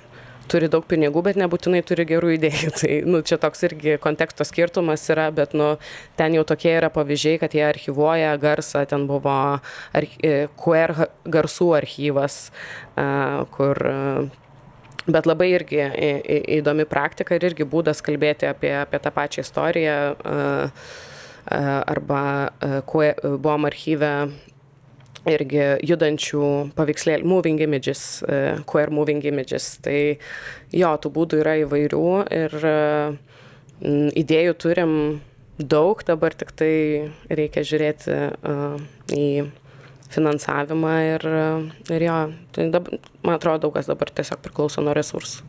turi 0.50 0.70
daug 0.72 0.86
pinigų, 0.90 1.24
bet 1.26 1.40
nebūtinai 1.40 1.82
turi 1.88 2.06
gerų 2.10 2.34
idėjų. 2.38 2.74
Tai 2.80 2.98
nu, 3.10 3.22
čia 3.26 3.40
toks 3.42 3.66
irgi 3.70 3.98
konteksto 4.02 4.48
skirtumas 4.48 5.06
yra, 5.14 5.30
bet 5.36 5.56
nu, 5.58 5.76
ten 6.20 6.36
jau 6.38 6.46
tokie 6.48 6.74
yra 6.76 6.92
pavyzdžiai, 6.94 7.40
kad 7.42 7.56
jie 7.56 7.64
archivuoja 7.68 8.36
garsą, 8.42 8.84
ten 8.90 9.08
buvo 9.10 9.38
ar, 9.60 10.10
e, 10.24 10.36
QR 10.60 10.96
garsų 11.30 11.74
archyvas, 11.80 12.44
kur 13.56 13.86
Bet 15.10 15.26
labai 15.26 15.48
irgi 15.56 15.80
įdomi 16.60 16.86
praktika 16.90 17.38
ir 17.38 17.48
irgi 17.50 17.66
būdas 17.66 18.04
kalbėti 18.06 18.46
apie, 18.50 18.74
apie 18.82 19.00
tą 19.02 19.12
pačią 19.16 19.46
istoriją. 19.46 19.96
Arba 21.50 22.22
buvom 22.62 23.66
archyve 23.66 24.12
irgi 25.28 25.66
judančių 25.90 26.44
paveikslėlių, 26.78 27.28
moving 27.28 27.62
images, 27.64 28.22
uh, 28.24 28.62
queer 28.70 28.92
moving 28.94 29.24
images. 29.28 29.72
Tai 29.84 29.98
jo, 30.72 30.92
tų 31.04 31.14
būdų 31.16 31.42
yra 31.44 31.58
įvairių 31.66 32.06
ir 32.40 32.60
uh, 32.60 33.18
idėjų 34.24 34.56
turim 34.60 34.94
daug, 35.60 36.04
dabar 36.08 36.36
tik 36.40 36.54
tai 36.56 36.74
reikia 37.28 37.66
žiūrėti 37.68 38.16
uh, 38.16 38.80
į 39.12 39.28
finansavimą 40.10 40.96
ir, 41.06 41.26
ir 41.94 42.06
jo, 42.08 42.18
tai 42.56 42.70
dabar, 42.74 42.98
man 43.22 43.38
atrodo, 43.38 43.68
daug 43.68 43.76
kas 43.78 43.90
dabar 43.90 44.10
tiesiog 44.10 44.42
priklauso 44.42 44.82
nuo 44.82 44.96
resursų. 44.98 45.46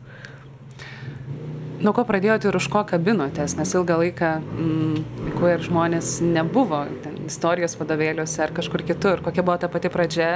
Nuo 1.81 1.95
ko 1.97 2.03
pradėjote 2.05 2.45
ir 2.45 2.57
už 2.59 2.67
ko 2.69 2.83
kabinotės, 2.85 3.55
nes 3.57 3.71
ilgą 3.73 3.95
laiką 4.03 4.27
mm, 4.37 5.31
queer 5.39 5.63
žmonės 5.65 6.19
nebuvo 6.21 6.83
istorijos 7.31 7.77
vadovėliuose 7.79 8.41
ar 8.45 8.53
kažkur 8.55 8.83
kitur. 8.87 9.23
Kokia 9.25 9.45
buvo 9.47 9.57
ta 9.61 9.69
pati 9.71 9.91
pradžia 9.91 10.31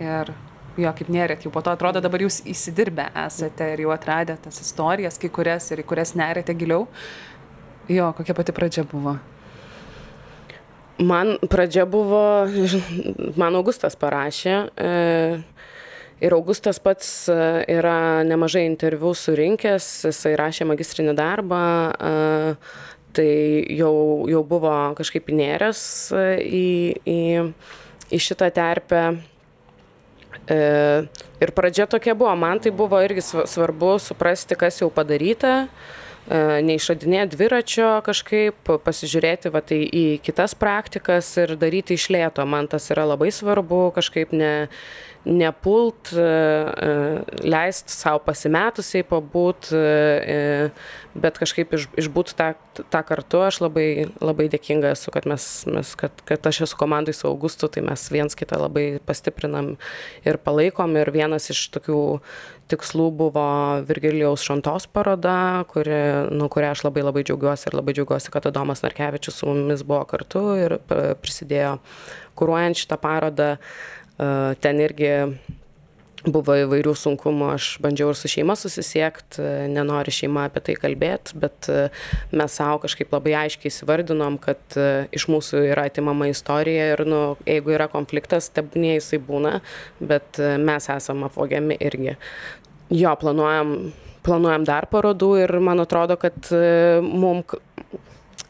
ir 0.00 0.32
jo, 0.78 0.92
kaip 0.94 1.10
nerėt, 1.12 1.44
jau 1.44 1.52
po 1.54 1.62
to 1.64 1.74
atrodo 1.74 2.02
dabar 2.04 2.22
jūs 2.22 2.40
įsidirbę 2.48 3.08
esate 3.26 3.72
ir 3.74 3.82
jau 3.84 3.92
atradę 3.94 4.38
tas 4.44 4.62
istorijas, 4.62 5.18
kai 5.18 5.30
kurias 5.34 5.66
ir 5.74 5.82
į 5.82 5.88
kurias 5.90 6.14
nerėte 6.18 6.54
giliau. 6.58 6.86
Jo, 7.90 8.12
kokia 8.16 8.36
pati 8.36 8.54
pradžia 8.54 8.86
buvo? 8.88 9.18
Man 10.98 11.36
pradžia 11.46 11.84
buvo, 11.86 12.22
man 13.38 13.58
Augustas 13.58 13.94
parašė. 13.98 14.56
E, 14.74 14.94
Ir 16.18 16.34
Augustas 16.34 16.80
pats 16.82 17.28
e, 17.30 17.34
yra 17.70 18.24
nemažai 18.26 18.64
interviu 18.66 19.12
surinkęs, 19.14 19.86
jisai 20.08 20.32
rašė 20.38 20.66
magistrinį 20.66 21.12
darbą, 21.14 21.60
e, 21.94 22.56
tai 23.18 23.30
jau, 23.76 23.94
jau 24.30 24.42
buvo 24.46 24.72
kažkaip 24.98 25.28
įnėręs 25.34 25.82
e, 26.14 26.24
į, 26.38 26.68
į, 27.02 27.18
į 28.14 28.22
šitą 28.28 28.52
terpę. 28.54 29.02
Ir 30.48 31.50
pradžia 31.52 31.84
tokia 31.90 32.14
buvo, 32.16 32.32
man 32.40 32.60
tai 32.62 32.70
buvo 32.72 32.96
irgi 33.04 33.20
svarbu 33.20 33.98
suprasti, 34.00 34.56
kas 34.56 34.78
jau 34.80 34.88
padaryta, 34.88 35.66
neišradinėti 36.28 37.36
dviračio 37.36 37.88
kažkaip, 38.04 38.72
pasižiūrėti 38.84 39.52
va, 39.52 39.62
tai 39.64 39.80
į 39.84 40.04
kitas 40.24 40.54
praktikas 40.58 41.30
ir 41.40 41.54
daryti 41.60 41.96
iš 41.96 42.08
lėto. 42.12 42.44
Man 42.48 42.68
tas 42.68 42.90
yra 42.92 43.06
labai 43.08 43.30
svarbu, 43.32 43.88
kažkaip 43.96 44.34
ne, 44.36 44.52
nepult, 45.28 46.12
e, 46.12 46.20
e, 46.20 47.20
leist 47.44 47.92
savo 47.92 48.20
pasimetusiai 48.24 49.04
pabūt, 49.06 49.70
e, 49.76 50.70
bet 51.18 51.38
kažkaip 51.40 51.74
iš, 51.76 51.88
išbūt 52.00 52.32
tą, 52.38 52.52
tą 52.78 53.02
kartu. 53.06 53.42
Aš 53.44 53.60
labai, 53.64 54.08
labai 54.24 54.48
dėkinga 54.52 54.94
esu, 54.94 55.12
kad, 55.14 55.28
mes, 55.28 55.44
mes, 55.68 55.92
kad, 56.00 56.22
kad 56.28 56.48
aš 56.48 56.62
esu 56.68 56.78
komandai 56.80 57.14
su 57.16 57.28
Augustu, 57.28 57.68
tai 57.72 57.84
mes 57.86 58.06
viens 58.14 58.38
kitą 58.38 58.60
labai 58.62 58.86
pastiprinam 59.04 59.74
ir 60.24 60.40
palaikom. 60.40 60.96
Ir 60.96 61.12
vienas 61.14 61.50
iš 61.52 61.66
tokių 61.76 62.00
tikslų 62.68 63.10
buvo 63.16 63.48
Virgilijaus 63.88 64.44
Šantos 64.44 64.88
paroda, 64.92 65.64
kuri, 65.70 66.00
nu, 66.32 66.48
kurią 66.52 66.72
aš 66.74 66.84
labai 66.86 67.04
labai 67.04 67.24
džiaugiuosi 67.24 67.70
ir 67.70 67.78
labai 67.78 67.96
džiaugiuosi, 67.96 68.32
kad 68.32 68.48
Adomas 68.48 68.84
Narkevičius 68.84 69.40
su 69.40 69.48
mumis 69.48 69.84
buvo 69.88 70.04
kartu 70.08 70.44
ir 70.60 70.78
prisidėjo 70.88 71.78
kūruojant 72.38 72.78
šitą 72.78 73.00
parodą. 73.02 73.54
Ten 74.18 74.80
irgi 74.82 75.12
buvo 76.26 76.54
įvairių 76.58 76.94
sunkumų, 76.98 77.50
aš 77.54 77.66
bandžiau 77.82 78.10
ir 78.10 78.18
su 78.18 78.30
šeima 78.30 78.56
susisiekti, 78.58 79.42
nenori 79.70 80.12
šeima 80.14 80.46
apie 80.48 80.62
tai 80.66 80.74
kalbėti, 80.78 81.36
bet 81.38 81.68
e, 81.70 81.84
mes 82.34 82.56
savo 82.58 82.80
kažkaip 82.82 83.12
labai 83.14 83.36
aiškiai 83.44 83.70
įsivardinom, 83.70 84.38
kad 84.42 84.78
e, 84.78 85.06
iš 85.14 85.28
mūsų 85.30 85.62
yra 85.70 85.86
atimama 85.90 86.30
istorija 86.32 86.90
ir, 86.94 87.04
nu, 87.08 87.22
jeigu 87.46 87.74
yra 87.76 87.88
konfliktas, 87.92 88.50
tebūnė 88.56 88.96
jisai 88.96 89.22
būna, 89.22 89.58
bet 90.00 90.42
e, 90.42 90.56
mes 90.58 90.90
esame 90.94 91.28
apvogiami 91.28 91.78
irgi. 91.86 92.16
Jo, 92.90 93.14
planuojam, 93.20 93.92
planuojam 94.26 94.66
dar 94.66 94.88
parodų 94.90 95.32
ir 95.44 95.58
man 95.62 95.84
atrodo, 95.84 96.18
kad 96.20 96.50
mums 97.04 97.58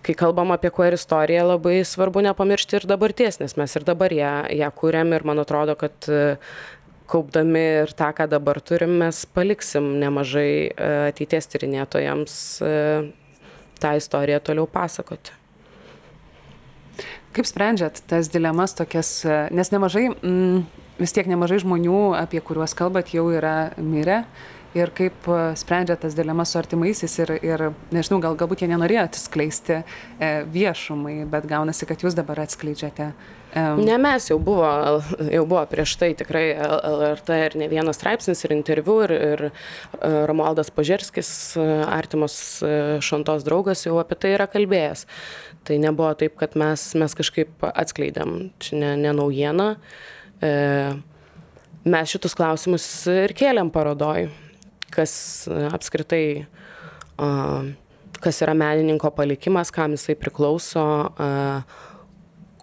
kai 0.07 0.15
kalbam 0.17 0.53
apie 0.55 0.71
queer 0.75 0.97
istoriją, 0.97 1.45
labai 1.53 1.81
svarbu 1.87 2.23
nepamiršti 2.29 2.79
ir 2.79 2.89
dabarties, 2.89 3.41
nes 3.43 3.57
mes 3.59 3.77
ir 3.77 3.87
dabar 3.87 4.15
ją, 4.15 4.33
ją 4.55 4.73
kūrėm 4.79 5.15
ir 5.17 5.27
man 5.29 5.43
atrodo, 5.43 5.77
kad 5.79 6.09
kaupdami 7.09 7.65
ir 7.85 7.93
tą, 7.97 8.11
ką 8.17 8.29
dabar 8.31 8.61
turim, 8.61 8.99
mes 9.01 9.23
paliksim 9.33 9.95
nemažai 10.01 10.53
e, 10.69 10.91
ateities 11.09 11.49
tyrinėtojams 11.55 12.35
e, 12.61 12.73
tą 13.81 13.95
istoriją 13.99 14.43
toliau 14.45 14.69
pasakoti. 14.71 15.35
Kaip 17.37 17.49
sprendžiat 17.49 18.03
tas 18.11 18.29
dilemas 18.33 18.77
tokias, 18.77 19.13
e, 19.25 19.41
nes 19.57 19.73
nemažai, 19.73 20.09
mm, 20.13 20.63
vis 21.01 21.17
tiek 21.17 21.29
nemažai 21.31 21.63
žmonių, 21.65 22.03
apie 22.19 22.43
kuriuos 22.45 22.77
kalbat, 22.77 23.15
jau 23.17 23.29
yra 23.33 23.73
mirę 23.81 24.25
ir 24.77 24.93
kaip 24.97 25.29
sprendžia 25.59 25.97
tas 26.01 26.17
dilemas 26.19 26.53
su 26.53 26.61
artimaisiais 26.61 27.19
ir, 27.25 27.35
ir 27.45 27.67
nežinau, 27.95 28.21
gal, 28.25 28.37
galbūt 28.39 28.65
jie 28.65 28.71
nenorėjo 28.73 29.07
atskleisti 29.09 29.81
e, 29.81 30.31
viešumai, 30.53 31.23
bet 31.31 31.49
gaunasi, 31.49 31.89
kad 31.89 32.05
jūs 32.05 32.19
dabar 32.19 32.45
atskleidžiate 32.45 33.13
Um. 33.57 33.81
Ne 33.81 33.97
mes, 33.97 34.27
jau 34.29 34.37
buvo, 34.45 34.67
jau 35.33 35.45
buvo 35.49 35.63
prieš 35.71 35.95
tai 35.97 36.11
tikrai 36.19 36.51
LRT 36.53 37.37
ir 37.47 37.55
ne 37.57 37.69
vienas 37.73 37.97
straipsnis 37.97 38.45
ir 38.45 38.53
interviu 38.53 38.99
ir, 39.07 39.15
ir 39.17 39.43
e, 39.49 39.53
Romualdas 40.29 40.69
Pažerskis, 40.75 41.31
e, 41.57 41.65
artimos 41.89 42.37
e, 42.61 42.99
šantos 43.01 43.47
draugas, 43.47 43.87
jau 43.87 43.97
apie 44.03 44.19
tai 44.21 44.35
yra 44.37 44.45
kalbėjęs. 44.53 45.07
Tai 45.65 45.79
nebuvo 45.81 46.11
taip, 46.21 46.37
kad 46.41 46.59
mes, 46.61 46.91
mes 47.01 47.17
kažkaip 47.17 47.65
atskleidėm, 47.73 48.37
čia 48.61 48.83
ne, 48.83 48.93
ne 49.01 49.15
naujiena. 49.17 49.71
E, 50.45 50.53
mes 51.89 52.13
šitus 52.13 52.37
klausimus 52.37 52.85
ir 53.09 53.33
kėlėm 53.39 53.73
parodoj, 53.73 54.29
kas 54.99 55.13
apskritai, 55.71 56.25
a, 57.17 57.29
kas 58.23 58.43
yra 58.45 58.55
menininko 58.59 59.11
palikimas, 59.15 59.73
kam 59.75 59.95
jisai 59.97 60.19
priklauso. 60.19 60.85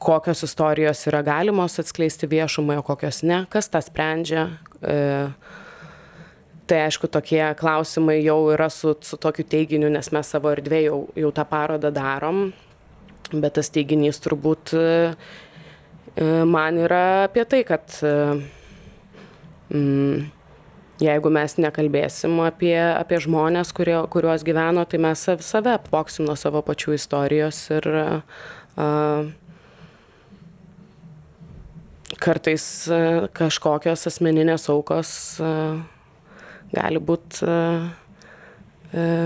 Kokios 0.06 0.44
istorijos 0.44 1.06
yra 1.10 1.24
galimos 1.26 1.80
atskleisti 1.80 2.28
viešumai, 2.30 2.76
o 2.78 2.84
kokios 2.86 3.24
ne, 3.24 3.46
kas 3.50 3.72
tą 3.72 3.80
sprendžia. 3.82 4.50
E, 4.84 4.98
tai 6.68 6.82
aišku, 6.86 7.08
tokie 7.10 7.42
klausimai 7.58 8.20
jau 8.26 8.38
yra 8.54 8.68
su, 8.74 8.96
su 9.02 9.18
tokiu 9.22 9.46
teiginiu, 9.48 9.90
nes 9.94 10.12
mes 10.14 10.30
savo 10.30 10.52
erdvėje 10.54 10.90
jau, 10.90 11.00
jau 11.24 11.32
tą 11.34 11.46
parodą 11.50 11.94
darom, 11.96 12.50
bet 13.32 13.56
tas 13.58 13.72
teiginys 13.74 14.20
turbūt 14.22 14.76
e, 14.78 14.86
e 16.20 16.30
man 16.50 16.82
yra 16.82 17.04
apie 17.30 17.46
tai, 17.50 17.64
kad 17.68 17.98
e, 18.06 18.14
mm, 19.72 20.26
jeigu 21.02 21.32
mes 21.34 21.58
nekalbėsim 21.60 22.38
apie, 22.46 22.78
apie 22.96 23.20
žmonės, 23.24 23.74
kurie, 23.76 23.98
kuriuos 24.12 24.46
gyveno, 24.48 24.86
tai 24.88 25.02
mes 25.04 25.26
save 25.44 25.74
apvoksim 25.76 26.28
nuo 26.28 26.38
savo 26.40 26.62
pačių 26.66 26.96
istorijos 26.96 27.66
ir 27.76 27.90
uh, 27.96 29.26
kartais 32.22 32.66
e, 32.88 33.02
kažkokios 33.36 34.08
asmeninės 34.10 34.70
aukos 34.72 35.12
e, 35.42 35.52
gali 36.76 37.02
būti 37.02 37.46
e, 37.48 37.58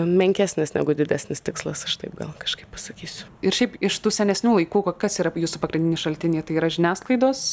menkesnis 0.10 0.74
negu 0.74 0.96
didesnis 0.98 1.44
tikslas, 1.46 1.84
aš 1.86 2.00
taip 2.02 2.16
gal 2.18 2.32
kažkaip 2.42 2.72
pasakysiu. 2.74 3.28
Ir 3.46 3.56
šiaip 3.56 3.78
iš 3.86 4.00
tų 4.02 4.14
senesnių 4.16 4.56
laikų, 4.62 4.84
kas 5.02 5.20
yra 5.22 5.34
jūsų 5.36 5.62
pagrindiniai 5.62 6.02
šaltiniai, 6.02 6.46
tai 6.46 6.58
yra 6.58 6.72
žiniasklaidos 6.74 7.44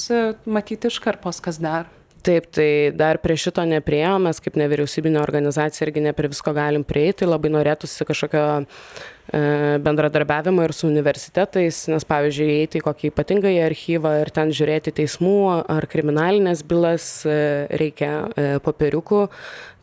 matyti 0.48 0.92
iš 0.92 1.00
karpos, 1.04 1.42
kas 1.44 1.60
dar? 1.62 1.90
Taip, 2.26 2.48
tai 2.50 2.90
dar 2.90 3.20
prie 3.22 3.36
šito 3.38 3.62
nepriejom, 3.70 4.24
mes 4.26 4.40
kaip 4.42 4.56
nevyriausybinė 4.58 5.20
organizacija 5.22 5.86
irgi 5.86 6.02
ne 6.02 6.12
prie 6.16 6.30
visko 6.32 6.50
galim 6.56 6.82
prieiti, 6.82 7.28
labai 7.28 7.52
norėtųsi 7.54 8.06
kažkokio 8.08 8.42
e, 8.58 9.42
bendradarbiavimo 9.84 10.64
ir 10.66 10.74
su 10.74 10.88
universitetais, 10.88 11.84
nes 11.92 12.08
pavyzdžiui, 12.08 12.48
įeiti 12.56 12.80
į 12.80 12.84
kokį 12.88 13.12
ypatingą 13.12 13.52
archyvą 13.68 14.16
ir 14.24 14.32
ten 14.34 14.50
žiūrėti 14.58 14.96
teismų 14.98 15.36
ar 15.70 15.86
kriminalinės 15.92 16.64
bylas 16.66 17.06
e, 17.30 17.38
reikia 17.78 18.10
e, 18.26 18.48
popieriukų. 18.66 19.22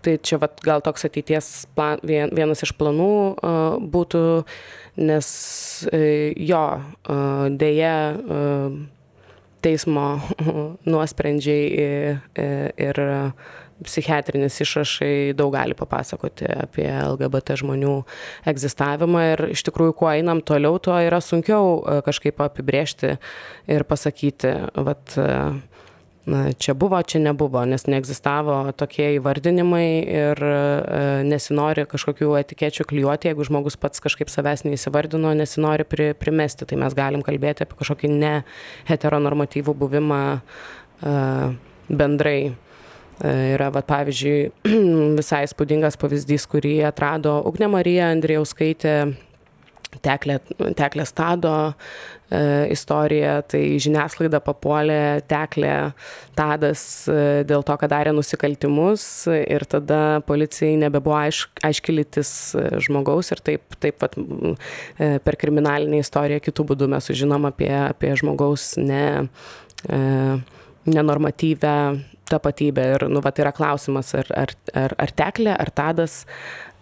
Tai 0.03 0.17
čia 0.19 0.35
vat, 0.43 0.59
gal 0.67 0.83
toks 0.83 1.07
ateities 1.07 1.47
plan, 1.77 2.01
vienas 2.03 2.65
iš 2.65 2.73
planų 2.75 3.13
būtų, 3.93 4.23
nes 4.99 5.29
jo, 6.35 6.65
e, 7.07 7.15
dėja. 7.63 7.95
E, 8.13 8.92
teismo 9.63 10.07
nuosprendžiai 10.91 11.65
ir 12.87 13.03
psichiatrinis 13.83 14.59
išrašai 14.63 15.33
daug 15.37 15.53
gali 15.53 15.75
papasakoti 15.77 16.47
apie 16.63 16.87
LGBT 16.87 17.57
žmonių 17.59 17.95
egzistavimą. 18.49 19.23
Ir 19.33 19.45
iš 19.55 19.65
tikrųjų, 19.67 19.95
kuo 19.99 20.09
einam 20.11 20.41
toliau, 20.45 20.79
tuo 20.83 20.95
yra 21.01 21.19
sunkiau 21.23 21.79
e, 21.81 21.99
kažkaip 22.05 22.41
apibriežti 22.45 23.15
ir 23.71 23.85
pasakyti, 23.89 24.53
vat, 24.87 25.17
na, 26.25 26.53
čia 26.55 26.71
buvo, 26.73 27.01
čia 27.03 27.19
nebuvo, 27.19 27.65
nes 27.67 27.83
neegzistavo 27.83 28.71
tokie 28.79 29.09
įvardinimai 29.17 29.87
ir 30.07 30.39
e, 30.39 30.53
nesinori 31.27 31.83
kažkokių 31.91 32.31
etikečių 32.39 32.85
klijuoti, 32.87 33.27
jeigu 33.31 33.43
žmogus 33.43 33.75
pats 33.75 33.99
kažkaip 34.03 34.31
savęs 34.31 34.63
neįsivardino, 34.63 35.33
nesinori 35.35 35.83
pri, 35.83 36.13
primesti, 36.15 36.67
tai 36.69 36.79
mes 36.79 36.95
galim 36.95 37.25
kalbėti 37.27 37.65
apie 37.65 37.75
kažkokį 37.81 38.11
ne 38.15 38.33
heteronormatyvų 38.87 39.75
buvimą 39.83 40.21
e, 40.39 41.17
bendrai. 41.91 42.39
E, 43.19 43.35
yra, 43.57 43.67
va, 43.75 43.83
pavyzdžiui, 43.83 44.71
visai 45.19 45.43
spūdingas 45.51 45.99
pavyzdys, 45.99 46.47
kurį 46.49 46.77
atrado 46.87 47.35
Ugne 47.51 47.67
Marija 47.75 48.13
Andrijauskaitė 48.15 48.95
teklė, 50.03 50.39
teklė 50.77 51.05
stado 51.07 51.53
e, 51.69 52.69
istorija, 52.73 53.39
tai 53.49 53.61
žiniasklaida 53.83 54.39
papuolė 54.43 55.23
teklė 55.29 55.93
tadas 56.37 56.83
e, 57.11 57.43
dėl 57.49 57.65
to, 57.67 57.75
kad 57.81 57.91
darė 57.93 58.13
nusikaltimus 58.15 59.05
ir 59.29 59.67
tada 59.69 60.21
policijai 60.27 60.77
nebebuvo 60.85 61.17
aišk, 61.19 61.61
aiškilytis 61.69 62.31
e, 62.55 62.65
žmogaus 62.87 63.33
ir 63.35 63.43
taip, 63.45 63.77
taip 63.83 63.99
pat 64.01 64.17
e, 64.17 65.13
per 65.23 65.39
kriminalinę 65.39 66.01
istoriją 66.03 66.41
kitų 66.47 66.67
būdų 66.73 66.89
mes 66.95 67.11
sužinom 67.11 67.49
apie, 67.51 67.71
apie 67.83 68.15
žmogaus 68.19 68.73
ne, 68.81 69.29
e, 69.89 70.01
nenormatyvę 70.89 71.77
tapatybę 72.33 72.85
ir, 72.95 73.07
nu, 73.11 73.21
va, 73.23 73.31
tai 73.31 73.45
yra 73.45 73.53
klausimas, 73.55 74.13
ar, 74.17 74.29
ar, 74.37 74.53
ar, 74.77 74.95
ar 75.01 75.11
teklė, 75.15 75.53
ar 75.59 75.71
tadas 75.75 76.23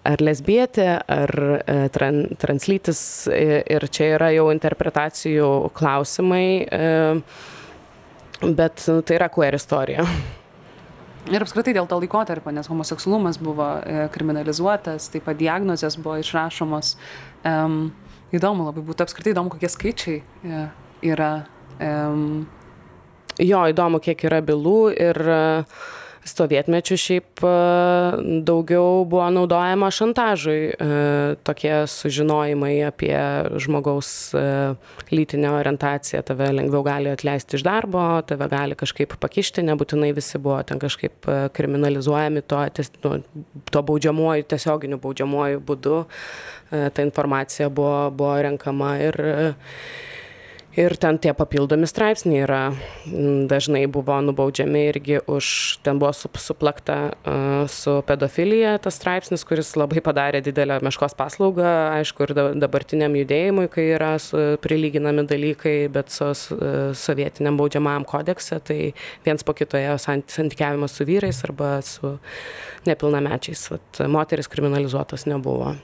ar 0.08 0.22
lesbietė, 0.24 0.88
ar 1.06 1.32
e, 1.60 1.78
tran, 1.94 2.24
translytis 2.42 3.02
e, 3.30 3.62
ir 3.76 3.86
čia 3.94 4.16
yra 4.18 4.32
jau 4.34 4.48
interpretacijų 4.54 5.50
klausimai, 5.78 6.46
e, 6.66 6.92
bet 8.42 8.86
tai 9.06 9.18
yra 9.20 9.30
queer 9.34 9.58
istorija. 9.58 10.06
Ir 11.30 11.44
apskritai 11.46 11.76
dėl 11.78 11.86
to 11.86 12.00
laikotarpio, 12.02 12.50
nes 12.56 12.66
homoseksualumas 12.72 13.38
buvo 13.38 13.68
kriminalizuotas, 14.14 15.12
taip 15.14 15.28
pat 15.28 15.38
diagnozės 15.38 16.00
buvo 16.02 16.16
išrašomos. 16.18 16.96
Um, 17.46 17.92
įdomu 18.34 18.66
labai 18.66 18.82
būtų, 18.88 19.06
apskritai 19.06 19.36
įdomu, 19.36 19.54
kokie 19.54 19.70
skaičiai 19.70 20.64
yra. 21.06 21.30
Um, 21.78 22.48
jo, 23.38 23.62
įdomu, 23.70 24.02
kiek 24.02 24.26
yra 24.26 24.42
bylų 24.50 24.80
ir 24.98 25.22
uh, 25.22 25.86
sovietmečiu 26.26 26.98
šiaip 26.98 27.42
e, 27.44 27.52
daugiau 28.46 29.06
buvo 29.10 29.26
naudojama 29.34 29.90
šantažui 29.92 30.60
e, 30.70 30.90
tokie 31.44 31.74
sužinojimai 31.90 32.76
apie 32.86 33.16
žmogaus 33.64 34.34
e, 34.38 34.44
lytinę 35.12 35.52
orientaciją. 35.58 36.22
Tave 36.28 36.52
lengviau 36.54 36.84
gali 36.86 37.12
atleisti 37.12 37.58
iš 37.58 37.66
darbo, 37.66 38.04
tave 38.28 38.48
gali 38.52 38.78
kažkaip 38.78 39.18
pakišti, 39.22 39.66
nebūtinai 39.72 40.12
visi 40.18 40.42
buvo 40.42 40.62
ten 40.68 40.82
kažkaip 40.82 41.28
kriminalizuojami 41.58 42.46
to, 42.46 42.62
to, 43.02 43.18
to 43.72 43.84
baudžiamuoju, 43.90 44.48
tiesioginiu 44.54 45.02
baudžiamuoju 45.02 45.66
būdu. 45.66 45.98
Ta 46.72 47.04
informacija 47.04 47.68
buvo, 47.70 48.12
buvo 48.16 48.38
renkama 48.46 48.94
ir 49.04 49.18
ir 50.78 50.96
ten 50.96 51.18
tie 51.20 51.34
papildomi 51.36 51.88
straipsniai 51.90 52.44
yra 52.46 52.62
dažnai 53.52 53.84
buvo 53.92 54.16
nubaudžiami 54.24 54.84
irgi 54.92 55.20
už 55.28 55.46
ten 55.84 56.00
buvo 56.00 56.14
su 56.16 56.30
suplakta 56.40 57.12
su 57.68 57.98
pedofilija 58.08 58.78
tas 58.78 58.96
straipsnis 58.96 59.44
kuris 59.48 59.74
labai 59.76 60.00
padarė 60.04 60.42
didelę 60.46 60.80
meškos 60.86 61.16
paslaugą 61.20 61.74
aišku 61.98 62.24
ir 62.28 62.34
dabartiniam 62.64 63.16
judėjimui 63.20 63.68
kai 63.74 63.90
yra 63.98 64.14
su 64.20 64.40
prilyginami 64.64 65.28
dalykai 65.28 65.76
bet 65.92 66.14
su 66.14 66.32
sovietiniam 66.96 67.60
baudžiamajam 67.60 68.08
kodekse 68.08 68.62
tai 68.64 68.80
viens 69.26 69.44
po 69.44 69.56
kito 69.58 69.80
ėjo 69.80 69.98
sant 70.00 70.32
santykiavimas 70.32 70.96
su 70.96 71.08
vyrais 71.08 71.44
arba 71.48 71.82
su 71.84 72.18
nepilnamečiais 72.88 73.68
vat 73.74 74.04
moterys 74.08 74.48
kriminalizuotos 74.52 75.28
nebuvo. 75.28 75.76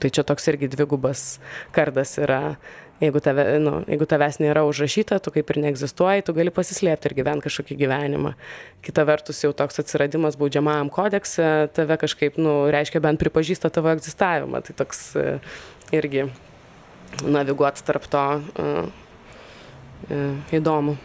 Tai 0.00 0.08
čia 0.08 0.22
toks 0.24 0.46
irgi 0.48 0.70
dvigubas 0.72 1.40
kardas 1.76 2.14
yra 2.22 2.56
jeigu 3.00 3.20
tave 3.24 3.44
nu 3.62 3.80
jeigu 3.88 4.06
tavęs 4.08 4.38
nėra 4.42 4.64
užrašyta 4.68 5.20
tu 5.24 5.32
kaip 5.34 5.50
ir 5.50 5.60
neegzistuoji 5.64 6.24
tu 6.26 6.34
gali 6.36 6.52
pasislėpt 6.54 7.08
ir 7.08 7.16
gyvent 7.16 7.44
kažkokį 7.44 7.78
gyvenimą. 7.80 8.34
Kita 8.84 9.04
vertus 9.08 9.40
jau 9.44 9.52
toks 9.56 9.80
atsiradimas 9.82 10.38
baudžiamajam 10.40 10.92
kodekse 10.92 11.70
tave 11.76 11.96
kažkaip 12.00 12.38
nu 12.40 12.68
reiškia 12.72 13.02
bent 13.04 13.20
pripažįsta 13.22 13.72
tavo 13.72 13.92
egzistavimą. 13.94 14.62
Tai 14.66 14.76
toks 14.82 15.04
e, 15.16 15.28
irgi 15.96 16.28
naviguot 17.24 17.80
tarp 17.86 18.08
to 18.10 18.26
e, 18.38 18.66
e, 20.10 20.24
įdomu. 20.60 20.96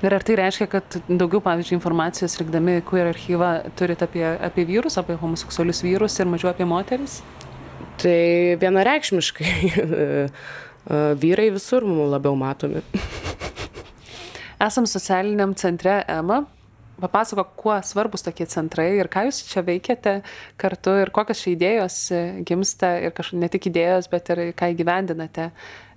Ir 0.00 0.14
ar 0.16 0.24
tai 0.24 0.38
reiškia, 0.40 0.64
kad 0.72 0.94
daugiau, 1.08 1.42
pavyzdžiui, 1.44 1.76
informacijos 1.76 2.38
likdami 2.40 2.78
queer 2.88 3.10
archyvą 3.10 3.50
turite 3.76 4.06
apie, 4.06 4.24
apie 4.48 4.64
vyrus, 4.64 4.96
apie 4.96 5.18
homoseksualius 5.20 5.82
vyrus 5.84 6.16
ir 6.22 6.30
mažiau 6.30 6.54
apie 6.54 6.64
moteris? 6.64 7.18
Tai 8.00 8.20
vienareikšmiškai 8.62 9.52
vyrai 10.88 11.50
visur 11.54 11.84
labiau 11.84 12.36
matomi. 12.38 12.82
Esam 14.66 14.86
socialiniam 14.86 15.54
centre 15.54 16.02
EMA. 16.08 16.42
Papasako, 17.00 17.44
kuo 17.56 17.78
svarbus 17.82 18.20
tokie 18.26 18.44
centrai 18.50 18.90
ir 18.98 19.08
ką 19.08 19.22
jūs 19.30 19.38
čia 19.48 19.62
veikiate 19.64 20.18
kartu 20.60 20.98
ir 21.00 21.08
kokios 21.16 21.40
čia 21.40 21.54
idėjos 21.54 21.96
e, 22.12 22.18
gimsta 22.44 22.90
ir 23.00 23.14
kažkaip 23.16 23.40
ne 23.40 23.48
tik 23.48 23.70
idėjos, 23.70 24.10
bet 24.12 24.28
ir 24.34 24.42
ką 24.58 24.68
įgyvendinate. 24.74 25.46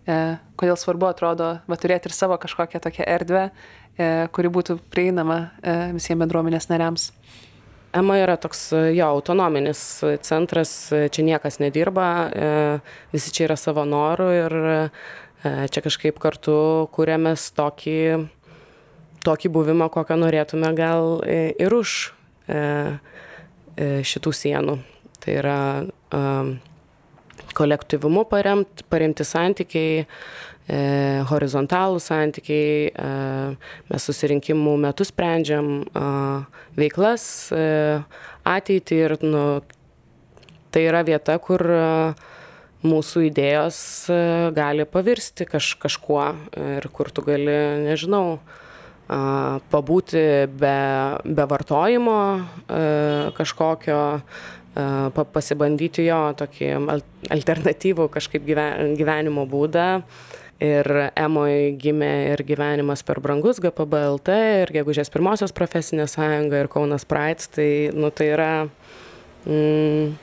E, 0.08 0.18
kodėl 0.60 0.80
svarbu 0.80 1.10
atrodo 1.10 1.50
va, 1.68 1.80
turėti 1.80 2.08
ir 2.08 2.16
savo 2.16 2.38
kažkokią 2.40 2.80
tokią 2.86 3.08
erdvę, 3.18 3.44
e, 3.98 4.10
kuri 4.32 4.54
būtų 4.56 4.78
prieinama 4.94 5.42
visiems 5.98 6.24
bendruomenės 6.24 6.72
nariams. 6.72 7.10
EMA 7.94 8.18
yra 8.24 8.36
toks 8.41 8.72
jo 8.96 9.08
autonominis 9.08 9.82
centras, 10.26 10.72
čia 11.14 11.26
niekas 11.26 11.60
nedirba, 11.62 12.08
e, 12.26 12.50
visi 13.14 13.34
čia 13.36 13.46
yra 13.48 13.58
savo 13.60 13.86
norų 13.86 14.30
ir 14.34 14.56
e, 14.62 14.78
čia 15.70 15.84
kažkaip 15.86 16.18
kartu 16.22 16.56
kūrėmės 16.96 17.52
tokį, 17.58 18.00
tokį 19.28 19.54
buvimą, 19.54 19.91
kokią 19.94 20.18
norėtume 20.24 20.74
gal 20.78 21.22
ir 21.28 21.78
už 21.78 21.98
e, 22.50 22.64
šitų 23.78 24.34
sienų. 24.41 24.80
Tai 25.24 25.38
yra 25.39 25.60
kolektyvumu 27.54 28.26
paremti, 28.30 28.86
paremti 28.89 29.26
santykiai, 29.28 30.06
e, 30.68 31.24
horizontalų 31.30 31.99
santykiai, 32.03 32.89
e, 32.89 33.11
mes 33.89 34.07
susirinkimų 34.09 34.76
metu 34.86 35.05
sprendžiam 35.07 35.70
e, 35.84 36.05
veiklas, 36.80 37.26
e, 37.51 38.01
ateitį 38.47 38.99
ir 39.05 39.18
nu, 39.24 39.43
tai 40.74 40.88
yra 40.88 41.03
vieta, 41.05 41.38
kur 41.43 41.64
e, 41.68 41.84
mūsų 42.84 43.28
idėjos 43.30 43.80
e, 44.11 44.20
gali 44.55 44.88
pavirsti 44.89 45.47
kaž, 45.49 45.76
kažkuo 45.84 46.26
ir 46.80 46.89
kur 46.95 47.11
tu 47.14 47.26
gali, 47.26 47.57
nežinau, 47.88 48.39
pabūti 49.70 50.22
be, 50.47 50.78
be 51.28 51.45
vartojimo 51.51 52.20
kažkokio, 53.36 53.97
pasibandyti 55.36 56.07
jo 56.07 56.22
tokį 56.39 56.70
alternatyvų 57.36 58.07
kažkaip 58.16 58.47
gyvenimo 58.47 59.43
būdą 59.51 59.88
ir 60.64 60.89
emoj 61.20 61.74
gimė 61.82 62.11
ir 62.34 62.43
gyvenimas 62.47 63.03
per 63.03 63.20
brangus 63.24 63.59
gpb 63.64 64.03
lt 64.16 64.36
ir 64.64 64.76
gegužės 64.80 65.11
pirmosios 65.14 65.55
profesinė 65.55 66.07
sąjunga 66.07 66.64
ir 66.64 66.72
kaunas 66.72 67.03
pride 67.07 67.49
tai 67.55 67.72
nu 67.95 68.11
tai 68.16 68.30
yra 68.36 68.51
mm, 69.45 70.14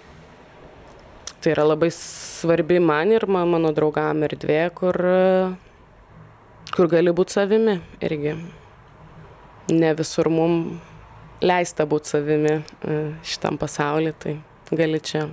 tai 1.40 1.52
yra 1.54 1.64
labai 1.64 1.88
svarbi 1.92 2.78
man 2.80 3.12
ir 3.12 3.26
man, 3.26 3.48
mano 3.48 3.72
draugam 3.72 4.24
erdvė, 4.26 4.60
kur, 4.76 4.96
kur 6.74 6.90
gali 6.92 7.14
būti 7.16 7.36
savimi 7.38 7.78
irgi. 8.04 8.36
Ne 9.72 9.92
visur 9.96 10.28
mum 10.32 10.80
leista 11.40 11.86
būti 11.88 12.12
savimi 12.12 12.56
e, 12.58 12.98
šitam 13.24 13.56
pasauliu, 13.60 14.12
tai 14.20 14.36
gali 14.76 15.00
čia 15.00 15.26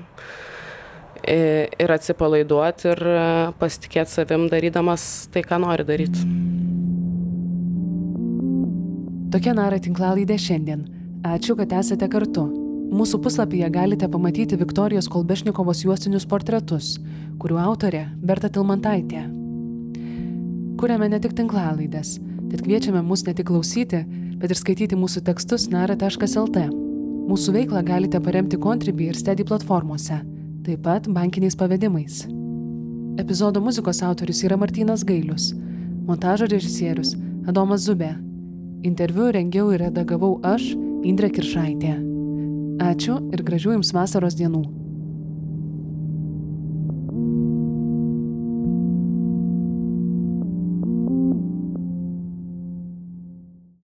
ir 1.26 1.92
atsipalaiduoti 1.94 2.92
ir 2.92 3.02
e, 3.10 3.24
pasitikėti 3.60 4.14
savim 4.14 4.48
darydamas 4.52 5.28
tai, 5.34 5.44
ką 5.46 5.60
nori 5.64 5.86
daryti. 5.88 6.24
Tokia 9.34 9.54
Nara 9.58 9.80
tinklalaidė 9.84 10.38
šiandien. 10.40 10.86
Ačiū, 11.28 11.58
kad 11.60 11.74
esate 11.80 12.08
kartu. 12.12 12.46
Mūsų 12.88 13.20
puslapyje 13.26 13.68
galite 13.74 14.08
pamatyti 14.08 14.56
Viktorijos 14.60 15.10
Kolbešnikovos 15.12 15.84
juostinius 15.84 16.24
portretus, 16.30 16.94
kurių 17.42 17.60
autorė 17.60 18.06
Berta 18.24 18.48
Tilmantaitė. 18.48 19.26
Kuriame 20.80 21.10
ne 21.12 21.20
tik 21.20 21.36
tinklalaidės, 21.36 22.16
tad 22.48 22.64
kviečiame 22.64 23.04
mus 23.04 23.26
ne 23.28 23.36
tik 23.36 23.50
klausyti, 23.50 24.06
bet 24.40 24.54
ir 24.54 24.62
skaityti 24.62 24.96
mūsų 24.96 25.26
tekstus 25.28 25.68
nara.lt. 25.74 26.66
Mūsų 27.28 27.58
veiklą 27.60 27.84
galite 27.84 28.24
paremti 28.24 28.56
Contribui 28.62 29.10
ir 29.12 29.20
Steady 29.20 29.44
platformose 29.44 30.22
taip 30.68 30.82
pat 30.84 31.08
bankiniais 31.08 31.56
pavedimais. 31.56 32.26
Epizodo 33.18 33.62
muzikos 33.64 34.02
autorius 34.04 34.44
yra 34.44 34.58
Martynas 34.60 35.06
Gailius, 35.08 35.54
montažo 36.08 36.46
režisierius 36.52 37.14
Adomas 37.48 37.86
Zubė. 37.88 38.12
Interviu 38.84 39.32
rengiau 39.32 39.72
ir 39.72 39.86
redagavau 39.86 40.34
aš, 40.44 40.74
Indrė 41.08 41.32
Kiršaitė. 41.32 41.94
Ačiū 42.84 43.16
ir 43.32 43.46
gražių 43.48 43.78
Jums 43.78 43.94
vasaros 43.96 44.36
dienų. 44.36 44.77